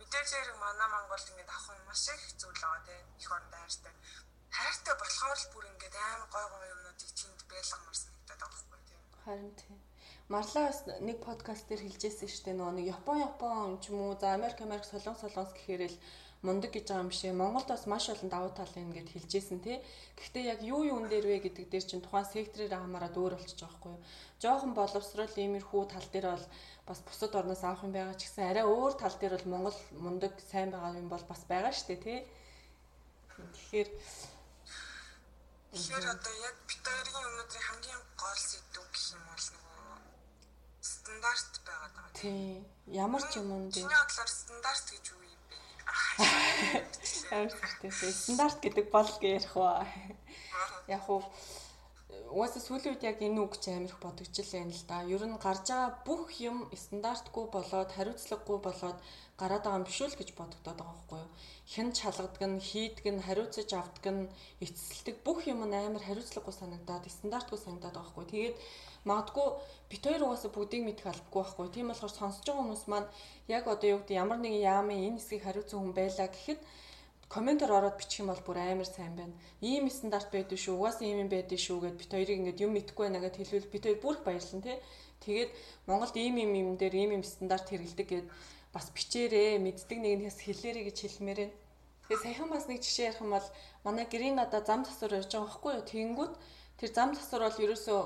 мэдээж 0.00 0.28
хэрэг 0.32 0.56
манай 0.64 0.88
Монголд 0.88 1.28
ингээд 1.28 1.50
авах 1.52 1.76
нь 1.76 1.86
маш 1.88 2.04
их 2.08 2.22
зүйл 2.40 2.60
байгаа 2.62 2.82
тийм 2.88 3.06
их 3.20 3.28
оронд 3.28 3.54
хайртай. 3.54 3.94
Хайртай 4.56 4.94
болохоор 4.96 5.38
л 5.38 5.50
бүр 5.52 5.64
ингээд 5.72 5.96
амар 5.96 6.28
гой 6.32 6.44
гой 6.52 6.64
юмнуудыг 6.72 7.10
тэнд 7.12 7.40
байлгамаар 7.50 7.96
санагдаад 8.00 8.40
байгаа 8.40 8.50
байхгүй 8.56 8.80
тийм. 8.88 9.02
Харин 9.24 9.52
тийм. 9.60 9.91
Марлаа 10.32 10.64
бас 10.72 10.80
нэг 11.04 11.18
подкаст 11.20 11.68
дээр 11.68 11.84
хэлжсэн 11.84 12.28
шүү 12.32 12.44
дээ 12.48 12.56
нөгөө 12.56 12.74
нэг 12.80 12.86
Япон 12.96 13.18
Япон 13.20 13.76
ч 13.84 13.92
юм 13.92 14.00
уу 14.00 14.16
за 14.16 14.32
Америк 14.32 14.58
Америк 14.64 14.88
солонгос 14.88 15.20
солонгос 15.20 15.52
гэхээр 15.52 15.92
л 15.92 15.96
мундаг 16.42 16.72
гэж 16.74 16.88
байгаа 16.88 17.04
юм 17.04 17.12
шиг 17.12 17.36
Монголд 17.36 17.68
бас 17.68 17.84
маш 17.86 18.08
олон 18.08 18.30
давуу 18.32 18.50
тал 18.56 18.72
байна 18.74 18.96
гэд 18.96 19.12
хэлжсэн 19.12 19.60
тий. 19.60 19.78
Гэхдээ 20.18 20.44
яг 20.52 20.60
юу 20.64 20.82
юун 20.88 21.06
дээр 21.12 21.26
вэ 21.28 21.38
гэдэг 21.44 21.66
дээр 21.68 21.84
чинь 21.86 22.02
тухайн 22.02 22.26
секторээр 22.26 22.74
хамаарад 22.74 23.14
өөр 23.14 23.36
болчихж 23.36 23.60
байгаа 23.60 23.76
байхгүй 23.76 23.92
юу. 23.92 24.02
Жохон 24.42 24.72
боловсрол 24.74 25.36
иймэрхүү 25.36 25.82
тал 25.86 26.08
дээр 26.10 26.26
бол 26.34 26.46
бас 26.88 26.98
бусад 27.06 27.32
орноос 27.38 27.62
авах 27.62 27.84
юм 27.86 27.92
байгаа 27.94 28.16
ч 28.18 28.26
гэсэн 28.26 28.48
арай 28.50 28.64
өөр 28.66 28.92
тал 28.98 29.16
дээр 29.20 29.36
бол 29.38 29.52
Монгол 29.52 29.78
мундаг 30.02 30.32
сайн 30.50 30.74
байгаа 30.74 30.98
юм 30.98 31.08
бол 31.12 31.24
бас 31.30 31.42
байгаа 31.46 31.72
шүү 31.76 31.88
дээ 31.92 32.00
тий. 32.02 32.18
Тэгэхээр 33.36 33.88
Тэгэхээр 35.72 36.04
одоо 36.04 36.34
яг 36.48 36.56
битэрийн 36.68 37.26
өнөөдрийн 37.28 37.66
хамгийн 37.68 38.02
гол 38.18 38.40
сэдв 38.50 38.82
гэх 38.92 39.04
юм 39.14 39.24
бол 39.30 39.46
нөгөө 39.54 39.71
стандарт 40.82 41.52
байгаад 41.66 41.94
байгаа. 41.94 42.18
Тий. 42.18 42.66
Ямар 42.90 43.22
ч 43.30 43.32
юм 43.38 43.48
уу 43.54 43.70
дээ. 43.70 43.86
Чиний 43.86 43.98
бодлоор 44.02 44.30
стандарт 44.42 44.86
гэж 44.90 45.04
юу 45.14 45.22
юм 45.22 45.42
бэ? 45.50 45.56
Хэрэгтэй. 47.30 48.12
Стандарт 48.12 48.58
гэдэг 48.60 48.86
бол 48.90 49.10
ярих 49.22 49.54
уу? 49.56 49.86
Яг 50.90 51.06
уу 51.06 51.22
угаасаа 52.32 52.62
сүүлийн 52.64 52.92
үед 52.96 53.04
яг 53.04 53.18
энэ 53.20 53.40
үг 53.44 53.54
чи 53.60 53.68
амирх 53.72 54.00
бодогдчихл 54.00 54.56
байна 54.56 54.72
л 54.72 54.84
да. 54.88 54.96
Ер 55.14 55.22
нь 55.28 55.36
гарч 55.36 55.68
байгаа 55.68 55.90
бүх 56.08 56.28
юм 56.40 56.56
стандартгүй 56.72 57.44
болоод 57.52 57.90
хариуцлагагүй 57.92 58.58
болоод 58.66 58.98
гараад 59.40 59.64
байгаа 59.64 59.80
юм 59.80 59.88
биш 59.88 60.00
үл 60.00 60.16
гэж 60.16 60.30
бодогдоод 60.36 60.78
байгаа 60.80 60.96
байхгүй 60.96 61.20
юу. 61.24 61.30
Хэн 61.72 61.88
чалгадаг 61.92 62.42
нь, 62.48 62.60
хийдэг 62.68 63.06
нь, 63.12 63.24
хариуцаж 63.26 63.68
авдаг 63.72 64.06
нь, 64.12 64.32
эцэслдэг 64.64 65.16
бүх 65.26 65.40
юм 65.52 65.60
нь 65.68 65.76
амар 65.76 66.04
хариуцлагагүй 66.04 66.54
санагдаад 66.56 67.04
стандартгүй 67.16 67.58
санагдаад 67.60 67.96
байгаа 67.96 68.12
байхгүй. 68.12 68.26
Тэгээд 68.32 68.56
магадгүй 69.08 69.48
бит 69.90 70.02
хоёр 70.06 70.22
угаасаа 70.24 70.50
бүгдийг 70.54 70.82
мэдэх 70.86 71.06
албагүй 71.10 71.42
байхгүй. 71.42 71.68
Тийм 71.74 71.86
болохоор 71.90 72.12
сонсож 72.14 72.44
байгаа 72.46 72.62
хүмүүс 72.62 72.84
маань 72.88 73.08
яг 73.48 73.64
одоо 73.66 73.88
юу 73.92 74.00
гэдэг 74.00 74.20
ямар 74.22 74.38
нэгэн 74.40 74.66
яамын 74.72 75.04
энэ 75.06 75.18
хэсгийг 75.18 75.42
хариуцсан 75.44 75.78
хүн 75.80 75.94
байлаа 75.98 76.28
гэхэд 76.30 76.60
комментор 77.34 77.70
ороод 77.72 77.96
бичих 77.96 78.20
юм 78.20 78.28
бол 78.30 78.42
бүр 78.46 78.58
амар 78.60 78.86
сайн 78.86 79.16
байна. 79.16 79.34
Ийм 79.60 79.88
стандарт 79.90 80.28
байдаг 80.30 80.58
шүү. 80.60 80.76
Угаасаа 80.76 81.06
ийм 81.08 81.18
юм 81.24 81.30
байдаг 81.32 81.58
шүү 81.58 81.78
гэд 81.80 81.96
бит 82.00 82.10
хоёрыг 82.12 82.38
ингээд 82.38 82.62
юм 82.64 82.72
мэдхгүй 82.76 83.04
байна 83.08 83.24
гэд 83.24 83.36
хэлвэл 83.40 83.72
бит 83.72 83.84
хоёр 83.84 83.98
бүр 84.04 84.16
баярлан 84.20 84.62
тий. 84.62 84.76
Тэгээд 85.24 85.50
Монголд 85.88 86.16
ийм 86.16 86.36
юм 86.44 86.52
юм 86.60 86.68
дээр 86.76 86.94
ийм 86.94 87.10
юм 87.16 87.24
стандарт 87.24 87.66
хэрэгэлдэг 87.72 88.08
гэд 88.12 88.26
бас 88.74 88.86
бичээрээ 88.92 89.58
мэддэг 89.64 89.98
нэг 90.00 90.12
нь 90.20 90.28
хэлээрэй 90.28 90.84
гэж 90.88 90.98
хэлмээр 91.00 91.40
байна. 91.40 91.56
Тэгээ 92.08 92.22
саяхан 92.24 92.48
бас 92.52 92.64
нэг 92.68 92.78
жишээ 92.84 93.06
ярих 93.08 93.20
юм 93.24 93.32
бол 93.32 93.48
манай 93.84 94.04
гэрийн 94.12 94.36
надаа 94.36 94.60
зам 94.60 94.84
засвар 94.84 95.16
ярьж 95.20 95.32
байгаа 95.32 95.48
байхгүй 95.48 95.72
юу? 95.72 95.88
Тэнгүүд 95.88 96.32
тэр 96.76 96.90
зам 96.92 97.10
засвар 97.16 97.48
бол 97.48 97.64
ерөөсөө 97.64 98.00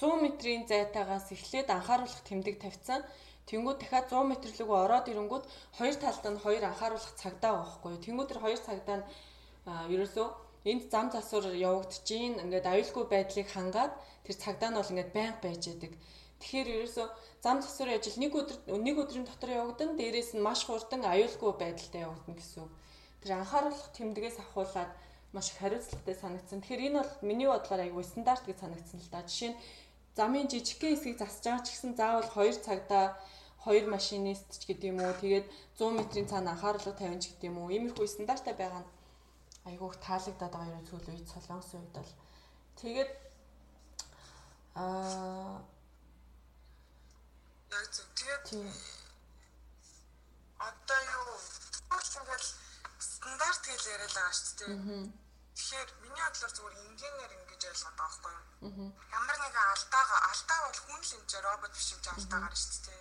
100 0.00 0.24
метрийн 0.24 0.64
зайтаагаас 0.64 1.28
эхлээд 1.36 1.68
анхааруулах 1.68 2.24
тэмдэг 2.24 2.56
тавьсан. 2.64 3.04
Тэнгүүд 3.44 3.78
дахиад 3.84 4.08
100 4.08 4.24
м 4.24 4.32
лүгөө 4.32 4.78
ороод 4.88 5.06
ирэнгүүт 5.12 5.44
хоёр 5.76 5.96
талд 6.00 6.24
нь 6.32 6.42
хоёр 6.44 6.64
анхааруулах 6.64 7.14
цагдаа 7.20 7.52
байхгүй. 7.60 8.00
Тэнгүүд 8.04 8.28
тэр 8.32 8.40
хоёр 8.40 8.60
цагдаа 8.64 8.96
нь 8.98 9.06
ерөөсөө 9.94 10.26
энд 10.70 10.82
зам 10.92 11.06
засвар 11.12 11.52
явагдчихин 11.52 12.40
ингээд 12.44 12.66
аюулгүй 12.72 13.04
байдлыг 13.12 13.48
хангаад 13.52 13.92
тэр 14.24 14.36
цагдаа 14.44 14.68
нь 14.72 14.78
бол 14.80 14.92
ингээд 14.92 15.12
байнга 15.16 15.40
байж 15.44 15.62
яадаг. 15.68 15.92
Тэгэхээр 16.40 16.68
ерөөсөө 16.76 17.06
зам 17.44 17.60
засварын 17.60 17.96
ажил 18.00 18.16
нэг 18.20 18.32
өдөр 18.40 18.58
нэг 18.80 18.96
өдрийн 19.04 19.28
дотор 19.28 19.50
явагдан 19.52 19.96
дээрээс 20.00 20.32
нь 20.36 20.44
маш 20.44 20.64
хурдан 20.64 21.04
аюулгүй 21.04 21.52
байдалтай 21.60 22.00
явагдана 22.08 22.36
гэсэн 22.40 22.64
үг. 22.64 22.72
Тэр 23.20 23.30
анхааруулах 23.36 23.88
тэмдгээс 23.96 24.36
ахуулаад 24.40 24.90
маш 25.36 25.46
их 25.52 25.58
хариуцлагатай 25.60 26.16
санагдсан. 26.16 26.60
Тэгэхээр 26.60 26.86
энэ 26.88 26.98
бол 27.00 27.12
миний 27.28 27.48
бодлоор 27.48 27.80
айгүй 27.84 28.04
стандарт 28.04 28.44
гэж 28.48 28.56
санагдсан 28.60 29.00
л 29.00 29.12
да. 29.12 29.20
Жишээ 29.28 29.52
нь 29.52 29.60
замын 30.18 30.46
жижигхэн 30.52 30.94
хэсгийг 30.94 31.18
засаж 31.18 31.44
байгаа 31.44 31.64
ч 31.64 31.68
гэсэн 31.70 31.92
заавал 32.00 32.28
2 32.34 32.64
цагтаа 32.66 33.04
хоёр 33.64 33.84
машинист 33.94 34.48
ч 34.60 34.62
гэдэг 34.68 34.90
юм 34.92 34.98
уу 35.04 35.14
тэгээд 35.22 35.46
100 35.78 35.98
метрийн 35.98 36.30
цаана 36.30 36.50
анхаарлага 36.52 36.98
тавина 36.98 37.22
ч 37.22 37.30
гэдэг 37.30 37.50
юм 37.50 37.58
уу 37.60 37.72
иймэрхүү 37.74 38.06
стандарттай 38.08 38.54
байгаа 38.58 38.82
нь 38.82 38.90
айгуух 39.68 39.96
таалагдаад 40.06 40.52
байгаа 40.52 40.74
юм 40.76 40.84
зүйл 40.88 41.08
үед 41.12 41.28
солонгосын 41.28 41.80
үед 41.80 41.92
бол. 41.96 42.12
Тэгээд 42.80 43.10
аа 44.80 45.60
яг 47.76 47.86
зөв. 47.94 48.06
Тэгээд 48.18 48.44
одоо 50.68 51.00
юу? 51.18 51.34
Ингээл 52.20 52.48
стандарт 52.98 53.62
гэж 53.68 53.82
яриад 53.94 54.14
байгаа 54.16 54.34
шүү 54.38 54.54
дээ. 54.58 55.29
Тэгэхээр 55.70 56.02
миний 56.02 56.18
бодлоор 56.26 56.50
зүгээр 56.50 56.76
инженеэр 56.82 57.32
ингэж 57.38 57.62
ойлгоод 57.70 57.94
байгаа 57.94 58.10
байхгүй 58.10 58.34
юу? 58.34 58.90
Ямар 59.14 59.38
нэгэн 59.38 59.66
алдаага 59.70 60.16
алдаа 60.26 60.58
бол 60.66 60.80
хүн 60.82 60.98
л 60.98 61.14
энэ 61.14 61.38
робот 61.46 61.72
биш 61.78 61.88
юм 61.94 62.00
чи 62.02 62.10
алдаа 62.10 62.38
гарна 62.42 62.58
шүү 62.58 62.82
дээ. 62.90 63.00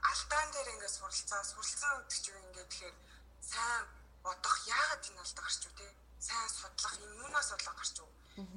Алдаан 0.00 0.48
дээр 0.56 0.68
ингээд 0.72 0.96
суралцаа 0.96 1.42
суралцсан 1.44 1.92
гэдэг 2.00 2.20
чинь 2.24 2.40
ингээд 2.48 2.70
тэгэхээр 2.72 2.96
сайн 3.44 3.84
бодох 4.24 4.56
яагаад 4.72 5.04
энэ 5.04 5.20
алдаа 5.20 5.44
гарч 5.44 5.60
юу 5.68 5.74
те? 5.76 5.86
Сайн 6.16 6.48
судлах 6.48 6.94
юм 7.04 7.12
юунаас 7.28 7.48
болоо 7.52 7.74
гарч 7.76 7.96
юу? 8.00 8.10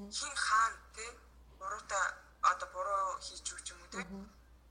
Хин 0.08 0.36
хаана 0.40 0.80
те? 0.96 1.06
Буруутай 1.60 2.06
одоо 2.40 2.68
буруу 2.72 3.20
хийж 3.20 3.44
юу 3.52 3.60
ч 3.68 3.76
юм 3.76 3.84
уу 3.84 3.92
те? 3.92 4.00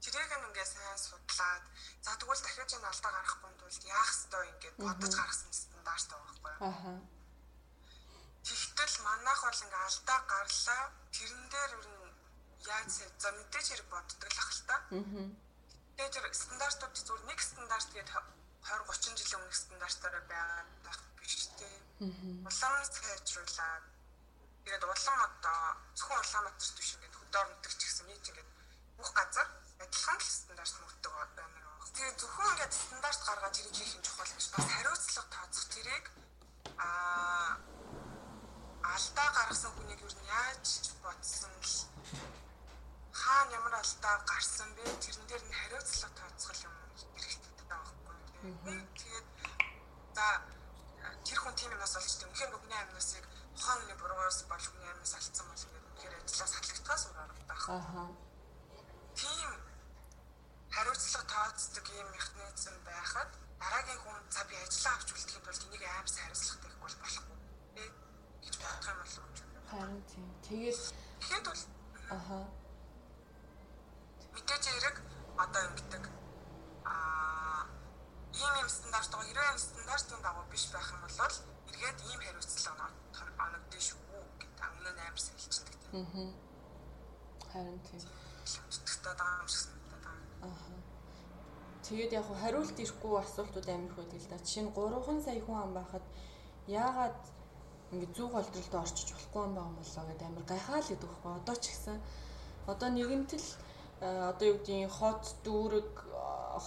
Тэрийг 0.01 0.33
ингээ 0.33 0.69
сайн 0.73 0.97
судлаад 0.97 1.65
за 2.01 2.17
тэгвэл 2.17 2.41
дахиад 2.41 2.81
энэ 2.81 2.89
алдаа 2.89 3.13
гарахгүй 3.13 3.53
тулд 3.61 3.83
яах 3.93 4.09
ёстой 4.09 4.45
ингээд 4.57 4.77
бодож 4.81 5.13
гаргасан 5.21 5.53
стандарт 5.53 6.09
байгаа 6.09 6.25
байхгүй 6.33 6.53
юу? 6.57 6.65
Аа. 6.73 7.21
Тэгтэл 8.43 8.97
манайх 9.07 9.41
бол 9.43 9.63
ингээ 9.63 9.85
алдаа 9.87 10.21
гарлаа. 10.27 10.83
Тэрэн 11.15 11.45
дээр 11.53 11.73
ер 11.79 11.87
нь 11.87 12.11
яаж 12.67 12.91
за 13.23 13.29
мэдээж 13.31 13.67
хэрэг 13.71 13.89
боддог 13.91 14.31
л 14.31 14.43
ах 14.43 14.51
л 14.51 14.63
та. 14.67 14.77
Аа. 14.91 15.29
Тэгээд 15.97 16.15
тэр 16.15 16.27
стандартууд 16.35 16.95
зүгээр 16.97 17.25
нэг 17.31 17.39
стандарт 17.39 17.89
гэдэг 17.95 18.17
20 18.63 18.87
30 18.87 19.19
жилийн 19.19 19.41
өмнөх 19.43 19.57
стандартаараа 19.59 20.25
байгаа 20.31 20.63
байх 20.87 21.01
биш 21.19 21.35
тээ. 21.59 21.75
Улаан 22.47 22.85
сайжруулаад 22.87 23.85
тэгээд 24.65 24.85
улаан 24.87 25.21
одоо 25.27 25.59
зөвхөн 25.99 26.19
Улаанбаатар 26.23 26.73
биш 26.79 26.91
ингээд 26.95 27.19
хөдөө 27.19 27.41
орнотч 27.43 27.75
гэсэн 27.79 28.07
нийт 28.07 28.27
ингээд 28.31 28.51
бүх 28.99 29.11
газар 29.19 29.49
адилхан 29.83 30.19
стандарт 30.23 30.75
мөрдөг 30.83 31.13
байна 31.39 31.59
гэх. 31.63 31.91
Тэгээ 31.95 32.19
зөвхөн 32.23 32.51
ингээд 32.55 32.75
стандарт 32.75 33.21
гаргаад 33.27 33.55
тэрийг 33.55 33.75
хийх 33.75 33.95
юм 33.99 34.03
чухал 34.07 34.31
гэж 34.31 34.47
бас 34.55 34.67
хариуцлага 34.71 35.31
тооцох 35.35 35.67
тэрийг 35.75 36.05
аа 36.79 37.59
алдаа 38.83 39.29
гаргасан 39.39 39.73
хүнийг 39.73 40.01
юу 40.03 40.13
яаж 40.27 40.67
бодсон 41.03 41.53
л 41.63 41.75
хаана 43.23 43.53
ямар 43.59 43.75
алдаа 43.79 44.17
гарсан 44.31 44.69
бэ 44.77 44.85
тэрэн 45.05 45.27
дээр 45.29 45.45
нь 45.47 45.59
хариуцлага 45.61 46.15
тооцох 46.19 46.59
юм 46.67 46.75
хэрэгтэй 47.23 47.67
байхгүй 47.71 48.17
тийм. 48.33 48.83
Тэгээд 48.99 49.27
за 50.17 50.27
тэр 51.27 51.39
хүн 51.41 51.55
тийм 51.55 51.71
юмнаас 51.75 51.97
олж 51.97 52.13
тийм 52.19 52.31
үнэхээр 52.31 52.53
бүгний 52.53 52.81
амнасыг 52.83 53.25
ухаан 53.57 53.79
хүний 53.81 53.99
буруугаас 54.01 54.39
бол 54.51 54.67
хүний 54.67 54.91
амнаас 54.91 55.15
алдсан 55.15 55.47
бол 55.49 55.65
ингээд 55.67 55.87
үнэхээр 55.89 56.15
ажиллаас 56.19 56.53
хатлагдахаас 56.57 57.03
өөр 57.07 57.19
арга 57.23 57.45
байх. 57.51 57.65
Аа. 57.71 58.09
Тийм 59.21 59.51
хариуцлага 60.75 61.27
тооцдог 61.33 61.87
ийм 61.95 62.09
механизм 62.17 62.75
байхад 62.89 63.31
дараагийн 63.63 64.01
хүн 64.03 64.19
за 64.35 64.43
би 64.49 64.55
ажиллаа 64.57 64.95
авч 64.97 65.09
үлдэхэд 65.13 65.47
бол 65.47 65.63
энийг 65.67 65.83
аим 65.87 66.07
хариуцлагатай 66.11 66.73
бол 66.83 66.97
болохгүй 67.03 67.32
гэж 68.43 68.55
бодох 68.63 68.89
юм 68.91 68.99
болов 69.01 69.19
уу? 69.23 69.31
Харин 69.71 70.03
тийм. 70.11 70.27
Тэгээд 70.47 70.79
тэгэхэд 71.21 71.45
бол 71.49 71.63
аха 72.17 72.39
мэдээж 74.35 74.65
хэрэг 74.69 74.97
одоо 75.45 75.63
ингэдэг 75.69 76.05
аа 76.85 77.63
ийм 78.43 78.55
юм 78.63 78.69
стандарт 78.69 79.11
байгаа 79.13 79.29
хэрвээ 79.29 79.59
стандартын 79.67 80.21
дагуу 80.23 80.45
биш 80.51 80.65
байх 80.75 80.89
юм 80.95 81.01
бол 81.03 81.17
эргээд 81.71 81.99
ийм 82.11 82.21
хариуцлага 82.27 82.87
оногдсон 83.45 83.83
шүү 83.87 83.99
гэдэг 84.41 84.67
өмнө 84.71 84.91
нь 84.95 85.03
амар 85.07 85.21
сэлчдэг 85.25 85.77
тийм. 85.83 85.95
Аа. 86.01 86.31
Харин 87.53 87.79
тийм. 87.87 88.03
Өтгтөө 88.71 89.15
байгаа 89.19 89.41
юм 89.43 89.49
шиг 89.49 89.73
Тэгээд 91.83 92.13
яг 92.15 92.27
хариулт 92.41 92.79
ирэхгүй 92.79 93.21
асуултууд 93.21 93.69
амирх 93.69 93.97
байдаг 94.01 94.21
л 94.23 94.31
да. 94.33 94.39
Жишээ 94.41 94.65
нь 94.65 94.73
3 94.73 95.21
сая 95.27 95.43
хүн 95.45 95.59
ам 95.61 95.73
байхад 95.77 96.05
яагаад 96.65 97.21
ингээд 97.93 98.17
зүг 98.17 98.31
голдролд 98.33 98.75
орчиж 98.83 99.09
болохгүй 99.13 99.43
юм 99.47 99.55
байгаа 99.55 99.77
болоо 99.77 100.05
гэдэг 100.09 100.27
амир 100.27 100.45
гайхаал 100.49 100.89
гэдэг 100.89 101.09
байхгүй. 101.09 101.33
Одоо 101.41 101.57
ч 101.61 101.65
гэсэн 101.71 101.99
одоо 102.73 102.89
нэгэнтэл 102.89 103.49
одоо 104.33 104.47
юу 104.49 104.57
гэдгийг 104.59 104.91
хот 104.99 105.23
дүүрэг 105.45 105.91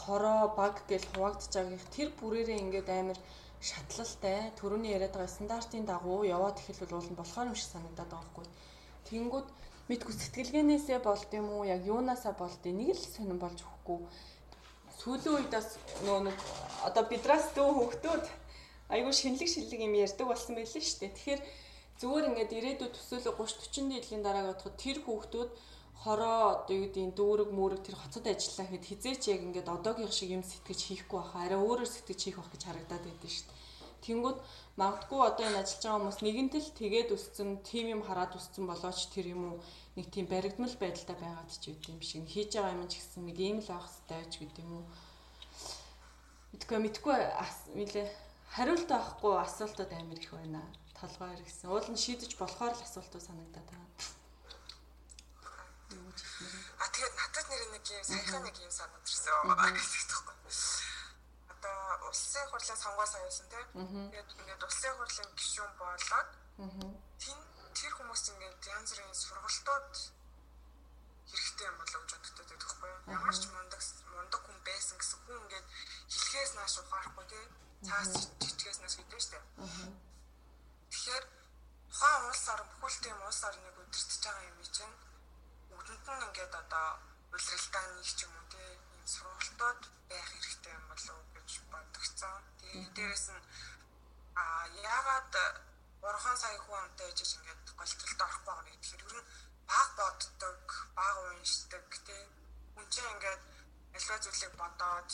хороо 0.05 0.41
баг 0.59 0.75
гэж 0.89 1.03
хуваагдж 1.11 1.51
байгаах 1.57 1.85
тэр 1.95 2.09
бүрээрээ 2.19 2.61
ингээд 2.63 2.89
амир 2.89 3.17
шатлалтай. 3.59 4.53
Төрөний 4.59 4.93
яриад 4.95 5.13
байгаа 5.17 5.35
стандартын 5.35 5.85
дагуу 5.85 6.23
яваад 6.23 6.61
ихэл 6.61 6.85
бол 6.85 7.09
болохоор 7.17 7.49
юм 7.49 7.57
шиг 7.57 7.69
санагдаад 7.73 8.09
байгаа 8.11 8.21
байхгүй. 8.21 8.45
Тэнгүүд 9.09 9.47
мэдгүй 9.89 10.13
сэтгэлгээнээсээ 10.13 10.99
болд 11.01 11.29
юм 11.33 11.47
уу? 11.49 11.63
Яг 11.65 11.81
юунаасаа 11.85 12.33
болд 12.37 12.61
нэг 12.65 12.93
л 12.93 13.01
сонирн 13.13 13.41
болж 13.41 13.59
өгөхгүй. 13.61 13.99
Сүүлийн 14.99 15.35
үед 15.35 15.49
бас 15.53 15.77
нөө 16.05 16.19
нэг 16.29 16.37
одоо 16.87 17.03
бидраас 17.09 17.45
дөө 17.57 17.69
хөвгтүүд 17.77 18.25
айгүй 18.93 19.13
шинэлэг 19.13 19.49
шилэг 19.49 19.81
юм 19.81 19.93
ярьдаг 19.97 20.27
болсон 20.27 20.53
байлээ 20.55 20.83
шүү 20.83 20.99
дээ. 21.01 21.15
Тэгэхээр 21.15 21.41
зүгээр 21.99 22.27
ингээд 22.29 22.51
ирээдүйд 22.57 22.93
төсөөлө 22.95 23.31
30 23.39 23.71
40 23.71 24.03
жилийн 24.03 24.23
дараа 24.23 24.43
бодоход 24.51 24.75
тэр 24.77 24.97
хүүхдүүд 25.01 25.51
хороо 26.03 26.39
одоо 26.61 26.75
юу 26.75 26.85
гэдгийг 26.85 27.15
дүүрэг 27.17 27.49
мөрөг 27.55 27.81
тэр 27.87 27.95
хоцод 27.97 28.25
ажиллаа 28.27 28.67
гэхэд 28.67 28.85
хизээч 28.89 29.23
яг 29.33 29.41
ингээд 29.47 29.73
одоогийн 29.75 30.11
шиг 30.11 30.29
юм 30.37 30.43
сэтгэж 30.43 30.79
хийхгүй 30.85 31.17
баха 31.17 31.39
арай 31.47 31.59
өөрөөр 31.59 31.89
сэтгэж 31.89 32.19
хийх 32.21 32.37
бах 32.37 32.51
гэж 32.51 32.61
харагдаад 32.67 33.03
байдсан 33.07 33.31
шүү 33.31 33.47
дээ. 33.47 33.63
Тэнгүүд 34.05 34.37
магадгүй 34.77 35.21
одоо 35.23 35.45
энэ 35.47 35.59
ажиллаж 35.63 35.81
байгаа 35.81 35.97
хүмүүс 35.97 36.19
нэгэнтэл 36.21 36.69
тэгээд 36.77 37.09
өссөн 37.15 37.49
тим 37.65 37.85
юм 37.95 38.01
хараад 38.05 38.37
өссөн 38.37 38.65
болооч 38.69 38.99
тэр 39.15 39.25
юм 39.33 39.41
уу 39.49 39.57
нэг 39.97 40.07
тийм 40.13 40.27
баригдмал 40.29 40.75
байдалтай 40.77 41.17
байгаад 41.17 41.49
ч 41.49 41.73
үт 41.73 41.83
юм 41.89 41.99
шиг 42.03 42.27
хийж 42.27 42.51
байгаа 42.53 42.75
юм 42.75 42.85
ч 42.91 42.99
гэсэн 42.99 43.23
нэг 43.25 43.37
ийм 43.39 43.57
л 43.63 43.69
авах 43.71 43.89
хэрэгтэй 43.89 44.23
ч 44.29 44.33
гэдэг 44.43 44.61
юм 44.67 44.73
уу. 44.77 44.85
Мэдгүй 46.53 46.77
мэдгүй 46.85 47.17
мэлээ 47.79 48.07
хариулт 48.53 48.91
авахгүй 48.91 49.33
асуултууд 49.41 49.91
амар 49.93 50.19
их 50.19 50.31
байна. 50.31 50.61
Толгойр 50.99 51.41
гэсэн. 51.43 51.69
Уул 51.69 51.87
нь 51.91 51.97
шийдэж 51.97 52.37
болохоор 52.37 52.73
л 52.75 52.85
асуултууд 52.85 53.23
санагдаад 53.25 53.67
байгаа. 53.69 53.89
А 56.79 56.85
тэгээд 56.93 57.15
надад 57.15 57.45
нэр 57.49 57.63
нэг 57.73 57.83
юм 57.89 58.03
саяхан 58.03 58.43
нэг 58.43 58.57
юм 58.59 58.71
санагдчихсан. 58.71 59.33
Одоо 61.51 61.77
улсын 62.09 62.45
хурлын 62.51 62.77
сонгуул 62.83 63.11
соёлсон 63.11 63.47
тийм. 63.51 63.67
Тэгээд 64.11 64.29
ингээд 64.39 64.63
улсын 64.67 64.93
хурлын 64.97 65.29
гишүүн 65.39 65.71
болоод 65.79 66.29
тэн 67.19 67.37
тэр 67.75 67.91
хүмүүс 67.95 68.23
ингээд 68.31 68.61
янз 68.75 68.89
бүрийн 68.91 69.15
сургалтууд 69.15 69.91
хэрэгтэй 71.31 71.67
юм 71.67 71.77
болов 71.79 72.01
гэж 72.07 72.11
боддог 72.15 72.47
байхгүй 72.55 72.89
юу? 72.91 72.99
Ямар 73.11 73.35
ч 73.35 73.43
мундаг 73.51 73.81
мундаг 74.15 74.41
хүн 74.45 74.57
байсан 74.67 74.95
гэсэн 74.99 75.19
хүн 75.25 75.41
ингээд 75.43 75.67
хэлхээс 76.11 76.51
нааш 76.55 76.73
ухаарахгүй 76.79 77.25
тий. 77.31 77.45
Цаас 77.85 78.11
чичгээс 78.41 78.77
шүү 78.93 79.05
дээ. 79.11 79.43
Тэгэхээр 80.89 81.25
тухайн 81.89 82.23
улс 82.29 82.45
орн 82.53 82.69
бүхэл 82.81 82.99
тийм 83.03 83.19
улс 83.27 83.41
орныг 83.47 83.77
удирдах 83.81 84.19
байгаа 84.25 84.49
юм 84.49 84.59
чинь 84.75 84.95
бүгдэнд 85.69 86.07
нь 86.17 86.25
ингээд 86.27 86.53
одоо 86.61 86.87
улиралдаа 87.33 87.85
нэг 87.93 88.09
ч 88.17 88.19
юм 88.25 88.33
уу 88.37 88.45
тий 88.53 88.69
ийм 88.93 89.05
сургалтууд 89.13 89.81
байх 90.09 90.27
хэрэгтэй 90.31 90.73
юм 90.77 90.85
болов 90.89 91.19
гэж 91.35 91.49
бодогцсон. 91.71 92.41
Тэгээ 92.59 92.89
дээрэс 92.95 93.27
нь 93.35 93.43
а 94.41 94.43
яагаад 94.81 95.33
3 96.01 96.41
сая 96.41 96.57
хүн 96.65 96.79
амтай 96.85 97.09
ижиж 97.11 97.31
ингээд 97.37 97.63
голтролд 97.77 98.21
орохгүй 98.25 98.45
байгаа 98.45 98.65
нэг 98.65 98.77
тэгэхээр 98.81 99.03
ер 99.05 99.15
нь 99.21 99.29
баг 99.69 99.89
боддог, 99.99 100.61
баг 100.97 101.15
уншдаг. 101.29 101.85
Хүн 102.73 102.85
чинь 102.93 103.11
ингээд 103.13 103.41
альва 103.97 104.15
зүйлийг 104.23 104.53
бодоод 104.61 105.09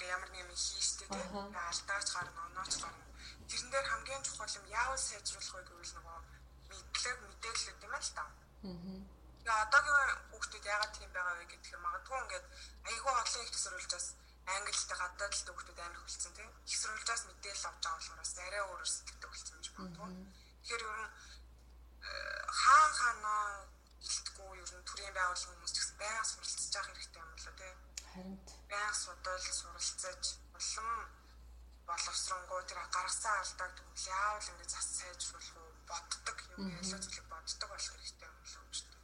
ингээ 0.00 0.16
ямар 0.16 0.30
нэг 0.32 0.40
юм 0.48 0.56
хийжтэй 0.56 1.08
тий. 1.12 1.24
Алдаач 1.28 2.08
гарна, 2.08 2.40
онооч 2.48 2.74
гарна. 2.80 3.04
Тэрэн 3.44 3.68
дээр 3.68 3.86
хамгийн 3.92 4.22
чухал 4.24 4.56
юм 4.56 4.66
яавал 4.72 4.96
сайжруулах 4.96 5.52
вэ 5.52 5.62
гэвэл 5.68 5.94
нөгөө 6.00 6.18
мэдлэг, 6.72 7.16
мэдээлэл 7.20 7.84
юм 7.84 7.94
л 8.00 8.10
та. 8.16 8.24
Аа. 8.24 8.72
Тэгээ 9.44 9.60
одоогийн 9.60 10.10
хүүхдүүд 10.32 10.64
яагаад 10.72 10.92
тийм 10.96 11.10
байгаа 11.12 11.36
вэ 11.36 11.44
гэхээр 11.52 11.84
магадгүй 11.84 12.18
ингээд 12.24 12.46
айгүй 12.88 13.12
олон 13.12 13.44
их 13.44 13.52
төсөрүүлжээс 13.52 14.08
англитэй 14.48 14.96
гадаад 14.96 15.32
л 15.36 15.44
хүүхдүүд 15.52 15.80
амар 15.84 16.00
хөлцсөн 16.00 16.32
тийм. 16.32 16.50
Их 16.64 16.78
сурвалжаас 16.80 17.22
мэдээлэл 17.28 17.68
авч 17.68 17.84
байгаа 17.84 18.16
болохоор 18.16 18.46
арай 18.48 18.62
өөрөөр 18.64 18.88
сэтгэдэг 18.88 19.28
болсон 19.30 19.56
гэж 19.60 19.68
боддог. 19.76 20.08
Тэгэхээр 20.64 20.82
ер 20.88 20.98
нь 21.04 21.12
хаан 22.60 22.92
хаанаа 23.00 23.44
илтгүү 24.00 24.50
ер 24.64 24.70
нь 24.80 24.86
төрийн 24.88 25.14
байгууллагын 25.16 25.56
хүмүүс 25.60 25.72
ч 25.74 25.78
гэсэн 25.80 25.96
байнга 26.00 26.24
суралцж 26.24 26.72
явах 26.72 26.88
хэрэгтэй 26.88 27.20
юм 27.20 27.30
болоо 27.36 27.54
тийм. 27.60 27.76
Байнга 28.20 28.94
судал 28.94 29.40
суралцаж 29.40 30.22
улам 30.56 31.08
боловсронгуй 31.88 32.62
тэр 32.68 32.80
гаргасан 32.94 33.34
алдааг 33.40 33.72
тэгвэл 33.76 34.10
яавал 34.12 34.50
ингэ 34.52 34.66
зас 34.68 34.86
сайжруулах 34.98 35.56
уу? 35.56 35.70
Боддог 35.90 36.38
юм 36.56 36.68
ялаа 36.68 37.00
зүйлийг 37.00 37.26
боддог 37.32 37.68
болох 37.70 37.92
хэрэгтэй 37.96 38.28
юм 38.28 38.36
гэж 38.42 38.52
боддог. 38.60 39.02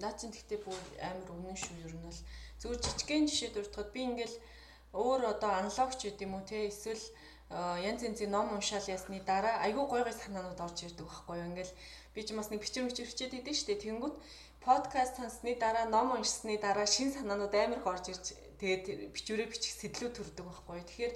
Наад 0.00 0.16
чинь 0.18 0.32
гэхдээ 0.32 0.60
бүр 0.64 0.80
амар 1.08 1.30
өмнө 1.34 1.56
шүү. 1.60 1.76
Ер 1.84 1.94
нь 1.94 2.08
л 2.08 2.20
Зүгээр 2.60 2.80
жижигхэн 2.84 3.24
жишээ 3.24 3.50
дурдхад 3.56 3.88
би 3.96 4.00
ингээл 4.04 4.36
өөр 4.92 5.20
одоо 5.32 5.50
аналогч 5.64 6.04
гэдэг 6.04 6.28
юм 6.28 6.36
уу 6.36 6.44
те? 6.44 6.68
Эсвэл 6.68 7.00
янз 7.88 8.04
янзын 8.04 8.28
ном 8.28 8.52
уншаал 8.52 8.84
ясны 8.84 9.16
дараа 9.24 9.64
айгүй 9.64 9.84
гой 9.88 10.02
гой 10.04 10.12
санаанууд 10.12 10.60
орж 10.60 10.84
ирдэг 10.84 11.08
байхгүй 11.08 11.40
юу. 11.40 11.48
Ингээл 11.56 11.72
би 12.12 12.20
ч 12.20 12.36
бас 12.36 12.52
нэг 12.52 12.60
бичвэр 12.60 12.92
бичвэр 12.92 13.08
хичээд 13.08 13.38
идэв 13.40 13.56
штэ. 13.56 13.80
Тэнгүүд 13.80 14.14
подкаст 14.64 15.16
сонсны 15.16 15.56
дараа 15.56 15.86
ном 15.88 16.12
уншсны 16.16 16.58
дараа 16.58 16.86
шин 16.86 17.12
санаанууд 17.12 17.54
амар 17.54 17.78
их 17.80 17.86
орж 17.86 18.04
ирж 18.12 18.26
тэгээд 18.60 19.12
бичвэрээ 19.14 19.48
бичих 19.48 19.72
сэтлүүд 19.80 20.12
төрдөг 20.16 20.44
байхгүй. 20.44 20.84
Тэгэхээр 20.84 21.14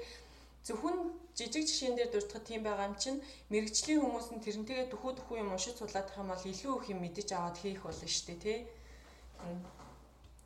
зөвхөн 0.65 0.97
жижиг 1.37 1.69
жишээн 1.69 1.97
дээр 1.97 2.11
дурдхад 2.13 2.45
тийм 2.49 2.65
байгаа 2.65 2.89
юм 2.89 2.97
чинь 2.97 3.21
мэрэгжлийн 3.53 4.01
хүмүүс 4.01 4.29
нь 4.33 4.45
тэрнтэйгээ 4.45 4.89
дөхөө 4.89 5.13
дөхөө 5.21 5.37
юм 5.45 5.53
уншиж 5.53 5.77
судлаадах 5.77 6.17
юм 6.17 6.33
бол 6.33 6.41
илүү 6.41 6.73
их 6.81 6.87
юм 6.89 7.01
мэдэж 7.05 7.29
аваад 7.37 7.57
хийх 7.61 7.85
болно 7.85 8.09
шүү 8.09 8.27
дээ 8.33 8.41
тий. 8.41 8.59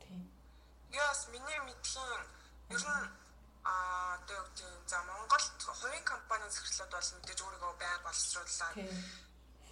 Тийм. 0.03 0.21
Яс 0.91 1.21
миний 1.31 1.59
мэдхийн 1.63 2.23
ер 2.75 2.83
нь 2.83 3.07
а 3.63 3.73
одоо 4.19 4.43
гэдэг 4.43 4.75
за 4.91 4.99
Монголд 5.07 5.55
хувийн 5.63 6.03
компани 6.03 6.51
захирлууд 6.51 6.91
бол 6.91 7.11
мэдээж 7.15 7.39
өөрийгөө 7.47 7.73
байр 7.79 7.99
боловсруулаад 8.03 8.75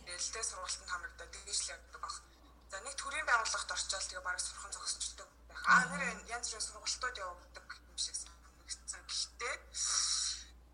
ээлтэй 0.07 0.43
сургалтанд 0.47 0.91
хамрагдаад 0.91 1.31
дийжл 1.33 1.75
явдаг 1.75 2.01
баг. 2.01 2.15
За 2.71 2.77
нэг 2.83 2.95
төрийн 2.99 3.25
байгууллагт 3.27 3.71
орчоод 3.71 4.03
тэгээ 4.07 4.27
бараг 4.27 4.41
сурхан 4.43 4.71
зогсчдаг 4.71 5.29
байх. 5.47 5.63
А 5.71 5.85
нэр 5.87 6.03
янз 6.27 6.47
бүрийн 6.51 6.65
сургалтууд 6.67 7.17
явуулдаг 7.17 7.67
юм 7.87 7.97
шиг 7.97 8.15
санагдсан. 8.15 9.01
Гэхдээ 9.07 9.55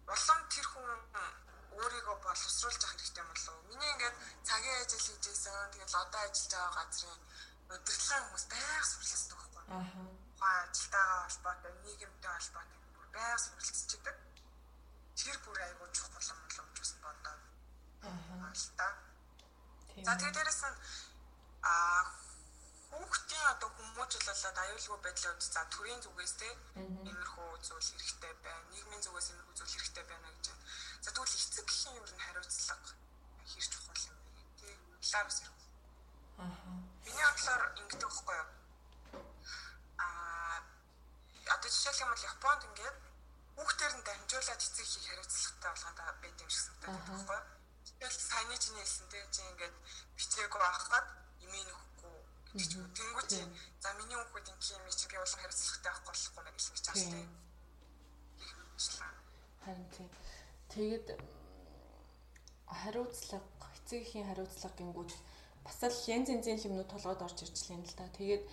улам 0.10 0.40
тэр 0.50 0.66
хүн 0.74 0.90
өөрийгөө 1.78 2.18
боловсруулж 2.26 2.82
авах 2.82 2.94
хэрэгтэй 2.98 3.22
юм 3.22 3.30
болов. 3.30 3.56
Миний 3.70 3.92
ингээд 3.94 4.16
цагийн 4.48 4.82
ажил 4.82 5.06
хийж 5.06 5.26
байсан. 5.28 5.72
Тэгээд 5.72 5.94
одоо 6.02 6.22
ажиллаж 6.26 6.54
байгаа 6.54 6.74
газрын 6.82 7.20
удирдлагын 7.74 8.26
хүмүүс 8.26 8.46
байнга 8.52 8.86
суралцдаг 8.90 9.38
байхгүй. 9.38 9.64
Аа. 9.74 9.86
Ухаан 10.34 10.70
ажилтайгаа 10.70 11.22
холбоотой, 11.26 11.74
нийгэмтэй 11.86 12.32
холбоотой 12.34 12.80
бүр 12.94 13.08
байнга 13.14 13.38
суралцчихдаг. 13.46 14.18
Тэр 15.18 15.38
бүр 15.46 15.58
айгүй 15.62 15.88
чухал 15.94 16.30
юм 16.34 16.40
болов 16.42 16.66
гэж 16.74 16.78
бас 16.82 16.94
бодоод. 17.06 17.42
Аа. 18.04 18.54
За 20.06 20.14
тэгээд 20.18 20.36
дээрэс 20.38 20.62
нь 20.66 20.78
аа 21.64 22.04
хүүхдийн 22.92 23.46
одоо 23.54 23.70
хүмүүжүүлэлт 23.78 24.58
аюулгүй 24.64 25.00
байдлын 25.04 25.34
үед 25.34 25.44
за 25.56 25.62
төрийн 25.74 26.02
зүгээс 26.04 26.34
те 26.42 26.50
иймэрхүү 26.78 27.50
зүйл 27.66 27.88
хэрэгтэй 27.90 28.34
байна. 28.46 28.70
Нийгмийн 28.74 29.04
зүгээс 29.06 29.28
иймэрхүү 29.32 29.56
зүйл 29.58 29.74
хэрэгтэй 29.74 30.06
байна 30.12 30.28
гэж 30.36 30.46
байна. 30.52 30.64
За 31.04 31.10
тэгвэл 31.12 31.38
эцэг 31.40 31.66
гэхийн 31.66 31.96
юу 31.98 32.06
н 32.06 32.20
хариуцлага 32.26 32.92
хэр 33.50 33.66
чухал 33.72 34.04
юм 34.10 34.18
бэ? 34.36 34.42
Тэг 34.60 34.78
лавс 35.14 35.38
хэрэг. 35.40 35.60
Аа. 36.38 36.48
Миний 37.06 37.26
бодлоор 37.32 37.64
ингэдэг 37.82 38.10
байхгүй 38.12 38.36
юу? 38.42 38.50
Аа 40.04 40.58
одоо 41.56 41.70
жишээлбэл 41.72 42.12
бол 42.12 42.28
Японд 42.32 42.62
ингээд 42.68 42.98
хүүхдээр 43.56 43.94
нь 43.98 44.06
дамжуулаад 44.08 44.62
эцэг 44.68 44.86
хийх 44.86 45.08
хариуцлагатай 45.08 45.72
болгоод 45.72 46.20
байд 46.22 46.42
юм 46.44 46.50
шиг 46.52 46.62
санагдаад 46.62 46.94
байна 46.94 47.14
байхгүй 47.14 47.38
юу? 47.40 47.46
Тэгэл 48.00 48.20
саяны 48.30 48.56
чинь 48.60 48.80
хэлсэн 48.80 49.08
те 49.12 49.20
чи 49.32 49.42
ингээд 49.50 49.76
бичээгүй 50.18 50.60
байхад 50.62 51.08
имийн 51.44 51.68
нөхгүй 51.70 52.16
гэж 52.58 52.72
тэнгуү 52.98 53.26
чи 53.32 53.42
за 53.84 53.90
миний 54.00 54.18
хүүхэд 54.20 54.48
ингэ 54.52 54.68
юм 54.76 54.84
чи 55.00 55.06
би 55.10 55.18
болон 55.20 55.40
хариуцлагатай 55.42 55.92
авах 55.92 56.06
болохгүй 56.08 56.44
л 56.44 56.52
гэж 56.54 56.86
байна 56.88 57.08
те. 57.08 57.22
Харин 59.64 59.88
тий. 59.96 60.08
Тэгээд 60.74 61.08
хариуцлага 62.68 63.68
эцэгхийн 63.78 64.28
хариуцлага 64.28 64.76
гингүүд 64.80 65.12
бас 65.64 65.78
л 65.84 66.00
янз 66.16 66.28
янзын 66.34 66.60
юмнууд 66.68 66.92
толгойд 66.92 67.22
орж 67.26 67.38
ирж 67.44 67.58
лээ 67.68 67.80
л 67.84 67.96
да. 68.00 68.08
Тэгээд 68.18 68.44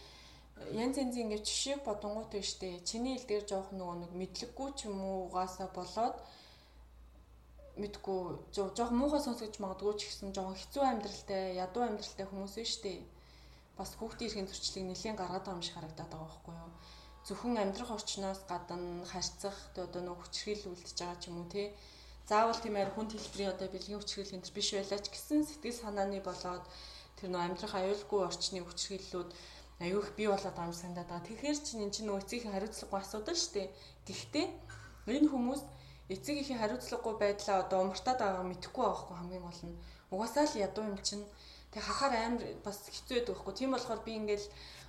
янз 0.74 0.96
янзын 1.02 1.24
ингээд 1.24 1.48
жишээ 1.48 1.76
бодонгууд 1.86 2.30
байна 2.30 2.46
штэ. 2.50 2.84
Чиний 2.88 3.16
хэл 3.16 3.28
дээр 3.30 3.44
жоох 3.50 3.68
нөгөө 3.72 3.96
нэг 4.02 4.12
мэдлэггүй 4.20 4.68
ч 4.76 4.86
юм 4.86 5.00
уугаасаа 5.00 5.68
болоод 5.74 6.16
мэдгүй 7.78 8.20
жоох 8.54 8.90
муухай 8.90 9.22
сонсгож 9.22 9.54
магадгүй 9.62 9.94
ч 9.98 10.10
гэсэн 10.10 10.34
жоох 10.34 10.58
хэцүү 10.58 10.82
амьдралтай, 10.82 11.54
ядуу 11.54 11.82
амьдралтай 11.86 12.26
хүмүүс 12.26 12.54
байна 12.58 12.72
штэ. 12.74 12.92
Бас 13.78 13.90
хүүхдийн 13.94 14.28
эрхийн 14.28 14.48
зөрчлийг 14.50 14.86
нэлээд 14.90 15.20
гаргаад 15.20 15.44
байгаа 15.46 15.56
юм 15.56 15.64
шиг 15.64 15.76
харагдаад 15.78 16.10
байгаа 16.10 16.26
байхгүй 16.26 16.54
юу? 16.58 16.72
Зөвхөн 17.26 17.56
амьдрах 17.62 17.90
орчноос 17.96 18.40
гадна 18.50 19.06
харьцах 19.12 19.56
одоо 19.76 20.02
нөгөө 20.02 20.20
хүчрхийл 20.24 20.72
үлдэж 20.72 20.96
байгаа 20.98 21.18
ч 21.20 21.24
юм 21.30 21.36
уу 21.40 21.48
те. 21.52 21.72
Заавал 22.28 22.60
тийм 22.60 22.76
аир 22.76 22.90
хүн 22.92 23.08
хэлбэрийн 23.10 23.52
одоо 23.54 23.68
бэлгийн 23.70 24.00
хүчрхийл 24.00 24.34
энэ 24.36 24.54
биш 24.56 24.68
байлаач 24.74 25.06
гэсэн 25.10 25.40
сэтгэл 25.46 25.82
санааны 25.82 26.20
болоод 26.24 26.64
тэр 27.16 27.28
нөгөө 27.30 27.46
амьдрах 27.46 27.74
аюулгүй 27.76 28.20
орчны 28.24 28.60
хүчрхийллүүд 28.64 29.30
аюух 29.84 30.08
бий 30.16 30.28
болоод 30.28 30.54
байгаа 30.56 30.70
юм 30.70 30.76
санагдаад 30.76 31.08
байгаа. 31.08 31.26
Тэгэхээр 31.28 31.58
чинь 31.64 31.84
эн 31.84 31.92
чинь 31.94 32.06
нөгөө 32.08 32.22
эцгийн 32.24 32.52
хариуцлагагүй 32.52 33.00
асуудал 33.00 33.38
шүү 33.40 33.52
дээ. 33.56 33.68
Гэхдээ 34.06 34.46
энэ 35.16 35.28
хүмүүс 35.32 35.62
эцэг 36.10 36.36
ихийн 36.42 36.58
хариуцлагагүй 36.58 37.14
байдлаа 37.22 37.62
одоо 37.62 37.78
умартаад 37.86 38.18
байгаа 38.18 38.44
мэдэхгүй 38.50 38.84
байхгүй 38.84 39.16
хамгийн 39.16 39.44
гол 39.46 39.62
нь. 39.62 39.78
Угаасаа 40.10 40.46
л 40.50 40.60
ядуу 40.66 40.84
юм 40.90 40.98
чинь 40.98 41.24
тэг 41.70 41.82
хахаар 41.86 42.14
амар 42.18 42.42
бас 42.66 42.82
хэцүү 42.90 43.14
байдаг 43.22 43.34
байхгүй. 43.38 43.54
Тийм 43.54 43.70
болохоор 43.70 44.00
би 44.02 44.12
ингээл 44.18 44.46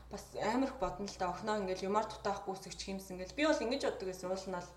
бас 0.09 0.23
амар 0.41 0.69
их 0.73 0.75
бодно 0.81 1.05
л 1.05 1.17
да. 1.21 1.29
Охноо 1.29 1.61
ингээл 1.61 1.87
юмар 1.89 2.05
дутаахгүй 2.09 2.53
үсгч 2.57 2.81
хэмсэн 2.89 3.21
ингээл 3.21 3.37
би 3.37 3.43
бол 3.45 3.61
ингэж 3.61 3.81
боддог 3.85 4.07
байсан. 4.09 4.33
Уул 4.33 4.47
нь 4.49 4.57
бол 4.57 4.69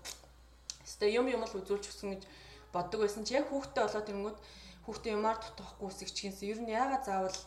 өстой 0.85 1.09
юм 1.17 1.25
юм 1.33 1.41
л 1.41 1.57
үзүүлж 1.57 1.85
өсөн 1.89 2.09
гэж 2.13 2.23
боддог 2.69 2.99
байсан. 3.01 3.25
Чи 3.25 3.41
яг 3.41 3.49
хүүхдтэй 3.49 3.83
болоод 3.83 4.09
ирэнгүүт 4.13 4.39
хүүхдээ 4.85 5.13
юмар 5.17 5.37
дутаахгүй 5.41 5.87
үсгч 5.89 6.17
хэмсэн. 6.29 6.45
Ер 6.45 6.59
нь 6.61 6.69
яагаад 6.69 7.03
заавал 7.09 7.39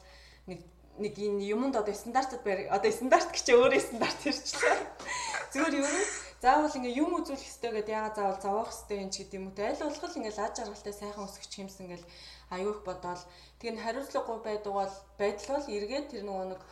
нэг 0.50 0.60
нэг 0.98 1.14
энэ 1.14 1.46
юмд 1.54 1.78
одоо 1.78 1.94
стандартад 1.94 2.42
барь 2.42 2.66
одоо 2.66 2.90
стандарт 2.90 3.30
гэж 3.30 3.46
өөрөө 3.54 3.78
стандарт 3.78 4.26
ирчлээ. 4.26 4.78
Зүгээр 5.54 5.74
ер 5.78 5.86
нь 5.86 6.27
заавал 6.42 6.76
ингээ 6.78 6.98
юм 7.02 7.10
үзүүлэх 7.18 7.42
хэрэгтэй 7.42 7.72
гэдэг 7.74 7.94
яга 7.98 8.14
заавал 8.14 8.40
зовоох 8.42 8.70
хэрэгтэй 8.70 8.98
юм 9.02 9.10
ч 9.10 9.16
гэдэг 9.26 9.38
юм 9.38 9.46
уу 9.50 9.56
те 9.58 9.62
аль 9.66 9.82
болох 9.82 10.16
ингээл 10.18 10.44
аж 10.46 10.54
аргалтай 10.62 10.94
сайхан 10.94 11.26
өсгч 11.26 11.52
юмс 11.58 11.76
ингээл 11.82 12.06
аюух 12.54 12.78
бодоол 12.86 13.22
тэг 13.58 13.68
нь 13.74 13.82
хариуцлагагүй 13.82 14.38
байдаг 14.46 14.72
бол 14.72 14.94
байдал 15.18 15.50
бол 15.58 15.74
эргээд 15.76 16.06
тэр 16.14 16.22
нөгөө 16.24 16.46
нэг 16.54 16.62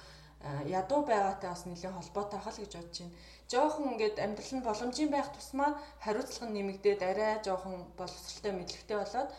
ядуу 0.71 1.01
байгаатай 1.03 1.51
бас 1.51 1.65
нэлээд 1.67 1.97
холбоотой 1.99 2.41
хал 2.41 2.55
гэж 2.55 2.73
бодож 2.77 2.99
байна. 3.01 3.17
Жохон 3.51 3.85
ингээд 3.93 4.17
амьдрал 4.23 4.53
нь 4.55 4.67
боломжийн 4.67 5.11
байх 5.11 5.29
тусмаа 5.35 5.71
хариуцлага 6.05 6.47
нь 6.47 6.57
нэмэгдээд 6.57 7.03
арай 7.03 7.35
жохон 7.43 7.91
боловсралтай 7.99 8.53
мэдлэгтэй 8.55 8.97
болоод 9.03 9.31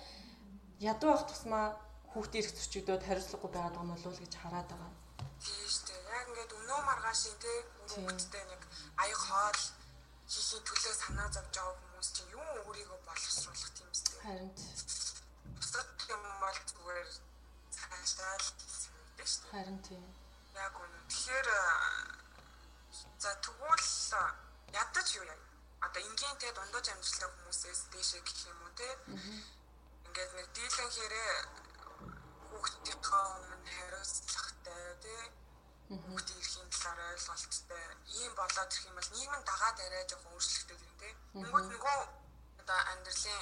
ядуу 0.80 1.10
байх 1.12 1.24
тусмаа 1.30 1.66
хүүхдийн 2.12 2.44
эрх 2.44 2.52
зөрчигдөөд 2.58 3.04
хариуцлагагүй 3.08 3.52
байгаад 3.54 3.76
байгаа 3.76 3.86
юм 3.88 3.94
болов 3.96 4.12
уу 4.12 4.20
гэж 4.20 4.34
хараад 4.36 4.68
байгаа. 4.68 4.92
Тийм 5.40 5.68
шүү 5.72 5.86
дээ. 5.88 6.00
Яг 6.18 6.26
ингээд 6.28 6.52
өнөө 6.60 6.80
маргаашийн 6.90 7.38
те 7.44 7.54
хүүхдтэй 7.88 8.44
нэг 8.52 8.62
аяг 9.00 9.20
хоол 9.28 9.62
хийхин 10.28 10.64
төлөө 10.68 10.94
санаа 11.00 11.30
зовж 11.32 11.56
байгаа 11.56 11.76
хүмүүс 11.80 12.10
чинь 12.16 12.32
юу 12.36 12.48
өөрийгөө 12.68 13.00
боловсруулах 13.08 13.72
тийм 13.76 13.90
үстэй. 13.96 14.20
Харин 14.28 14.52
бусад 15.56 15.90
юм 16.12 16.24
бол 16.44 16.60
зүгээр 16.70 17.08
цаашаа 17.76 18.36
л 18.44 18.50
гэсэн 18.60 18.94
үг 19.00 19.10
дээ 19.18 19.28
шүү 19.32 19.44
дээ. 19.44 19.54
Харин 19.56 19.80
тийм. 19.88 20.04
Яг 20.68 20.76
үнэ. 20.84 21.00
Тэгэхээр 21.08 21.48
за 23.24 23.32
тэгвэл 23.46 23.88
ядаж 24.84 25.08
юу 25.16 25.26
яа? 25.32 25.40
Одоо 25.88 26.02
энгийнтэй 26.04 26.52
дундаж 26.52 26.86
амжилттай 26.92 27.30
хүмүүсээс 27.32 27.82
дээшээ 27.94 28.22
гэх 28.28 28.40
юм 28.52 28.60
уу 28.68 28.74
те? 28.76 28.90
Ингээд 30.12 30.32
нэг 30.36 30.48
дийлэн 30.52 30.92
хэрэг 30.92 31.48
хүүхдийнхээ 32.52 33.24
өмнө 33.32 33.72
хариуцлагатай 33.80 34.84
те? 35.04 35.16
Хүүхдийн 35.88 36.40
эрхийн 36.44 36.70
талаар 36.70 37.00
ойлголттой 37.16 37.84
ийм 38.20 38.32
болоод 38.36 38.72
ирэх 38.72 38.88
юм 38.90 38.96
бол 39.00 39.12
нийгэм 39.16 39.44
дагаад 39.48 39.78
арай 39.80 40.04
жоохон 40.04 40.34
өөрчлөгдөж 40.36 40.80
байна 40.84 41.00
те. 41.00 41.10
Тэнгүүд 41.32 41.66
нөгөө 41.72 42.00
одоо 42.62 42.80
амьдралын 42.92 43.42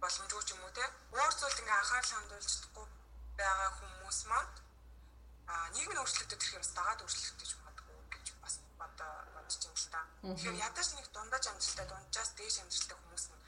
боломжгүй 0.00 0.42
ч 0.46 0.50
юм 0.56 0.64
уу 0.64 0.72
те. 0.72 0.84
Өөр 1.12 1.32
зүйлд 1.36 1.60
ингээ 1.60 1.78
анхаарал 1.80 2.12
хандуулж 2.16 2.48
чадахгүй 2.48 2.86
байгаа 3.36 3.70
хүмүүс 3.76 4.18
маань 4.32 4.52
аа 5.52 5.66
нийгэм 5.76 6.00
өөрчлөгдөж 6.00 6.40
ирэх 6.40 6.56
юм 6.56 6.64
бас 6.64 6.72
дагаад 6.78 7.04
өөрчлөгдөж 7.04 7.50
магадгүй 7.60 7.98
гэж 8.16 8.26
бас 8.40 8.54
одоо 8.86 9.12
бодож 9.36 9.56
байна 9.60 9.76
л 9.76 9.92
та. 9.92 10.00
Тэгэхээр 10.24 10.62
ядаж 10.68 10.88
нэг 10.96 11.06
дундаж 11.12 11.44
амжилттай 11.52 11.86
дунджаас 11.88 12.30
дээш 12.32 12.56
амжилттай 12.64 12.96
хүмүүс 12.96 13.24
нь 13.28 13.40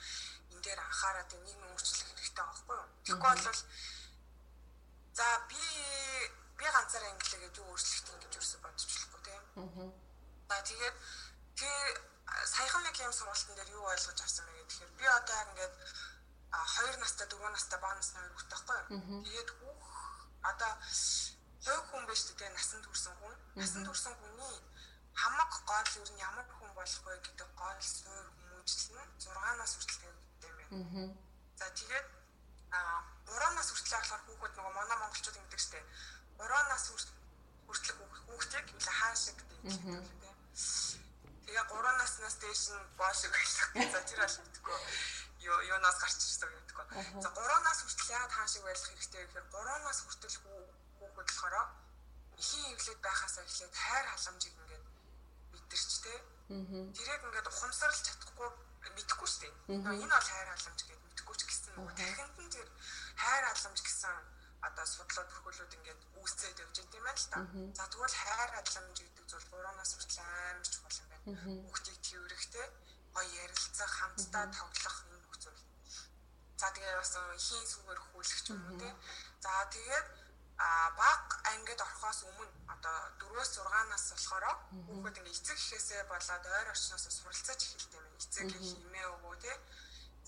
энэ 0.52 0.64
дээр 0.64 0.80
анхаарат 0.84 1.30
нийгэм 1.32 1.72
өөрчлөх 1.72 2.04
хэрэгтэй 2.04 2.36
байгаа 2.36 2.52
байхгүй 2.52 2.76
юу? 2.76 2.88
Тэгэхгүй 3.04 3.32
бол 3.32 3.60
за 5.18 5.26
би 5.48 5.64
би 6.60 6.66
ганцаараа 6.68 7.10
инглигээд 7.16 7.58
юу 7.60 7.72
өөрчлөлт 7.72 8.08
юм 8.12 8.20
гэж 8.20 8.32
юусэн 8.36 8.60
бодож 8.60 8.84
болохгүй 8.84 9.20
тийм. 9.24 9.42
Аа. 9.56 9.88
За 10.50 10.56
тэгээд 10.68 10.96
тэр 11.56 11.88
саяхан 12.44 12.82
нэг 12.84 12.96
юм 13.00 13.12
сургалтын 13.16 13.56
дээр 13.56 13.70
юу 13.76 13.84
ойлгож 13.88 14.20
авсан 14.20 14.44
бэ 14.44 14.64
гэхээр 14.68 14.92
би 15.00 15.04
одоо 15.08 15.36
яг 15.40 15.48
ингээд 15.50 15.74
хоёр 16.74 16.96
настай 17.00 17.26
дөрвөн 17.28 17.54
настай 17.56 17.78
бага 17.80 17.96
насны 17.96 18.20
хоёр 18.20 18.32
хүүхэд 18.32 18.52
байхгүй 18.52 18.76
юу. 18.76 19.24
Тэгээд 19.24 19.50
хүүх 19.56 19.88
одоо 20.50 20.72
хувь 21.64 21.84
хүн 21.90 22.04
биш 22.08 22.22
үү 22.28 22.48
насанд 22.52 22.84
хүрсэн 22.86 23.14
хүн. 23.20 23.36
Насанд 23.56 23.86
хүрсэн 23.88 24.14
хүний 24.20 24.56
хамаг 25.20 25.50
гол 25.68 25.88
ер 26.00 26.10
нь 26.12 26.22
ямар 26.28 26.46
хүн 26.58 26.70
болох 26.76 27.02
вэ 27.04 27.14
гэдэг 27.24 27.48
гол 27.56 27.80
суурь 27.80 28.30
хүмүүжлэн 28.36 29.08
6-наас 29.20 29.72
хүртэл 29.76 30.00
тавьдаг 30.00 30.54
юм 30.72 30.84
байна. 30.84 31.08
Аа. 31.08 31.08
За 31.60 31.66
тэгээд 31.78 32.06
а 32.70 32.78
3-наас 33.26 33.68
хүртэл 33.70 33.96
болохоор 33.96 34.22
хүүхэд 34.24 34.54
нөгөө 34.56 34.74
манай 34.76 34.96
монголчууд 35.00 35.40
ингэдэг 35.40 35.60
штеп 35.60 35.86
3 36.40 36.72
нас 36.72 36.84
хүртэл 37.66 37.96
хүүхдийг 38.26 38.66
ఇలా 38.80 38.92
хаашиг 39.00 39.36
гэдэг 39.36 39.60
тийм. 39.84 40.04
нь 42.72 42.84
боошиг 42.96 43.30
байлаа. 43.30 43.90
За 43.92 44.00
тэр 44.08 44.20
бол 44.24 44.36
мэдгүй 44.40 44.78
юу 45.40 45.58
юунаас 45.72 45.98
гарч 46.00 46.20
ирсэн 46.20 46.50
гэдэггүй. 46.52 46.86
За 47.24 47.28
3-аас 47.32 47.80
хүртэл 47.80 48.12
яагаад 48.12 48.32
хаан 48.36 48.48
шиг 48.48 48.62
байлах 48.64 48.88
хэрэгтэй 48.88 49.22
гэхээр 49.24 49.46
3-аас 49.52 50.00
хүртэл 50.04 50.36
хүүхэд 51.00 51.28
болохоор 51.28 51.54
эхийн 52.40 52.72
эвлээд 52.76 53.00
байхаасаа 53.00 53.44
эхлээд 53.44 53.74
хайр 53.74 54.06
халамжийг 54.12 54.54
ингээд 54.60 54.84
мэдэрч 55.52 55.92
тэ. 56.04 56.14
Тэрийг 56.96 57.22
ингээд 57.24 57.48
ухамсарлаж 57.52 58.00
чадахгүй 58.04 58.48
мэдэхгүй 58.96 59.28
шүү 59.28 59.40
дээ. 59.40 59.52
Энэ 59.96 60.12
бол 60.12 60.28
хайр 60.28 60.48
халамж 60.52 60.80
гэдэг 60.84 61.00
мэдэхгүй 61.08 61.36
ч 61.36 61.42
гэсэн 61.48 61.72
тархинд 61.96 62.36
нь 62.36 62.52
тэр 62.52 62.68
хайр 63.16 63.44
халамж 63.48 63.80
гэсэн 63.80 64.16
одоо 64.68 64.86
судлаад 64.86 65.28
төрхөөлөд 65.30 65.76
ингээд 65.78 66.00
үүсцээд 66.20 66.60
явж 66.60 66.76
байгаа 66.76 66.98
юм 66.98 67.04
байна 67.08 67.20
л 67.20 67.28
та. 67.32 67.38
За 67.78 67.84
тэгвэл 67.88 68.16
хайр 68.20 68.50
халамж 68.54 68.98
гэдэг 69.00 69.24
зүйл 69.30 69.46
3-аас 69.50 69.92
хүртэл 69.96 70.20
амар 70.20 70.68
чухал 70.68 71.00
юм 71.00 71.08
байна. 71.10 71.24
Хүүхдийг 71.64 71.98
тэрвэрэхтэй 72.04 72.66
гоё 73.14 73.30
ярилцах, 73.44 73.92
хамтдаа 73.98 74.44
тоглох 74.54 74.96
энэ 75.10 75.20
зүйл. 75.42 75.62
За 76.60 76.68
тэгээ 76.76 76.94
бас 77.00 77.14
ихийн 77.40 77.66
сүгээр 77.72 78.00
хүүлэх 78.04 78.40
юм 78.52 78.60
уу 78.68 78.78
те. 78.80 78.90
За 79.40 79.52
тэгээд 79.72 80.06
а 80.60 80.90
баг 80.92 81.24
ангид 81.52 81.80
орохоос 81.80 82.20
өмнө 82.28 82.52
одоо 82.68 82.96
4-өөс 83.16 83.50
6-наас 83.56 84.04
болохоор 84.12 84.44
хүүхэд 84.86 85.18
ингээ 85.18 85.36
эцэг 85.40 85.56
ихээсээ 85.56 86.02
болоод 86.12 86.44
ойр 86.44 86.68
орчноос 86.68 87.04
суралцаж 87.08 87.60
эхэлдэг 87.64 87.96
юм. 87.96 88.06
Эцэг 88.20 88.48
их 88.52 88.60
химээ 88.60 89.06
өгөө 89.08 89.36
те. 89.40 89.52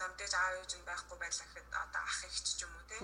Замдээж 0.01 0.33
аав 0.33 0.55
ээж 0.57 0.73
нь 0.81 0.89
байхгүй 0.89 1.17
байлаа 1.21 1.47
гэхэд 1.53 1.69
одоо 1.85 2.03
ах 2.09 2.21
ихч 2.25 2.47
ч 2.57 2.65
юм 2.65 2.73
уу 2.73 2.85
те. 2.89 2.97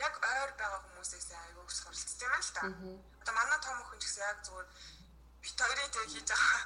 Яг 0.00 0.14
ойр 0.16 0.50
байгаа 0.60 0.80
хүмүүсээс 0.84 1.28
аягүй 1.36 1.64
суралцдаг 1.68 2.28
юм 2.28 2.34
л 2.40 2.50
та. 2.56 2.62
Одоо 3.20 3.34
манай 3.36 3.58
том 3.60 3.78
хүн 3.84 3.98
ч 4.00 4.04
гэсэн 4.08 4.24
яг 4.24 4.38
зүгээр 4.46 4.68
бит 5.42 5.58
хоёрын 5.60 5.90
тэг 5.92 6.08
хийж 6.08 6.28
байгаа 6.32 6.62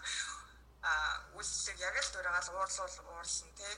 а 0.85 0.93
үйлчлэг 1.35 1.79
яг 1.81 1.97
л 1.99 2.13
дураагаал 2.15 2.51
уурлуул 2.55 2.97
уурлсан 3.11 3.51
те. 3.59 3.69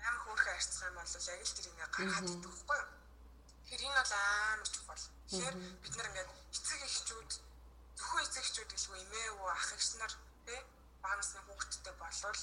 Амар 0.00 0.20
хөөрхөн 0.24 0.56
харьцах 0.56 0.88
юм 0.88 0.96
бол 0.96 1.12
яг 1.12 1.40
л 1.44 1.56
тэр 1.56 1.68
ингээ 1.68 1.88
гаргаад 1.94 2.30
идэх 2.30 2.48
байхгүй 2.48 2.78
юу? 2.80 2.88
Тэгэхээр 3.64 3.84
энэ 3.86 3.98
бол 4.00 4.12
амар 4.16 4.68
чухал. 4.72 5.04
Тэгэхээр 5.28 5.56
бид 5.82 5.94
нар 5.96 6.08
ингээд 6.10 6.30
эцэг 6.56 6.80
эхчүүд 6.88 7.30
зөвхөн 7.98 8.24
эцэг 8.24 8.42
эхчүүд 8.44 8.70
гэлгүй 8.72 8.98
эмээ 9.04 9.26
өвөө 9.36 9.50
ах 9.52 9.68
эгч 9.76 9.88
нар 10.00 10.12
тий 10.46 10.60
багнасны 11.02 11.40
хүүхдтэй 11.44 11.94
болвол 12.00 12.40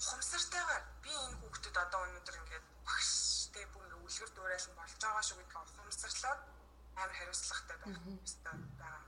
ухамсартайгаар 0.00 0.84
би 1.02 1.10
энэ 1.10 1.36
хүүхдэд 1.40 1.76
одоо 1.84 2.00
өнөөдөр 2.06 2.36
ингээд 2.40 2.66
багш 2.86 3.10
тий 3.54 3.64
бүр 3.72 3.89
ингээд 4.10 4.26
үлгэр 4.26 4.30
дуурайл 4.34 4.66
нь 4.70 4.78
болж 4.78 4.94
байгаа 4.98 5.24
шүү 5.24 5.38
гэдгийг 5.38 5.62
ухамсарлаад 5.62 6.40
амар 6.98 7.16
хариуцлагатай 7.18 7.76
байх 7.78 7.98
хэрэгтэй 8.02 8.56
байгаа. 8.80 9.02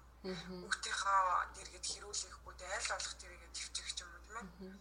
Хүүхдийнхаа 0.63 1.23
дэргэд 1.57 1.87
хэрүүлэхгүй 1.91 2.55
аль 2.63 2.91
болох 2.93 3.15
тэрийгэ 3.19 3.49
төвчих 3.51 3.89
юм 4.03 4.11
уу 4.15 4.23
тийм 4.23 4.37
ээ. 4.39 4.75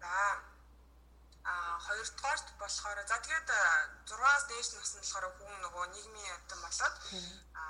За 0.00 0.12
А 1.44 1.78
хоёрдугаарт 1.80 2.48
болохоор 2.60 2.98
за 3.08 3.16
тэгээд 3.24 3.48
6-аас 4.08 4.44
дээш 4.48 4.68
насны 4.76 5.00
болохоор 5.00 5.26
хүн 5.40 5.54
нөгөө 5.64 5.84
нийгмийн 5.96 6.34
амтан 6.36 6.60
болоод 6.60 6.96
а 7.56 7.64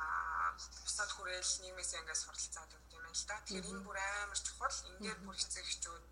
бусад 0.83 1.11
хүрээл 1.15 1.53
нийгмээс 1.63 1.95
ингээс 1.95 2.23
суралцаад 2.27 2.71
өгд 2.77 2.91
юм 2.99 3.03
байна 3.07 3.15
л 3.15 3.27
да. 3.31 3.39
Тэгэхээр 3.47 3.71
энэ 3.71 3.87
бүр 3.87 3.99
амар 3.99 4.41
чухал. 4.43 4.79
Энд 4.91 5.01
дээр 5.07 5.21
бүр 5.23 5.37
эцэг 5.39 5.65
эхчүүд 5.71 6.05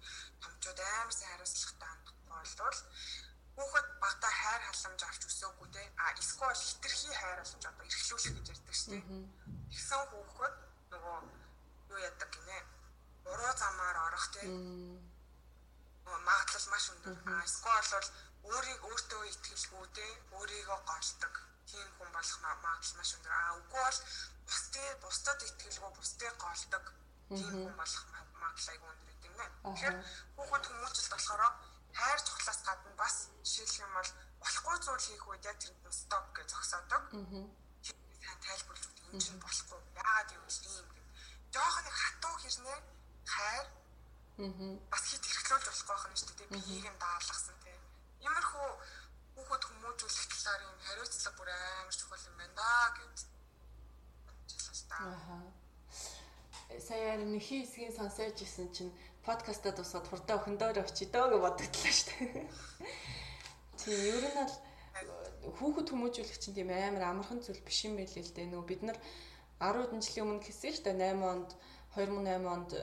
томчууд 0.43 0.79
амар 0.79 1.14
сайн 1.18 1.33
хариуцлагатай 1.35 1.93
болвол 2.31 2.79
хүүхэд 3.59 3.87
багтаа 4.03 4.33
хайр 4.41 4.63
халамж 4.71 5.01
авч 5.03 5.23
өсөөгүй 5.27 5.69
те 5.75 5.83
а 5.99 6.15
эсвэл 6.23 6.55
хитрхи 6.55 7.11
хайр 7.21 7.39
халамж 7.43 7.65
одоо 7.67 7.85
эрхлүүлэх 7.91 8.35
гэж 8.39 8.47
ярьдаг 8.55 8.75
шүү 8.79 8.91
дээ. 8.95 9.03
Тэгсэн 9.75 10.03
хүүхэд 10.11 10.55
нөгөө 10.95 11.17
юу 11.91 11.99
яадаг 12.09 12.31
гинэ. 12.35 12.59
Буруу 13.27 13.53
замаар 13.59 13.99
орох 14.07 14.27
те 14.35 14.43
магадлал 16.07 16.67
маш 16.71 16.87
өндөр. 16.95 17.17
А 17.27 17.43
эсвэл 17.43 17.91
бол 17.99 18.09
өөрийг 18.55 18.81
өөртөө 18.89 19.23
итгэлгүй 19.33 19.87
те 19.97 20.07
өөрийгөө 20.39 20.79
голдог 20.87 21.35
тийм 21.67 21.89
хүн 21.99 22.11
болох 22.15 22.39
магадлал 22.63 22.97
маш 22.99 23.11
өндөр. 23.17 23.33
А 23.35 23.59
үгүй 23.59 23.83
бол 23.83 24.01
бусдыг 24.47 24.95
бусдад 25.03 25.41
итгэлгүй 25.49 25.91
бусдыг 25.99 26.35
голдог 26.39 26.85
тийм 27.35 27.53
хүн 27.59 27.75
болох 27.75 28.05
магадлал 28.39 28.71
айгүй 28.73 28.89
өндөр 28.95 29.07
гэдэг 29.11 29.33
нэ. 29.35 29.47
Тэгэхээр 29.67 29.97
хүүхэд 30.39 30.65
хүмүүжил 30.71 31.11
болохоор 31.13 31.43
хайр 32.09 32.21
цохлоос 32.25 32.61
гадна 32.65 32.91
бас 32.97 33.29
жишээлх 33.45 33.85
юм 33.85 33.93
бол 33.93 34.11
болохгүй 34.41 34.77
зүйл 34.81 35.05
хийх 35.05 35.25
үед 35.29 35.45
яг 35.45 35.57
тэрэнд 35.61 35.85
нь 35.85 35.93
стоп 35.93 36.25
гэж 36.33 36.49
зогсоодог. 36.49 37.03
Сайн 37.13 38.39
тайлбарлаж 38.45 38.85
өгдөг. 38.89 39.05
Энэ 39.13 39.21
чинь 39.21 39.45
болохгүй. 39.45 39.81
Яагаад 40.01 40.31
юм 40.33 40.43
бэ 40.49 40.53
ийм 40.73 40.87
гэдэг. 40.89 41.07
Жохон 41.53 41.85
нэг 41.85 41.97
хатуу 42.01 42.35
хэрнээ 42.41 42.79
хайр 43.35 43.67
бас 44.89 45.05
хит 45.05 45.25
эрхлүүлж 45.29 45.67
болох 45.69 45.87
байх 45.89 46.05
нь 46.09 46.19
шүү 46.21 46.33
дээ. 46.39 46.49
Биеийг 46.49 46.87
нь 46.89 47.03
даалгасан 47.05 47.57
тийм. 47.61 47.83
Иймэрхүү 48.25 48.69
хүүхэд 49.37 49.63
хүмүүжүүлэх 49.69 50.27
талаар 50.33 50.63
юм 50.65 50.77
хариуцлага 50.89 51.37
бүр 51.37 51.49
амар 51.53 51.95
чухал 51.99 52.25
юм 52.29 52.37
байна 52.41 52.55
да 52.57 52.73
гэж 52.97 53.17
бодчихлаа 54.25 54.81
та. 54.89 54.97
Аа. 55.05 55.45
Сая 56.89 57.17
нэхий 57.21 57.65
хэсгийн 57.65 57.93
сонсож 57.93 58.41
исэн 58.41 58.69
чинь 58.73 58.93
подкастад 59.29 59.76
тусаад 59.76 60.07
хурдаа 60.09 60.41
өхөндөр 60.41 60.81
очидоо 60.81 61.24
гэж 61.29 61.41
бодогдлаа 61.45 61.93
шүү 61.93 62.09
дээ. 62.16 62.49
Тийм 63.76 64.01
ер 64.09 64.24
нь 64.24 64.37
бол 64.41 64.55
хүүхэд 65.59 65.89
хүмүүжүүлэх 65.93 66.39
чинь 66.41 66.57
тийм 66.57 66.72
амар 66.72 67.05
амархан 67.12 67.45
зүйл 67.45 67.61
биш 67.61 67.85
юм 67.85 68.01
байл 68.01 68.09
л 68.09 68.35
дээ. 68.37 68.49
Нөгөө 68.49 68.68
бид 68.68 68.83
нар 68.89 68.99
10 69.61 69.85
хэдэн 69.85 70.03
жилийн 70.05 70.24
өмнө 70.24 70.45
хэлсэн 70.49 70.72
шүү 70.72 70.85
дээ 70.87 70.97
8 71.12 71.33
онд 71.33 71.51
2008 71.99 72.55
онд 72.55 72.70
э, 72.72 72.83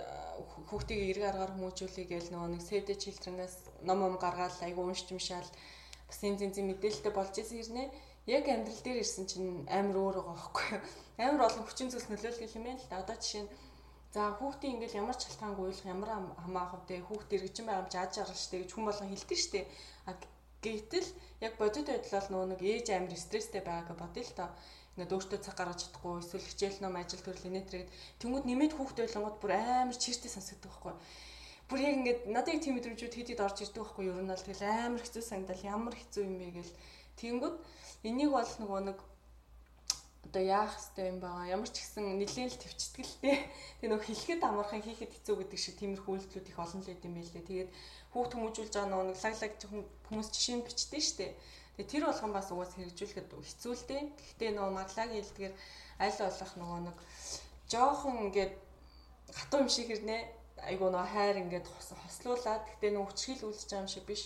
хүүхдийг 0.69 1.01
эрг 1.15 1.23
аргаар 1.29 1.51
хүмүүжүүлэе 1.55 2.05
гээл 2.09 2.31
нөгөө 2.33 2.49
нэг 2.51 2.61
Save 2.67 2.85
the 2.89 2.95
Children-аас 2.99 3.55
ном 3.87 3.99
ном 4.03 4.15
гаргаад 4.19 4.59
айгу 4.65 4.83
уншиж 4.83 5.07
юмшаал 5.13 5.49
бас 6.09 6.19
энэ 6.25 6.39
зэн 6.41 6.51
зэн 6.51 6.65
мэдээлэлтэй 6.67 7.13
болж 7.15 7.33
исэн 7.37 7.57
хэрнээ 7.57 7.87
яг 8.27 8.45
амьдрал 8.49 8.81
дээр 8.83 9.01
ирсэн 9.05 9.25
чинь 9.29 9.63
амар 9.69 9.97
өөр 9.97 10.15
байгаа 10.19 10.35
байхгүй 10.35 10.65
юу. 10.73 10.83
Амар 11.21 11.41
олон 11.47 11.63
хүчин 11.63 11.89
зүйлс 11.93 12.09
нөлөөлөх 12.09 12.57
юм 12.57 12.65
байна 12.65 12.81
л 12.81 12.89
да. 12.89 13.01
Одоо 13.05 13.15
жишээ 13.21 13.43
нь 13.45 13.51
за 14.15 14.31
хүүхдийн 14.39 14.79
ингээл 14.79 14.99
ямар 15.03 15.17
ч 15.19 15.27
шалтгаангүй 15.27 15.65
уйлах 15.67 15.91
ямар 15.91 16.11
хамаахав 16.39 16.87
те 16.87 17.03
хүүхд 17.03 17.35
иргэжин 17.35 17.67
байгаа 17.67 17.83
юм 17.83 17.91
чи 17.91 17.97
аж 17.99 18.13
аргал 18.23 18.39
штэ 18.39 18.63
гэж 18.63 18.71
хүн 18.71 18.87
болгон 18.87 19.11
хэлдэг 19.11 19.39
штэ. 19.43 19.67
А 20.07 20.15
гэтэл 20.63 21.09
яг 21.43 21.53
бодит 21.59 21.87
байдлаар 21.91 22.25
нөгөө 22.31 22.47
нэг 22.55 22.61
ээж 22.63 22.87
амар 22.95 23.11
стресстэй 23.19 23.59
байгааг 23.59 23.99
бодъё 23.99 24.23
л 24.23 24.37
та 24.39 24.45
ингээд 24.95 25.11
өөртөө 25.11 25.39
цаг 25.43 25.55
гаргаж 25.59 25.79
чадахгүй 25.83 26.13
эсвэл 26.23 26.47
хичээл 26.47 26.79
ном 26.79 26.95
ажил 26.95 27.19
төрөл 27.27 27.49
инээтрээд 27.51 27.89
тэнгууд 28.23 28.45
нэмээд 28.47 28.73
хүүхд 28.79 28.97
байлгангууд 29.03 29.37
бүр 29.43 29.51
амар 29.51 29.97
чиртэй 29.99 30.31
сонсогддог 30.31 30.71
байхгүй. 30.71 30.95
Бүр 31.67 31.79
яг 31.83 31.95
ингээд 31.99 32.21
надад 32.31 32.63
тийм 32.63 32.79
мэдрэмжүүд 32.79 33.15
хэд 33.19 33.29
хэд 33.35 33.43
орж 33.43 33.57
ирдэг 33.67 33.83
байхгүй 33.83 34.03
юу? 34.07 34.15
Ер 34.15 34.23
нь 34.23 34.31
бол 34.31 34.47
тэгэл 34.47 34.63
амар 34.63 35.03
хэцүү 35.03 35.23
санагдал 35.27 35.67
ямар 35.67 35.95
хэцүү 35.99 36.23
юм 36.23 36.35
бэ 36.39 36.47
гэл. 36.55 36.73
Тэнгууд 37.19 37.55
энийг 38.07 38.31
бол 38.31 38.51
нөгөө 38.63 38.79
нэг 38.87 38.97
одоо 40.35 40.43
яах 40.43 40.75
хэвтэй 40.75 41.07
юм 41.15 41.19
байгаа 41.23 41.47
ямар 41.55 41.69
ч 41.71 41.79
гэсэн 41.79 42.03
нэлээд 42.19 42.51
л 42.51 42.61
төвчтгэлтэй 42.67 43.35
тэгээ 43.79 43.89
нөгөө 43.95 44.07
хэлэхэд 44.11 44.41
амархан 44.43 44.83
хийхэд 44.83 45.11
хэцүү 45.15 45.35
гэдэг 45.39 45.59
шиг 45.63 45.75
тиймэрхүү 45.79 46.11
үйлдэлүүд 46.11 46.51
их 46.51 46.59
олон 46.59 46.81
л 46.83 46.89
байд 46.91 47.07
юм 47.07 47.15
байлээ 47.15 47.43
тэгээд 47.47 47.69
хүүхд 48.11 48.31
хүмүүжүүлж 48.35 48.73
байгаа 48.75 48.91
нөгөө 48.91 49.15
лаглаг 49.15 49.53
хүмүүс 50.11 50.27
жишээ 50.35 50.55
нь 50.59 50.65
бичдэг 50.67 51.03
штеп 51.07 51.33
Тэгээ 51.75 51.91
тэр 51.91 52.03
болгон 52.07 52.31
бас 52.31 52.47
угаас 52.55 52.71
хэрэгжүүлэхэд 52.79 53.35
хэцүү 53.35 53.73
л 53.75 53.83
дээ. 53.83 54.01
Гэхдээ 54.15 54.51
нөгөө 54.55 54.73
марлагийн 54.79 55.19
хэлдгээр 55.19 55.53
аль 55.99 56.19
болох 56.23 56.53
нөгөө 56.55 56.79
нэг 56.87 56.97
жоохон 57.67 58.15
ингээд 58.31 58.53
хатуу 59.35 59.59
юм 59.59 59.67
шиг 59.67 59.91
хэрнээ 59.91 60.21
айгуу 60.71 60.87
нөгөө 60.95 61.11
хайр 61.11 61.35
ингээд 61.43 61.67
хослуулаад 61.67 62.63
гэхдээ 62.63 62.91
нөгөө 62.95 63.09
хүчрхийл 63.11 63.43
үлдэж 63.51 63.67
байгаа 63.67 63.83
юм 63.83 63.91
шиг 63.91 64.05
биш. 64.07 64.23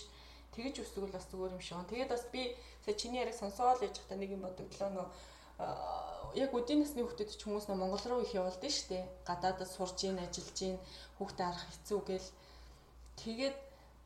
Тэгэж 0.54 0.74
үсгэл 0.78 1.10
бас 1.10 1.26
зүгээр 1.26 1.54
юм 1.58 1.62
шиг. 1.66 1.82
Тэгээд 1.90 2.10
бас 2.14 2.24
би 2.30 2.42
сая 2.86 2.94
чиний 2.94 3.18
яриг 3.18 3.34
сонсоол 3.34 3.82
яж 3.82 3.98
хата 3.98 4.14
нэг 4.14 4.30
юм 4.30 4.46
бодогдлоо 4.46 4.90
нөгөө 4.94 5.08
яг 6.34 6.50
үдийн 6.54 6.80
насны 6.82 7.02
хүүхдэд 7.02 7.34
ч 7.34 7.42
хүмүүс 7.42 7.66
нөө 7.66 7.78
Монгол 7.80 8.04
руу 8.06 8.20
их 8.22 8.34
явуулдаг 8.34 8.70
шүү 8.70 8.88
дээ. 8.94 9.04
Гадаадд 9.26 9.66
сурж 9.66 9.98
ийн, 10.06 10.18
ажиллаж 10.22 10.58
ийн, 10.62 10.78
хүүхдээ 11.18 11.46
арах 11.46 11.66
хэцүү 11.70 12.00
гэл. 12.06 12.28
Тэгээд 13.18 13.56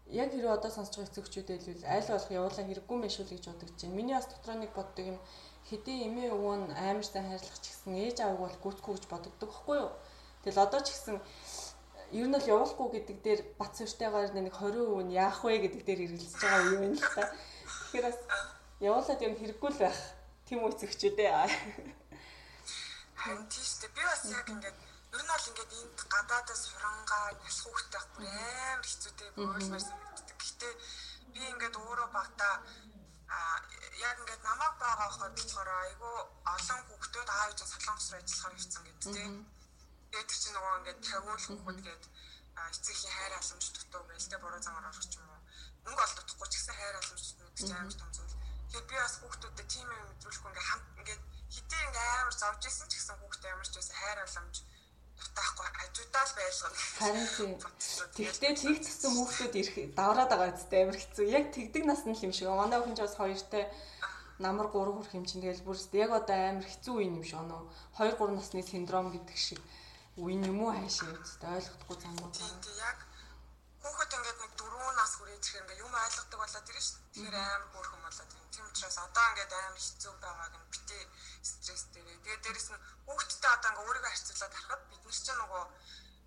яг 0.08 0.28
хэрэв 0.32 0.52
одоо 0.56 0.70
сонсож 0.72 0.96
байгаа 0.96 1.10
эцэгчүүдээ 1.12 1.58
л 1.80 1.84
аль 1.84 2.08
болох 2.12 2.30
явуулаа 2.32 2.64
хэрэггүй 2.64 2.98
мэш 3.00 3.16
үү 3.20 3.26
гэж 3.28 3.44
бодож 3.48 3.70
байна. 3.76 3.96
Миний 3.96 4.16
бас 4.16 4.28
дотроо 4.28 4.56
нэг 4.56 4.72
боддог 4.76 5.04
юм 5.04 5.18
хэдий 5.68 5.98
эмээ 6.08 6.28
өвөө 6.36 6.54
нь 6.60 6.76
амар 6.76 7.06
сайн 7.08 7.28
хайрлах 7.28 7.58
ч 7.60 7.72
гэсэн 7.72 7.92
ээж 8.04 8.16
аавг 8.20 8.40
бол 8.40 8.56
гүйтгүй 8.64 8.92
гэж 8.96 9.04
боддог 9.08 9.32
байхгүй 9.40 9.76
юу? 9.80 9.90
Тэгэл 10.44 10.64
одоо 10.64 10.80
ч 10.84 10.88
гэсэн 10.92 11.16
ер 12.12 12.26
нь 12.28 12.36
л 12.36 12.50
явуулахгүй 12.52 12.88
гэдэг 13.00 13.16
дээр 13.24 13.40
бат 13.56 13.72
сүртэйгээр 13.80 14.36
нэг 14.36 14.52
20% 14.52 15.08
нь 15.08 15.16
яах 15.16 15.40
вэ 15.40 15.56
гэдэг 15.64 15.82
дээр 15.88 16.00
хэрэгэлж 16.04 16.36
байгаа 16.36 16.68
юм 16.68 16.80
байна 16.84 16.96
л 17.00 17.14
та. 17.16 17.24
Тэгэхээр 17.88 18.04
бас 18.04 18.18
явуулаад 18.84 19.20
юм 19.24 19.34
хэрэггүй 19.40 19.70
л 19.72 19.80
байх. 19.80 20.00
Тим 20.46 20.58
үү 20.64 20.72
эцэгчүүдээ. 20.72 21.32
Харин 23.20 23.46
тийш 23.48 23.70
дээ. 23.80 23.94
Би 23.96 24.02
бас 24.04 24.22
яг 24.28 24.48
ингээд 24.52 24.78
Ер 25.14 25.22
нь 25.22 25.30
бол 25.30 25.46
ингээд 25.50 25.72
энд 25.78 25.98
гадаадаас 26.10 26.62
сурангаа 26.66 27.26
нас 27.38 27.58
хүүхдтэй 27.62 28.02
байх 28.02 28.08
бүр 28.14 28.26
амар 28.26 28.82
хэцүүтэй 28.82 29.30
боолмаар 29.38 29.84
санагддаг. 29.86 30.38
Гэхдээ 30.42 30.72
би 31.34 31.40
ингээд 31.54 31.76
өөрөө 31.78 32.08
багтаа 32.18 32.54
а 33.30 33.38
яг 34.08 34.16
ингээд 34.18 34.42
намайг 34.42 34.74
байгаа 34.82 35.08
хахад 35.14 35.38
болохоор 35.38 35.70
айгүй 35.86 36.16
олон 36.54 36.80
хүүхдүүд 36.90 37.28
аав 37.30 37.50
ээж 37.50 37.60
солонгос 37.62 38.06
руу 38.10 38.18
ажиллахаар 38.18 38.58
ирсэн 38.58 38.82
гэдэг 38.84 39.06
тийм. 39.14 39.34
Тэгээд 40.10 40.30
чинь 40.42 40.54
нөгөө 40.58 40.78
ингээд 40.78 41.00
тавиул 41.06 41.46
хүүхэд 41.46 41.78
гээд 41.86 42.04
эцгийн 42.74 43.14
хайр 43.14 43.32
халамж 43.38 43.66
дутуу 43.70 44.02
байл 44.10 44.26
тэ 44.30 44.42
буруу 44.42 44.62
замаар 44.66 44.88
орох 44.90 45.06
юм 45.14 45.30
уу. 45.30 45.42
Мөнгө 45.86 46.02
олдохгүй 46.06 46.48
ч 46.50 46.54
гэсэн 46.58 46.74
хайр 46.74 46.96
халамж 46.98 47.22
дутна 47.38 47.54
гэж 47.54 47.70
амар 47.70 47.94
том 48.02 48.10
зүйл. 48.18 48.34
Тэгэхээр 48.74 48.90
би 48.90 48.98
бас 48.98 49.14
хүүхдүүдэд 49.22 49.68
тийм 49.70 49.86
юм 49.86 50.02
мэдрүүлэхгүй 50.02 50.50
ингээ 50.50 50.66
хамт 50.66 50.86
ингээ 50.98 51.18
хитээ 51.54 51.82
ингээ 51.86 52.06
амар 52.18 52.34
зовж 52.34 52.62
исэн 52.66 52.88
ч 52.90 52.92
гэсэн 52.98 53.16
хүүхдээ 53.22 53.52
ямар 53.54 53.68
ч 53.70 53.74
байсан 53.78 53.96
хайр 54.02 54.18
халамж 54.18 54.56
дутаахгүй 55.14 55.68
хажуудаа 55.78 56.24
л 56.26 56.34
байлгана. 56.34 56.78
Харин. 56.98 57.26
Тэгтээ 58.18 58.52
тэг 58.58 58.76
цэцэн 58.82 59.12
хүүхдүүд 59.14 59.54
ирэх 59.62 59.76
давраад 59.94 60.30
байгаа 60.34 60.58
үстэй 60.58 60.80
амар 60.82 60.98
хэцүү. 60.98 61.24
Яг 61.38 61.44
тэгдэг 61.54 61.84
насны 61.86 62.18
л 62.18 62.24
юм 62.26 62.34
шиг. 62.34 62.50
Манай 62.50 62.78
охин 62.82 62.98
ч 62.98 63.00
бас 63.06 63.14
хоёртой 63.14 63.64
намар 64.42 64.66
3 64.74 64.90
хүрэх 64.90 65.14
юм 65.14 65.26
чинь 65.30 65.42
тэгэл 65.46 65.62
бүр 65.62 65.78
яг 65.94 66.10
одоо 66.10 66.34
амар 66.34 66.66
хэцүү 66.66 66.94
үе 66.98 67.06
юм 67.14 67.22
шиг 67.22 67.38
оноо 67.46 67.70
2 67.94 68.18
3 68.18 68.34
насны 68.34 68.66
синдром 68.66 69.14
гэдэг 69.14 69.38
шиг 69.38 69.62
үе 70.18 70.34
юм 70.34 70.58
уу 70.66 70.74
хайшаа 70.74 71.14
үстэй 71.22 71.62
ойлгохгүй. 71.62 71.96
Тийм 72.02 72.18
тийм 72.34 72.74
яг 72.82 72.98
хүүхэд 73.84 74.16
ингээд 74.16 74.38
нэг 74.40 74.52
4 74.56 74.96
нас 74.96 75.12
хүрээд 75.20 75.44
ирэх 75.44 75.60
ингээд 75.60 75.84
юм 75.84 75.92
ойлгодог 75.92 76.40
болоод 76.40 76.70
ирж 76.72 76.84
шүү. 76.88 77.00
Тэгэхээр 77.12 77.36
амар 77.36 77.68
хөөрхөн 77.68 78.00
болоод 78.00 78.30
ирнэ. 78.32 78.48
Тийм 78.48 78.64
учраас 78.72 78.96
одоо 79.04 79.24
ингээд 79.28 79.52
амар 79.52 79.76
хэцүү 79.84 80.12
байгааг 80.24 80.54
нь 80.56 80.70
битээ 80.72 81.02
стресстэй. 81.44 82.02
Тэгээд 82.24 82.42
дээрэс 82.44 82.68
нь 82.72 82.84
хүүхдтэй 83.04 83.50
одоо 83.52 83.68
ингээд 83.68 83.84
өөрийгөө 83.84 84.12
харьцуулаад 84.12 84.54
харахад 84.56 84.82
бид 84.88 85.02
нар 85.04 85.18
ч 85.20 85.28
нөгөө 85.36 85.62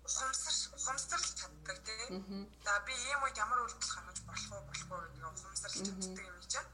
ухамсар 0.06 0.56
ухамсарлж 0.78 1.30
чаддаг 1.34 1.78
тийм. 1.82 2.46
За 2.62 2.72
би 2.86 2.94
ийм 2.94 3.20
үед 3.26 3.36
ямар 3.42 3.58
үйлдэл 3.66 3.90
гаргаж 3.90 4.18
болох 4.22 4.50
уу 4.54 4.62
болох 4.70 4.88
уу 4.94 5.02
гэдэг 5.02 5.26
ухамсарлж 5.26 5.78
чаддаг 5.82 6.26
юм 6.30 6.38
чинь. 6.46 6.70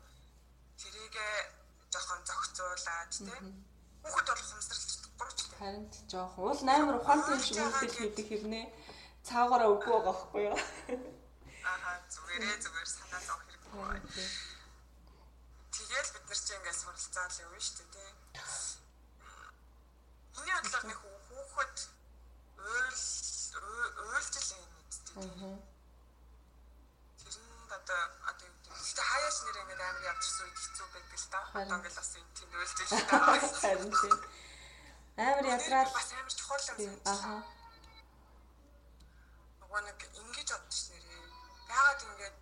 Тэрийгээ 0.85 1.35
жоохон 1.93 2.21
зохицуулаад 2.29 3.11
тийм. 3.25 3.45
Хүүхэд 4.05 4.29
бол 4.29 4.45
ухамсарлж 4.45 4.85
чадахгүй 4.93 5.31
ч 5.33 5.41
тийм. 5.49 5.59
Харин 5.65 5.85
жоохон 6.13 6.45
уул 6.45 6.61
8 6.61 7.01
ухаантай 7.01 7.39
шиг 7.41 7.57
үйлдэл 7.65 7.97
хийдэг 7.97 8.27
хэрнээ 8.29 8.67
цаагаараа 9.25 9.73
үгүй 9.73 9.89
байгаа 9.89 10.05
байхгүй 10.13 10.43
юу? 10.53 10.59
Аа 11.65 11.97
зүгээрээ 12.13 12.57
зүгээр 12.61 12.89
санаа 12.93 13.21
зовх 13.25 13.45
хэрэггүй. 13.49 13.97
Тэгэл 15.73 16.13
бид 16.13 16.25
нар 16.29 16.41
чинь 16.45 16.57
ингээд 16.61 16.81
суралцаал 16.81 17.41
явна 17.41 17.61
шүү 17.65 17.77
дээ 17.81 17.89
тий. 17.97 18.11
Миний 20.37 20.57
бодлоор 20.61 20.85
нэг 20.85 20.99
хүүхэд 21.01 21.77
уйл 22.69 23.03
уйлжл 24.05 24.51
юм 24.61 24.73
үстэй. 24.93 25.17
Аа. 25.25 25.57
Тэр 27.17 27.37
нь 27.41 27.73
одоо 27.73 28.01
одоо 28.29 28.49
гэхдээ 28.77 29.07
хаяаш 29.09 29.37
нэр 29.41 29.61
ингээд 29.65 29.83
амар 29.89 30.05
явчихсан 30.13 30.45
үед 30.45 30.59
хэцүү 30.61 30.87
байдаг 30.93 31.17
л 31.17 31.29
та. 31.33 31.41
Одоо 31.65 31.77
ингээд 31.81 31.97
бас 31.97 32.13
энэ 32.13 32.33
тийм 32.37 32.51
уйлжл 32.61 32.93
та. 33.09 33.17
Харин 33.65 33.89
тий. 33.89 34.13
Амар 35.17 35.47
ядраал 35.49 35.93
бас 35.97 36.09
амар 36.13 36.35
чухал 36.37 36.61
юм 36.61 36.77
санагдаж. 36.77 37.21
Аа 37.25 37.64
нөгөө 39.75 39.91
нэг 39.91 40.01
ингэж 40.23 40.49
бодчих 40.55 40.87
нэрээ. 40.95 41.27
Яагаад 41.67 42.01
ингэж 42.07 42.35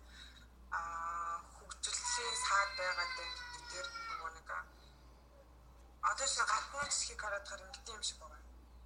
аа 0.69 1.41
хөгжлөлийн 1.57 2.37
саад 2.45 2.69
байгаад 2.77 3.11
байна 3.17 3.33
гэдэг 3.41 3.63
дээр 3.73 3.87
нөгөө 3.89 4.31
нэг 4.37 4.49
одоо 6.13 6.27
шиг 6.29 6.45
гадны 6.45 6.85
хэсгийг 6.85 7.21
хараад 7.25 7.45
хар 7.49 7.61
ингэ 7.65 7.89
юм 7.89 8.03
шиг 8.05 8.21
байна. 8.21 8.37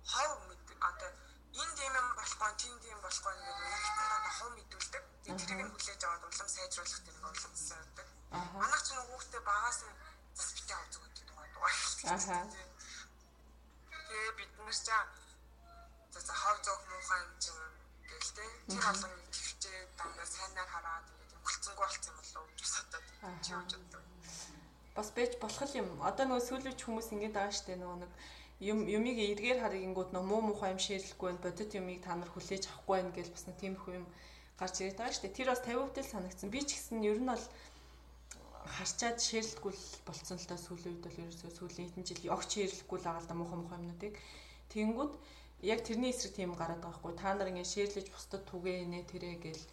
Хов 0.08 0.32
мэд 0.48 0.64
одоо 0.80 1.12
энд 1.60 1.78
юм 1.92 2.08
болохгүй, 2.16 2.52
тэнд 2.56 2.84
юм 2.88 3.00
болохгүй 3.04 3.34
гэдэг 3.36 3.68
нэгтэн 3.68 4.08
дандаа 4.08 4.34
хов 4.40 4.50
мэдүүлдэг. 4.56 5.04
Тэрийг 5.28 5.62
нь 5.68 5.72
хүлээж 5.76 6.02
аваад 6.08 6.24
улам 6.24 6.48
сайжруулах 6.48 7.04
тэр 7.04 7.16
нэг 7.20 7.28
улам 7.28 7.52
сайжруулдаг. 7.52 8.08
Манайх 8.32 8.82
ч 8.88 8.88
нэг 8.96 9.08
хүүхдээ 9.12 9.42
багаас 9.44 9.80
нь 9.84 9.96
зас 10.40 10.50
битээ 10.56 10.78
авдаг 10.80 11.02
гэдэг 11.04 11.26
дугаар 11.28 11.52
дугаар. 11.52 11.76
Тэгээ 14.08 14.32
бид 14.40 14.52
нар 14.56 14.72
ч 14.72 14.88
за 16.16 16.34
хов 16.42 16.58
зөөх 16.64 16.82
муухай 16.88 17.20
юм 17.28 17.36
чинь 17.44 17.87
гэл 18.10 18.32
тэ 18.38 18.46
тэр 18.72 18.84
олон 18.92 19.14
төвчээ 19.34 19.78
дандаа 20.00 20.28
сайнаар 20.28 20.70
хараад 20.74 21.06
ингээд 21.12 21.44
болцсонгүй 21.46 21.86
болсон 21.86 22.12
юм 22.12 22.18
болоо 22.20 22.44
гэж 22.48 22.70
бодоод 22.76 23.06
чи 23.44 23.50
явж 23.52 23.72
боддог. 23.76 24.04
Бас 24.98 25.10
бэж 25.18 25.32
болох 25.44 25.72
юм. 25.82 25.90
Одоо 26.10 26.26
нөгөө 26.28 26.48
сүүлч 26.48 26.80
хүмүүс 26.84 27.08
ингэж 27.14 27.34
байгаа 27.36 27.54
штэ 27.54 27.76
нөгөө 27.78 27.98
нэг 28.02 28.12
юм 28.72 28.80
юмыг 28.90 29.18
эргээр 29.22 29.62
харгингууд 29.62 30.10
нөө 30.16 30.24
муу 30.26 30.42
муухай 30.42 30.74
юм 30.74 30.82
ширлэхгүй 30.82 31.30
байх 31.30 31.44
бодит 31.46 31.72
юмыг 31.78 32.02
та 32.02 32.18
нар 32.18 32.32
хүлээж 32.34 32.64
авахгүй 32.66 32.96
байх 33.06 33.14
гэж 33.14 33.28
бас 33.30 33.44
нэг 33.46 33.58
тиймэрхүү 33.62 33.94
юм 34.00 34.06
гарч 34.58 34.76
ирээд 34.82 34.98
байгаа 34.98 35.14
штэ. 35.14 35.30
Тэр 35.38 35.48
бас 35.54 35.62
50% 35.62 36.02
л 36.02 36.12
санагдсан. 36.14 36.50
Би 36.50 36.62
ч 36.66 36.70
гэсэн 36.74 37.06
ер 37.06 37.22
нь 37.22 37.30
бол 37.30 37.46
харчаад 38.66 39.18
ширлэхгүй 39.22 39.74
болцсон 40.08 40.38
л 40.42 40.50
та 40.50 40.58
сүүлийн 40.58 40.98
үед 40.98 41.06
бол 41.06 41.22
ерөөсөө 41.22 41.52
сүүлийн 41.54 41.88
хэдэн 41.94 42.08
жил 42.10 42.34
огч 42.34 42.50
ширлэхгүй 42.58 42.98
л 42.98 43.06
байгаа 43.06 43.22
л 43.22 43.30
да 43.30 43.36
муухай 43.38 43.58
муухай 43.62 43.80
юмнуудыг. 43.80 44.14
Тэнгүүд 44.74 45.14
яг 45.62 45.80
тэрний 45.84 46.12
эсрэг 46.14 46.34
тийм 46.36 46.54
гараад 46.54 46.82
байгаа 46.82 47.00
хгүй 47.02 47.14
та 47.18 47.34
нар 47.34 47.50
ингээд 47.50 47.74
шеэрлэж 47.74 48.08
бусдад 48.14 48.44
түгээ 48.46 48.86
нэ 48.86 49.02
тэрэ 49.10 49.42
гэл 49.42 49.64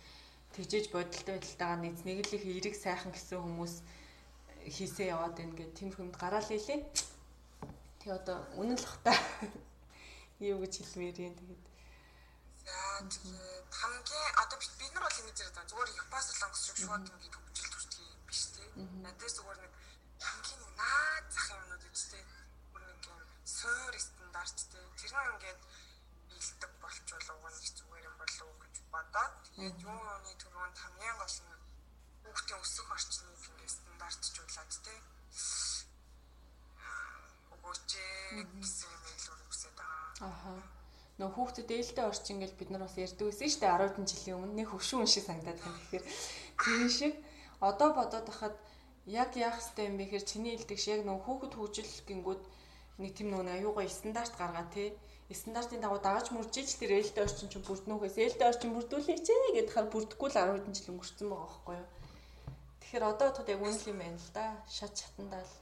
тэгжээж 0.57 0.87
бодолтой 0.95 1.35
байдалтайгаа 1.37 1.79
нэг 1.85 1.95
нэг 2.09 2.19
л 2.25 2.37
их 2.37 2.45
эрэг 2.47 2.75
сайхан 2.79 3.13
гэсэн 3.13 3.43
хүмүүс 3.43 3.75
хийсээ 4.65 5.13
яваад 5.13 5.35
байна 5.37 5.55
гэд 5.59 5.73
тийм 5.77 5.91
хүнд 5.93 6.17
гараал 6.17 6.49
ийлээ. 6.49 6.81
Тэг 8.01 8.11
одоо 8.17 8.39
үнэн 8.57 8.81
л 8.81 8.87
хта 8.87 9.13
юу 10.41 10.63
гэж 10.65 10.73
хэлмээр 10.81 11.17
юм 11.29 11.37
тэгээд 11.37 11.65
хамгийн 12.65 14.31
одоо 14.41 14.57
бид 14.57 14.73
нар 14.95 15.05
бол 15.05 15.21
ингэж 15.21 15.37
яриад 15.41 15.57
байгаа 15.57 15.69
зүгээр 15.71 15.91
Японоос 16.01 16.29
л 16.33 16.45
онгос 16.47 16.63
шиг 16.65 16.77
шууд 16.81 17.05
ингэж 17.13 17.35
хөгжил 17.35 17.71
төрчих 17.75 18.09
биш 18.29 18.43
тий. 18.55 18.69
Надаас 19.05 19.35
зүгээр 19.37 19.61
нэг 19.61 19.73
хамгийн 20.25 20.63
наад 20.81 21.27
зах 21.35 21.49
юмнууд 21.53 21.85
үстэй. 21.93 22.23
Бүр 23.65 23.73
нэг 23.73 23.81
юм 23.81 23.89
суур 23.89 23.97
стандарттэй. 23.97 24.85
Тэр 25.01 25.13
нь 25.17 25.29
ингээд 25.33 25.61
бэлдэг 26.29 26.73
болчвол 26.85 27.29
уг 27.33 27.45
нь 27.49 27.65
зүгээр 27.65 28.05
юм 28.05 28.17
болов 28.21 28.45
уу 28.45 28.61
гэж 28.61 28.75
бодоод 28.93 29.35
тэгээд 29.57 29.79
юу 29.89 29.99
юуны 30.05 30.33
түрүүнд 30.37 30.77
хамгийн 30.85 31.17
гол 31.17 31.37
нь 31.49 31.57
хүүхдийн 32.29 32.61
өсөх 32.61 32.89
орчныг 32.93 33.41
ингээд 33.41 33.73
стандартжуулаад 33.73 34.73
тий 34.85 34.99
өгөөч 37.57 37.91
гэсэн 38.61 38.91
юм 38.93 39.05
илүү 39.17 39.37
үсээд 39.49 39.77
байгаа. 39.81 40.29
Аха. 40.29 40.53
Нөө 41.17 41.31
хүүхдэд 41.33 41.71
ээлтэй 41.73 42.05
орчин 42.05 42.39
гэж 42.45 42.53
бид 42.61 42.69
нар 42.69 42.85
бас 42.85 43.01
ярьдаг 43.01 43.33
байсан 43.33 43.49
шүү 43.49 43.63
дээ 43.65 43.73
10 43.97 44.13
жилийн 44.13 44.37
өмнө 44.45 44.57
нэг 44.61 44.69
хөвшүүн 44.69 45.09
шиг 45.09 45.25
санагдаад 45.25 45.61
байна 45.63 45.81
гэхээр 45.81 46.05
тэр 46.61 46.89
шиг 46.93 47.15
одоо 47.65 47.89
бодоод 47.97 48.29
хахад 48.29 48.57
яг 49.09 49.31
яах 49.41 49.57
ёстой 49.63 49.89
юм 49.89 49.97
бэ 49.97 50.05
гэхээр 50.11 50.29
чиний 50.29 50.53
хэлдэг 50.53 50.79
шиг 50.81 50.93
яг 50.99 51.03
нөө 51.07 51.19
хүүхэд 51.23 51.53
хөгжил 51.57 51.93
гингүүд 52.09 52.43
нэг 53.03 53.11
тийм 53.17 53.29
нөө 53.31 53.43
аюугаа 53.59 53.89
стандарт 53.89 54.35
гаргаа 54.39 54.67
тий 54.75 54.89
стандартын 55.33 55.81
дагуу 55.81 56.01
дагаж 56.05 56.29
мөржиж 56.31 56.77
тэр 56.77 57.01
ээлтэй 57.01 57.25
орчин 57.25 57.49
чинь 57.49 57.65
бүрднөхөөс 57.65 58.17
ээлтэй 58.21 58.49
орчин 58.49 58.77
бүрдүүлээч 58.77 59.25
гэдэг 59.57 59.73
хаар 59.73 59.89
бүрдэхгүй 59.89 60.29
л 60.29 60.37
10 60.37 60.69
жил 60.77 60.93
өнгөрцөн 60.93 61.29
байгаа 61.33 61.49
байхгүй 61.49 61.75
юу. 61.81 61.89
Тэгэхээр 62.81 63.05
одоо 63.09 63.27
бодоход 63.33 63.49
яг 63.49 63.61
үнэл 63.65 63.91
юм 63.91 63.99
байна 64.05 64.21
л 64.21 64.31
да. 64.37 64.45
Шат 64.69 64.93
чатандаа 64.93 65.41
л. 65.41 65.55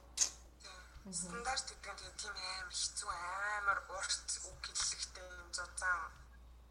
Стандарт 1.09 1.67
гэдэг 1.79 2.07
нь 2.11 2.19
тийм 2.19 2.35
амар 2.35 2.69
хэцүү 2.75 3.11
амар 3.57 3.79
урт 3.87 4.29
үг 4.51 4.59
хэллэгтэй 4.67 5.25
юм 5.31 5.49
зузаан 5.55 6.01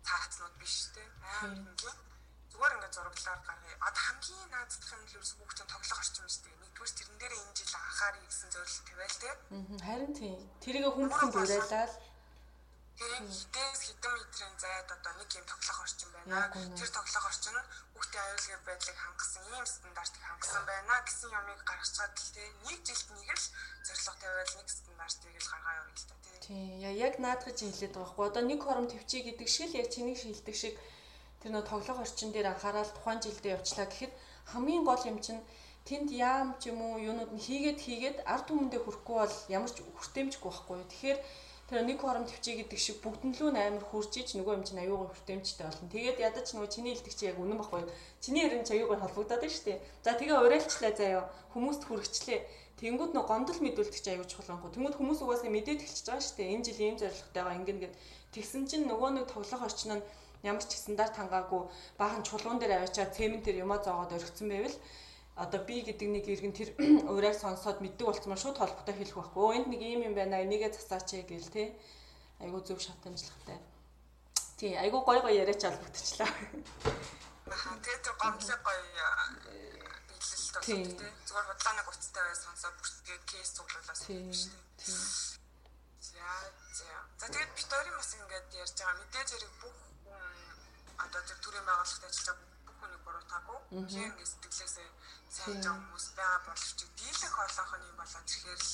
цаацнууд 0.04 0.54
биш 0.60 0.76
үү? 0.92 1.08
Амар 1.42 1.58
ингийн 1.64 2.11
зүгээр 2.52 2.74
ингээд 2.76 2.96
зураглаар 2.96 3.40
гаргая. 3.48 3.76
Одоо 3.88 4.02
хамгийн 4.06 4.48
наадах 4.52 4.92
юм 4.92 5.02
л 5.02 5.14
ерөөс 5.16 5.32
хүүхдийн 5.34 5.68
тоглох 5.72 6.00
орчин 6.04 6.28
шүү 6.28 6.42
дээ. 6.44 6.60
Нэгдүгээр 6.62 6.92
тэрэн 6.96 7.18
дээр 7.18 7.34
энэ 7.40 7.56
жил 7.58 7.74
анхаарах 7.80 8.24
гэсэн 8.28 8.50
зорилт 8.52 8.84
тавиал 8.86 9.16
тийм. 9.22 9.36
Харин 9.80 10.12
тийм. 10.12 10.38
Тэрийг 10.62 10.84
хүмүүст 10.92 11.22
уриалаад 11.32 11.92
Тэгээд 13.02 13.24
хитээс 13.32 13.80
хитэн 13.88 14.14
метрийн 14.14 14.54
зайд 14.62 14.88
одоо 14.94 15.12
нэг 15.16 15.30
юм 15.34 15.46
тоглох 15.48 15.78
орчин 15.80 16.10
байна. 16.12 16.52
Тэр 16.76 16.90
тоглох 16.92 17.26
орчин 17.30 17.56
нь 17.56 17.68
хүүхдийн 17.96 18.24
аюулгүй 18.24 18.58
байдлыг 18.68 18.98
хангасан 19.00 19.44
ийм 19.48 19.66
стандартыг 19.66 20.22
хангасан 20.28 20.64
байна 20.68 20.94
гэсэн 21.02 21.30
юмыг 21.32 21.60
гаргаж 21.64 21.90
чад 21.96 22.12
л 22.12 22.30
тий. 22.36 22.48
Нэг 22.68 22.78
жилд 22.86 23.08
нэг 23.16 23.28
л 23.32 23.46
зорилго 23.86 24.14
тавиал 24.22 24.52
нэг 24.60 24.68
стандартыг 24.68 25.34
л 25.40 25.50
гаргаа 25.50 25.74
явуулъя 25.80 25.98
л 25.98 26.08
та 26.10 26.14
тий. 26.22 26.36
Тий. 26.46 26.66
Яг 27.06 27.14
наадгаж 27.18 27.58
хэлээд 27.58 27.94
байгаа 27.96 28.12
хгүй. 28.12 28.26
Одоо 28.28 28.42
нэг 28.44 28.60
хором 28.62 28.86
төвчий 28.92 29.22
гэдэг 29.24 29.48
шиг 29.48 29.68
л 29.72 29.78
яг 29.80 29.88
чиний 29.88 30.16
шилдэг 30.20 30.56
шиг 30.62 30.74
тэр 31.42 31.50
нөө 31.52 31.64
тоглох 31.66 31.98
орчин 32.06 32.30
дээр 32.32 32.54
анхаарал 32.54 32.90
тухайн 32.94 33.20
жилдээ 33.20 33.54
явчлаа 33.58 33.86
гэхэд 33.90 34.12
хамгийн 34.54 34.86
гол 34.86 35.02
юм 35.10 35.18
чинь 35.18 35.42
тэнд 35.88 36.08
яам 36.14 36.54
ч 36.62 36.70
юм 36.70 36.78
уу 36.86 37.02
юунууд 37.02 37.34
нь 37.34 37.44
хийгээд 37.46 37.78
хийгээд 37.82 38.18
ард 38.32 38.46
түмэндээ 38.46 38.80
хүрэхгүй 38.82 39.16
бол 39.18 39.36
ямар 39.50 39.70
ч 39.74 39.82
хүртээмжгүй 39.82 40.50
байхгүй. 40.50 40.78
Тэгэхээр 40.86 41.18
Тэр 41.72 41.88
нэг 41.88 42.04
хором 42.04 42.28
төвчий 42.28 42.60
гэдэг 42.60 42.76
шиг 42.76 43.00
бүгднлүү 43.00 43.56
амар 43.56 43.80
хурж 43.88 44.12
иж 44.20 44.36
нөгөө 44.36 44.60
юм 44.60 44.64
чинь 44.68 44.84
аюугаа 44.84 45.08
хүртээмжтэй 45.08 45.64
болно. 45.64 45.88
Тэгээд 45.88 46.20
ядаж 46.20 46.52
нөгөө 46.52 46.68
чиний 46.68 46.92
чи 47.00 47.24
яг 47.24 47.40
үнэн 47.40 47.56
баггүй. 47.56 47.88
Чиний 48.20 48.44
ярин 48.44 48.60
чи 48.60 48.76
аюугаа 48.76 49.00
холбогдоод 49.00 49.40
байна 49.40 49.56
шүү 49.56 49.64
дээ. 49.72 49.80
За 50.04 50.12
тэгээ 50.12 50.36
уриалчлаа 50.36 50.92
заяа. 50.92 51.24
Хүмүүст 51.56 51.82
хүргэчлээ. 51.88 52.40
Тэнгүүд 52.76 53.16
нөгөө 53.16 53.24
гомдол 53.24 53.60
мэдүүлдэг 53.64 54.04
чи 54.04 54.10
аюу 54.12 54.28
чухал 54.28 54.52
анхуу. 54.52 54.68
Тэнгүүд 54.68 55.00
хүмүүс 55.00 55.20
угаасаа 55.24 55.48
мэдээд 55.48 55.80
эхэлчихэж 55.80 56.06
байгаа 56.12 56.24
шүү 56.28 56.36
дээ. 56.36 56.52
Энэ 56.52 56.66
жил 56.68 56.80
ийм 56.84 56.96
зорилготойгоо 57.00 57.54
ингэн 57.56 57.78
гэд 57.80 57.94
тэгсэн 58.36 58.62
чинь 58.68 58.84
нөгөө 58.92 59.10
нэг 59.16 59.24
тоглох 59.32 59.62
орчин 59.64 59.92
нь 59.96 60.04
ямар 60.42 60.64
ч 60.66 60.74
стандарт 60.76 61.14
хангаагүй 61.16 61.62
баахан 62.00 62.22
чулуун 62.26 62.58
дээр 62.58 62.82
аваачаад 62.82 63.14
цементээр 63.16 63.62
юмаа 63.64 63.78
зоогоод 63.82 64.14
өргөцсөн 64.16 64.48
байвал 64.50 64.76
одоо 65.36 65.64
би 65.64 65.80
гэдэг 65.80 66.08
нэг 66.12 66.24
иргэн 66.28 66.52
тэр 66.52 66.68
урайг 67.12 67.36
сонсоод 67.40 67.80
мэддэг 67.80 68.04
болцсон 68.04 68.36
шууд 68.36 68.60
холбогдоо 68.60 68.94
хэлэх 68.94 69.16
байхгүй. 69.16 69.56
Энд 69.56 69.68
нэг 69.72 69.80
ийм 69.80 70.00
юм 70.12 70.14
байна. 70.14 70.44
Энийгээ 70.44 70.76
засаач 70.76 71.24
гээл 71.24 71.48
те. 71.48 71.72
Айгуу 72.40 72.60
зөв 72.60 72.80
шатамжлагтай. 72.84 73.56
Тий, 74.60 74.76
айгуу 74.76 75.00
гой 75.08 75.24
гой 75.24 75.40
яриач 75.40 75.64
албагдчихлаа. 75.64 76.28
Аа 77.48 77.76
тэгээд 77.80 78.02
тэр 78.04 78.14
гомдлог 78.20 78.60
гоё 78.60 78.80
биелэлт 78.92 80.52
болсон 80.52 80.60
тийм. 80.60 80.84
Зүгээр 80.92 81.46
худлааны 81.48 81.82
гуцтай 81.88 82.22
бай 82.28 82.36
сонсоод 82.36 82.74
бүртгээ 82.76 83.18
кейс 83.24 83.50
цуглуулаад 83.56 83.98
тийм. 84.04 84.28
Тийм. 84.28 85.00
За 86.12 86.28
за. 86.76 86.88
За 87.16 87.26
тэгээд 87.32 87.56
хоёрын 87.56 87.96
бас 87.96 88.10
ингээд 88.20 88.48
ярьж 88.52 88.76
байгаа 88.76 89.00
мэдээж 89.00 89.28
хэрэг 89.32 89.52
бүх 89.64 89.91
одоо 91.04 91.22
тэр 91.26 91.38
төрийн 91.44 91.66
байгууллагт 91.66 92.04
ажиллаж 92.06 92.26
байгаа 92.38 92.62
бүх 92.66 92.76
хүнийг 92.80 93.02
буруутаагүй. 93.06 93.58
Тийм 93.70 94.10
ингээд 94.12 94.30
сэтгэлээсээ 94.32 94.88
сайн 95.34 95.62
жаа 95.64 95.74
хүмүүс 95.76 96.06
байгаа 96.18 96.40
боловч 96.46 96.78
дийлэх 96.98 97.34
олонхны 97.42 97.88
болоод 98.00 98.28
ирэхээр 98.30 98.62
л 98.62 98.72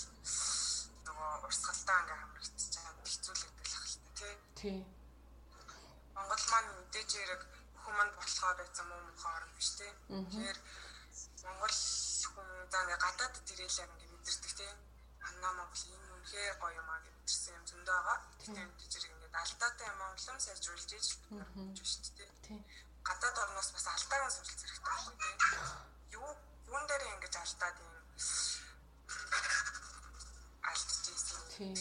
нөгөө 1.07 1.31
урсгалтай 1.47 1.97
ингээд 2.01 2.21
хамрагдчих 2.23 2.71
чад 2.75 2.97
хэцүүлэгдэх 3.07 3.71
ахaltaа 3.79 4.13
тий. 4.19 4.35
Тий. 4.61 4.79
Монгол 6.15 6.45
маань 6.51 6.71
мэдээж 6.79 7.11
хэрэг 7.15 7.43
хүмүүс 7.83 8.11
болохоор 8.19 8.57
байсан 8.61 8.87
муу 8.91 9.01
мухаа 9.09 9.35
орн 9.39 9.53
биш 9.57 9.71
тий. 9.79 9.93
Тэгэхээр 10.11 10.59
Монгол 11.47 11.77
хүн 12.33 12.49
за 12.73 12.79
ингээд 12.83 13.05
гадаадд 13.07 13.53
ирээл 13.53 13.83
ингээд 13.85 14.13
мэдэрдэг 14.13 14.53
тий. 14.61 14.73
Анна 15.29 15.49
Монгол 15.59 15.85
энэ 15.95 16.13
үнэхээр 16.17 16.55
гоё 16.61 16.75
юм 16.81 16.89
аа 16.91 17.01
гэж 17.05 17.15
мэдэрсэн 17.17 17.57
юм 17.59 17.65
зөндөө 17.71 17.97
байгаа. 17.97 18.19
Тэгэхээр 18.43 18.69
мэдээж 18.69 18.93
хэрэг 18.95 19.18
ингээд 19.29 19.45
алдаатай 19.45 19.89
юм 19.93 20.01
улам 20.01 20.39
сайжруулж 20.41 20.93
иж 20.97 21.07
хийж 21.53 21.79
шүү 21.85 22.17
дээ 22.17 22.31
тий. 22.47 22.61
Гадаад 23.05 23.37
орноос 23.45 23.71
бас 23.77 23.87
алдаагаа 23.93 24.31
суралц 24.33 24.63
хэрэгтэй 24.65 24.85
байхгүй 24.89 25.15
тий. 25.21 25.35
Юу 26.17 26.29
юун 26.69 26.85
дээр 26.89 27.03
ингэж 27.13 27.35
алдаад 27.37 27.77
юм 27.85 27.93
алдчихсан 30.65 31.43
тийм 31.53 31.77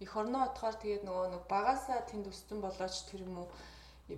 их 0.00 0.16
орноо 0.16 0.42
отохоор 0.48 0.76
тэгээд 0.80 1.04
нөгөө 1.04 1.26
нэг 1.32 1.42
багасаа 1.48 2.00
тэнд 2.08 2.26
өссөн 2.32 2.60
болооч 2.64 3.04
тэр 3.08 3.20
юм 3.28 3.44
уу 3.44 3.48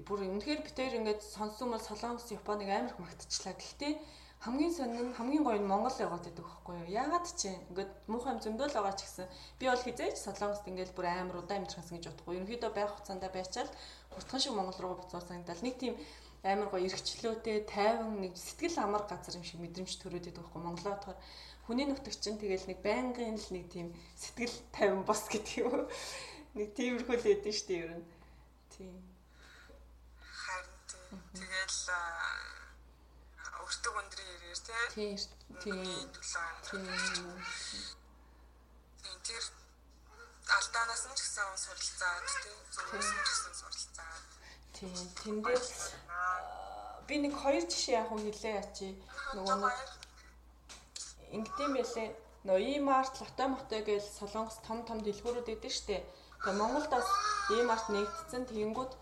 бүр 0.06 0.26
үнэхээр 0.26 0.62
битээр 0.62 0.98
ингээд 0.98 1.22
сонссон 1.22 1.74
бол 1.74 1.82
солонгос 1.82 2.30
Японыг 2.30 2.70
амар 2.70 2.90
их 2.94 2.98
магтчихлаа. 3.02 3.54
Гэхдээ 3.58 3.94
хамгийн 4.42 4.74
сонин 4.74 5.14
хамгийн 5.14 5.44
гоё 5.46 5.58
нь 5.62 5.70
Монгол 5.70 5.94
яваад 6.02 6.26
байдаг 6.26 6.42
байхгүй 6.42 6.74
юу? 6.82 6.90
Яагаад 6.90 7.26
ч 7.30 7.54
ингээд 7.54 7.92
муухай 8.10 8.34
юм 8.34 8.42
зөндөл 8.42 8.74
байгаа 8.74 8.98
ч 8.98 9.06
гэсэн 9.06 9.26
би 9.58 9.64
бол 9.70 9.86
хизээж 9.86 10.16
солонгост 10.18 10.66
ингээд 10.66 10.90
бүр 10.98 11.06
амар 11.06 11.38
удаа 11.46 11.62
амьдрахсан 11.62 11.94
гэж 11.94 12.10
бодохгүй. 12.10 12.34
Ерөнхийдөө 12.42 12.70
байх 12.74 12.90
хугацаанд 12.90 13.22
байчаал 13.30 13.70
хурдхан 14.10 14.42
шиг 14.42 14.54
Монгол 14.58 14.78
руу 14.82 14.98
буцаар 14.98 15.22
санагдал. 15.22 15.62
Нэг 15.62 15.78
тийм 15.78 15.94
амар 16.42 16.68
гоё 16.74 16.90
эргчлөөтэй 16.90 17.58
тайван 17.70 18.18
нэг 18.18 18.34
сэтгэл 18.34 18.82
амар 18.82 19.06
газар 19.06 19.38
юм 19.38 19.46
шиг 19.46 19.62
мэдрэмж 19.62 19.94
төрөөд 20.02 20.26
байдаг 20.26 20.42
байхгүй 20.42 20.62
Монголоо 20.62 20.94
болохоор 20.98 21.18
хүний 21.70 21.86
нутагч 21.86 22.18
чинь 22.18 22.42
тэгэл 22.42 22.66
нэг 22.66 22.78
байнгын 22.82 23.38
л 23.38 23.48
нэг 23.54 23.64
тийм 23.70 23.94
сэтгэл 24.18 24.56
тайван 24.74 25.06
бос 25.06 25.22
гэдэг 25.30 25.54
юм. 25.62 25.86
Нэг 26.58 26.74
тиймэрхүү 26.74 27.14
л 27.14 27.30
ядэн 27.30 27.54
штэ 27.54 27.74
ер 27.78 27.90
нь. 27.94 28.06
Тийм. 28.74 28.98
Харин 30.18 31.22
тэгэл 31.30 31.78
өртөг 33.72 33.94
өндрийн 33.96 34.30
ирээр 34.36 34.60
тий. 34.60 34.84
Тийм. 34.92 35.16
Тийм. 35.64 35.80
Тийм 39.00 39.18
тэр 39.24 39.44
алдаанаас 40.56 41.04
нь 41.08 41.16
ч 41.16 41.20
гэсэн 41.24 41.56
суралцаад 41.64 42.24
тий. 42.44 42.56
Зөвхөн 42.68 43.00
ч 43.00 43.10
гэсэн 43.24 43.52
суралцаад. 43.56 44.24
Тийм. 44.76 44.92
Тэндээ 45.24 45.56
би 47.08 47.14
нэг 47.24 47.32
хоёр 47.32 47.64
жишээ 47.64 47.96
яг 47.96 48.08
хэлээ 48.12 48.60
ячи. 48.60 48.88
Нөгөө 49.36 49.56
нэг 49.64 49.76
ингэдэм 51.36 51.72
байлээ. 51.72 52.10
Нөө 52.44 52.58
E-Mart, 52.74 53.14
Лото 53.22 53.44
Мото 53.48 53.78
гэж 53.86 54.02
Солонгос 54.18 54.58
том 54.66 54.82
том 54.84 54.98
дэлгүүрүүд 55.00 55.48
эдэн 55.54 55.72
штэ. 55.72 56.02
Тэгээ 56.42 56.58
Монголд 56.58 56.90
бас 56.90 57.08
E-Mart 57.54 57.86
нэгдсэн 57.94 58.50
тэгэнгүүт 58.50 58.92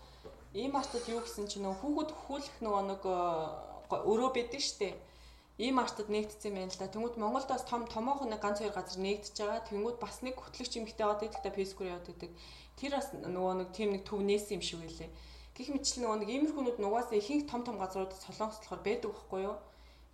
E-Mart-д 0.53 1.09
юу 1.09 1.25
гэсэн 1.25 1.49
чинь 1.49 1.65
нөө 1.65 1.75
хүүхэд 1.81 2.11
хүлэх 2.21 2.55
нөгөө 2.61 2.81
нэг 3.91 4.03
өрөө 4.07 4.31
байдэн 4.31 4.63
штэ. 4.63 4.95
E-Mart-д 5.59 6.09
нэгдсэн 6.09 6.53
байна 6.55 6.71
л 6.71 6.79
да. 6.79 6.87
Тэнгүүд 6.89 7.15
Монголд 7.21 7.47
бас 7.51 7.63
том 7.67 7.85
томоохон 7.85 8.31
нэг 8.31 8.41
ганц 8.41 8.63
хоёр 8.63 8.73
газар 8.73 8.97
нэгдэж 8.97 9.35
байгаа. 9.35 9.67
Тэнгүүд 9.67 9.97
бас 9.99 10.23
нэг 10.25 10.35
хөтлөгч 10.39 10.73
эмэгтэй 10.79 11.03
яваад 11.05 11.21
идэх 11.27 11.43
та 11.43 11.51
Facebook 11.51 11.85
яваад 11.85 12.07
идэг. 12.09 12.31
Тэр 12.79 12.91
бас 12.97 13.13
нөгөө 13.13 13.53
нэг 13.61 13.69
тийм 13.75 13.93
нэг 13.93 14.03
төв 14.07 14.23
нээсэн 14.25 14.57
юм 14.57 14.63
шиг 14.65 14.79
байлээ. 14.81 15.11
Гэх 15.53 15.69
мэтлэн 15.69 16.01
нөгөө 16.01 16.17
нэг 16.23 16.29
иймэрхүүнүүд 16.31 16.77
нугасаа 16.81 17.17
ихэнх 17.19 17.45
том 17.51 17.61
том 17.67 17.77
газрууд 17.77 18.15
Солонгост 18.15 18.63
болохоор 18.65 18.81
байдаг 18.81 19.11
байхгүй 19.11 19.41
юу? 19.45 19.57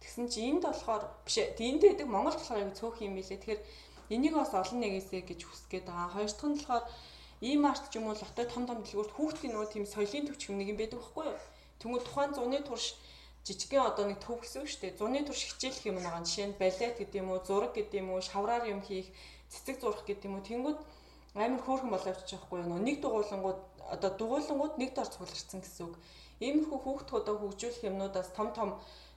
Тэгсэн 0.01 0.25
чи 0.28 0.39
энд 0.49 0.63
болохоор 0.65 1.03
биш. 1.23 1.38
Энд 1.38 1.82
байдаг 1.86 2.07
Монгол 2.09 2.36
болохоор 2.36 2.63
яг 2.65 2.73
цөөх 2.75 2.97
юм 3.05 3.15
билээ. 3.15 3.38
Тэгэхээр 3.39 3.61
энийг 4.09 4.34
бас 4.36 4.51
олон 4.51 4.80
нэгээсэ 4.82 5.23
гэж 5.23 5.39
хүсэж 5.45 5.86
байгаа. 5.86 6.11
Хоёр 6.11 6.28
дахь 6.28 6.43
нь 6.43 6.57
болохоор 6.57 6.86
E-Mart 7.38 7.84
ч 7.93 8.01
юм 8.01 8.09
уу 8.09 8.17
лото 8.17 8.43
том 8.49 8.65
том 8.65 8.82
дэлгүүрт 8.82 9.13
хүүхдийн 9.13 9.53
нөгөө 9.53 9.69
тийм 9.69 9.86
соёлын 9.86 10.25
төвч 10.25 10.41
юм 10.49 10.57
нэг 10.57 10.73
юм 10.73 10.78
байдаг 10.82 10.99
байхгүй 10.99 11.25
юу? 11.30 11.39
Тэнгүүд 11.78 12.03
тухайн 12.09 12.32
зуны 12.34 12.59
турш 12.65 12.97
жижигхэн 13.48 13.88
одоо 13.88 14.12
нэг 14.12 14.20
төв 14.20 14.43
гэсэн 14.43 14.62
үг 14.62 14.70
шүү 14.70 14.82
дээ. 14.84 15.00
Зуны 15.00 15.24
турш 15.24 15.41
хичээлэх 15.48 15.88
юм 15.88 15.98
байгаа. 16.04 16.28
Жишээ 16.28 16.48
нь 16.52 16.60
балет 16.60 16.95
гэдэг 17.00 17.20
юм 17.24 17.32
уу, 17.32 17.39
зураг 17.48 17.72
гэдэг 17.72 18.00
юм 18.04 18.10
уу, 18.12 18.20
шавраар 18.20 18.68
юм 18.68 18.84
хийх, 18.84 19.08
цэцэг 19.48 19.80
зурах 19.80 20.04
гэдэг 20.04 20.28
юм 20.28 20.36
уу. 20.36 20.43
Тэнгүүд 20.43 20.80
амар 21.39 21.64
хөөрхөн 21.64 21.91
болоо 21.95 22.12
явчих 22.12 22.43
байхгүй 22.43 22.60
юу? 22.68 22.76
Нэг 22.84 23.00
дугуулангууд 23.00 23.60
одоо 23.95 24.12
дугуулангууд 24.20 24.76
нэг 24.76 24.91
дор 24.91 25.08
цугларсан 25.08 25.64
гэсэн 25.64 25.84
үг. 25.88 25.95
Иймэрхүү 26.43 26.80
хүүхдүүдөө 26.84 27.36
хөгжүүлэх 27.39 27.88
юмнуудаас 27.88 28.30
том 28.36 28.52
том 28.52 28.70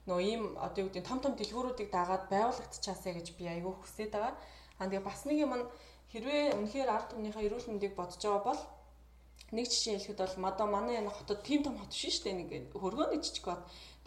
нөгөө 0.07 0.25
ийм 0.25 0.43
одоо 0.57 0.87
юу 0.87 0.89
гэдэг 0.89 1.05
том 1.05 1.19
том 1.19 1.33
дэлгүүрүүдийг 1.35 1.89
дагаад 1.91 2.31
байгуулагдчихаасаа 2.31 3.13
гэж 3.19 3.27
би 3.37 3.45
айгүй 3.51 3.73
хүсээд 3.75 4.15
байгаа. 4.15 4.33
Аа 4.79 4.87
тэгээ 4.87 5.05
бас 5.05 5.21
нэг 5.27 5.37
юм 5.43 5.53
хэрвээ 6.11 6.57
үнэхээр 6.57 6.89
ард 6.89 7.07
түмнийхээ 7.13 7.45
эрүүл 7.45 7.69
мэндийг 7.69 7.93
бодож 7.93 8.17
байгаа 8.17 8.43
бол 8.47 8.61
нэг 9.51 9.65
жишээ 9.67 9.99
хэлэхэд 9.99 10.19
бол 10.23 10.37
мадаа 10.45 10.67
манай 10.67 10.95
энэ 10.97 11.11
хотод 11.11 11.43
тийм 11.43 11.61
том 11.63 11.75
хот 11.77 11.91
шүү 11.93 12.23
дээ 12.23 12.35
нэг 12.39 12.49
хөргөөний 12.73 13.19
жижиг 13.21 13.45
бод. 13.45 13.61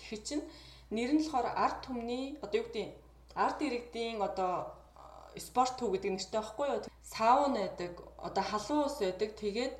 Тэгэхээр 0.05 0.23
чинь 0.29 0.45
нэр 0.93 1.11
нь 1.17 1.25
болохоор 1.25 1.49
ард 1.57 1.79
түмний 1.89 2.37
одоо 2.45 2.61
юу 2.61 2.69
гэдэг 2.69 2.93
ард 3.33 3.59
иргэдийн 3.65 4.21
одоо 4.21 4.53
спорт 5.41 5.81
төв 5.81 5.97
гэдэг 5.97 6.13
нэртэй 6.13 6.41
байхгүй 6.41 6.67
юу? 6.69 6.81
Саун 7.01 7.57
байдаг, 7.57 7.93
одоо 8.21 8.45
халуун 8.45 8.85
ус 8.85 9.01
байдаг. 9.01 9.33
Тэгээд 9.41 9.73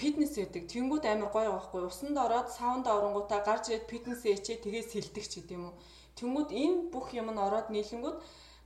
фитнес 0.00 0.32
байдаг. 0.40 0.62
Тэнгүүд 0.72 1.04
амар 1.04 1.30
гоё 1.36 1.50
байхгүй. 1.52 1.84
Усанд 1.84 2.16
ороод 2.16 2.48
саунд 2.48 2.86
оронгуудаа 2.88 3.40
гарч 3.44 3.64
ирээд 3.68 3.90
фитнес 3.92 4.20
хийчээ 4.24 4.58
тэгээ 4.64 4.84
сэлдэг 4.88 5.24
ч 5.28 5.32
гэдэм 5.44 5.62
үү. 5.68 5.74
Тэнгүүд 6.18 6.50
энэ 6.50 6.78
бүх 6.92 7.12
юм 7.14 7.28
нь 7.30 7.38
ороод 7.46 7.68
нийлэнгүүд 7.70 8.16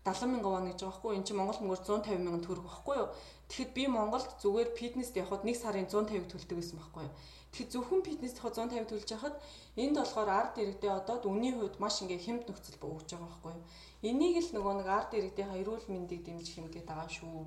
70 0.04 0.32
мянган 0.32 0.52
вон 0.52 0.66
гэж 0.70 0.78
байгаа 0.82 0.92
байхгүй. 0.92 1.16
Энд 1.16 1.26
чинь 1.26 1.38
Монгол 1.38 1.60
мөнгөөр 1.62 1.82
150 1.86 2.18
мянган 2.22 2.42
төгрөг 2.42 2.66
байхгүй 2.66 2.96
юу? 2.98 3.08
Тэгэхэд 3.48 3.70
би 3.76 3.84
Монголд 3.86 4.30
зүгээр 4.42 4.70
фитнест 4.74 5.14
явхад 5.14 5.42
нэг 5.46 5.56
сарын 5.56 5.86
150 5.86 6.26
төлдөг 6.32 6.56
гэсэн 6.58 6.78
байхгүй 6.78 7.02
юу? 7.06 7.14
Тэгэхээр 7.52 7.72
зөвхөн 7.72 8.02
фитнест 8.02 8.36
явахад 8.40 8.58
150 8.58 8.90
төлж 8.90 9.08
яхад 9.14 9.36
энд 9.78 9.96
болохоор 10.00 10.30
ард 10.30 10.54
иргэдээ 10.58 10.92
одоо 10.92 11.16
үнийн 11.28 11.56
хувьд 11.60 11.76
маш 11.78 12.02
ингээ 12.02 12.24
хямд 12.24 12.44
нөхцөл 12.48 12.82
өгж 12.82 13.08
байгаа 13.14 13.30
байхгүй 13.30 13.52
юу? 13.54 13.64
Энийг 14.02 14.36
л 14.42 14.50
нөгөө 14.56 14.74
нэг 14.82 14.88
ард 14.88 15.10
иргэдийн 15.14 15.54
эрүүл 15.60 15.86
мэндийг 15.86 16.22
дэмжих 16.26 16.58
юм 16.58 16.66
гээд 16.72 16.88
байгаа 16.90 17.06
шүү. 17.06 17.46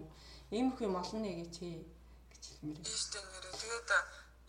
Иймэрхүү 0.56 0.88
юм 0.88 0.96
олон 0.96 1.22
нэгээч 1.26 1.56
гэж 2.32 2.44
хэлмээр. 2.48 2.80
Ийш 2.86 3.04
дээ 3.12 3.36
Тэгээд 3.66 3.90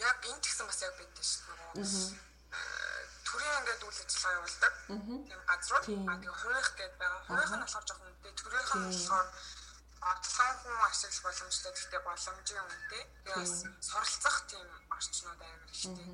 яг 0.05 0.19
энэ 0.29 0.41
ч 0.43 0.47
гэсэн 0.53 0.67
бас 0.69 0.81
яг 0.85 0.95
байдаг 1.01 1.25
шүү 1.25 1.55
дээ. 1.73 2.27
Төрийн 3.37 3.59
ингээд 3.61 3.83
үйл 3.85 4.01
ажиллагаа 4.01 4.37
явуулдаг. 4.41 4.73
Тийм 5.29 5.41
газрууд 5.45 5.85
а 6.09 6.15
тэгээ 6.17 6.41
хувийнх 6.41 6.71
гээд 6.81 6.95
байгаа. 6.97 7.21
Хувийнх 7.29 7.53
нь 7.53 7.65
болохоор 7.69 7.85
жоохон 7.85 8.09
үнэтэй. 8.09 8.33
Төрийнх 8.41 8.73
нь 8.77 8.89
болохоор 8.89 9.29
одлогын 10.11 10.57
хүн 10.65 10.77
ашиглах 10.89 11.25
боломжтой 11.27 11.73
гэхдээ 11.77 12.03
боломжийн 12.09 12.65
үнэтэй. 12.65 13.03
Тэгээ 13.29 13.37
бас 13.45 13.55
суралцах 13.85 14.37
тийм 14.49 14.69
орчнууд 14.97 15.41
амар 15.45 15.69
ихтэй. 15.69 16.09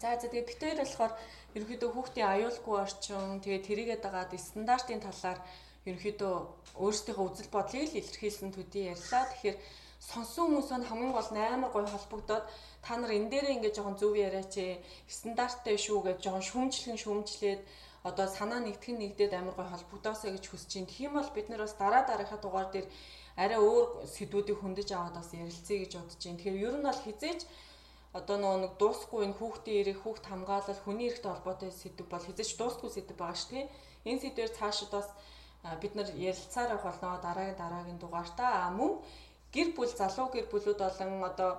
За 0.00 0.08
за 0.16 0.28
тэгээ 0.32 0.48
бид 0.48 0.60
хоёр 0.64 0.80
болохоор 0.80 1.12
ерөнхийдөө 1.56 1.90
хүүхдийн 1.92 2.30
аюулгүй 2.32 2.76
орчин 2.80 3.40
тэгээ 3.44 3.66
тэрийгээд 3.68 4.02
байгаа 4.04 4.24
стандартын 4.40 5.04
талаар 5.04 5.40
ерөнхийдөө 5.84 6.34
өөрсдийнхөө 6.80 7.26
үзэл 7.28 7.52
бодлыг 7.52 7.84
л 7.92 8.00
илэрхийлсэн 8.00 8.50
төдий 8.56 8.84
ярьлаа. 8.92 9.28
Тэгэхээр 9.28 9.58
сонсон 10.00 10.44
хүмүүс 10.52 10.68
нь 10.76 10.88
хамгийн 10.88 11.12
гол 11.12 11.30
8 11.32 11.72
гой 11.72 11.84
холбогдоод 11.88 12.44
та 12.86 12.94
нар 12.96 13.10
энэ 13.10 13.30
дээрээ 13.34 13.54
ингээд 13.58 13.76
жоохон 13.82 13.98
зөв 13.98 14.14
яриач 14.14 14.54
стандарттай 15.10 15.74
шүү 15.74 15.98
гэж 16.06 16.18
жоохон 16.22 16.46
шүүмжлэн 16.46 16.98
шүүмжлээд 17.02 17.60
одоо 18.06 18.26
санаа 18.30 18.62
нэгтгэн 18.62 19.02
нэгдээд 19.02 19.32
амар 19.34 19.54
гой 19.58 19.66
холбогдоосаа 19.66 20.30
гэж 20.30 20.44
хүсэж 20.46 20.70
чинь. 20.70 20.86
Тийм 20.86 21.18
бол 21.18 21.26
бид 21.34 21.50
нар 21.50 21.66
бас 21.66 21.74
дараа 21.74 22.06
дараахаа 22.06 22.38
дугаар 22.38 22.70
дээр 22.70 22.86
арай 23.34 23.58
өөр 23.58 24.06
сэдвүүдийг 24.06 24.58
хөндөж 24.62 24.88
аваад 24.94 25.18
бас 25.18 25.34
ярилцъя 25.34 25.82
гэж 25.82 25.92
бодож 25.98 26.22
байна. 26.22 26.38
Тэгэхээр 26.38 26.62
ер 26.62 26.74
нь 26.78 26.86
бол 26.86 27.02
хизээж 27.02 27.40
одоо 28.14 28.36
нөгөө 28.38 28.60
нэг 28.62 28.72
дуусахгүй 28.78 29.20
энэ 29.26 29.38
хүүхдийн 29.42 29.78
эрэг, 29.82 29.98
хүүхд 30.00 30.24
хамгаалал, 30.30 30.84
хүний 30.86 31.06
эрхтэй 31.10 31.30
холбоотой 31.34 31.70
сэдв 31.74 32.06
бол 32.06 32.24
хизээж 32.24 32.50
дуусахгүй 32.56 32.90
сэдв 32.94 33.18
байгаа 33.18 33.36
шүү 33.36 33.52
дээ. 33.58 33.66
Энэ 34.08 34.22
сэдвээр 34.22 34.52
цаашид 34.56 34.90
бас 34.94 35.08
бид 35.82 35.92
нар 35.98 36.08
ярилцаар 36.14 36.70
явах 36.78 36.86
болно 36.86 37.18
дараагийн 37.26 37.58
дараагийн 37.58 37.98
дугаартаа. 37.98 38.70
Мөн 38.70 39.02
гэр 39.56 39.68
бүл 39.76 39.92
залуу 40.00 40.28
гэр 40.34 40.46
бүлүүд 40.52 40.80
болон 40.84 41.24
одоо 41.24 41.50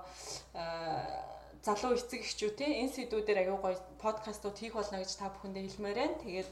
залуу 1.66 1.98
эцэг 1.98 2.22
эхчүүд 2.24 2.56
те 2.62 2.68
энэ 2.82 2.94
сэдвүүдээр 2.96 3.42
аягүй 3.42 3.60
гоё 3.60 3.78
подкастууд 4.04 4.56
хийх 4.58 4.74
болно 4.78 5.02
гэж 5.02 5.12
та 5.18 5.34
бүхэндээ 5.34 5.64
хэлмээр 5.66 5.98
байна. 6.00 6.22
Тэгээд 6.24 6.50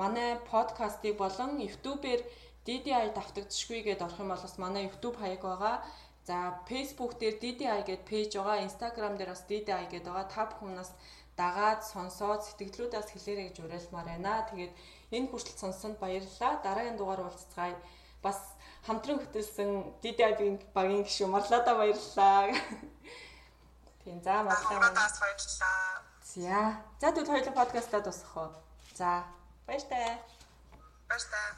манай 0.00 0.28
подкастыг 0.50 1.14
болон 1.20 1.50
YouTube-ээр 1.62 2.22
DDI 2.66 3.14
давтагдчихгүй 3.16 3.80
гэдээ 3.84 4.06
орох 4.08 4.20
юм 4.22 4.32
бол 4.32 4.44
бас 4.44 4.56
манай 4.58 4.82
YouTube 4.88 5.16
хаяг 5.20 5.42
байгаа. 5.46 5.76
За 6.28 6.36
Facebook 6.68 7.16
дээр 7.20 7.36
DDI 7.42 7.80
гэдэг 7.86 8.04
пэйж 8.10 8.30
байгаа, 8.36 8.64
Instagram 8.66 9.14
дээр 9.16 9.30
бас 9.32 9.42
DDI 9.48 9.84
гэдэг 9.88 10.10
байгаа. 10.10 10.26
Та 10.28 10.42
бүхнээс 10.50 10.92
дагаад 11.38 11.80
сонсоод 11.86 12.42
сэтгэлдлүүдээс 12.44 13.08
хэлээрэй 13.14 13.46
гэж 13.48 13.56
уриалмаар 13.62 14.06
байна. 14.10 14.44
Тэгээд 14.50 14.72
энэ 15.16 15.28
хүртэл 15.30 15.62
сонссонд 15.62 15.96
баярлалаа. 16.02 16.60
Дараагийн 16.66 16.98
дугаар 16.98 17.24
уулзцгаая. 17.24 17.78
Бас 18.20 18.57
хамтран 18.88 19.20
хөтөлсөн 19.20 19.70
DDI 20.00 20.56
багийн 20.72 21.04
гишүүн 21.04 21.30
Марлада 21.36 21.76
баярлалаа. 21.76 22.48
Тийм 24.04 24.16
за 24.24 24.40
Марлаа. 24.48 24.96
баярлалаа. 25.20 26.00
За. 26.24 26.60
За 27.00 27.12
тэгвэл 27.12 27.32
хоёулаа 27.36 27.52
подкастаа 27.60 28.00
дуусгах 28.00 28.36
уу? 28.36 28.50
За. 28.96 29.24
Баяр 29.66 29.84
таа. 29.92 30.16
Баяр 31.08 31.24
таа. 31.32 31.48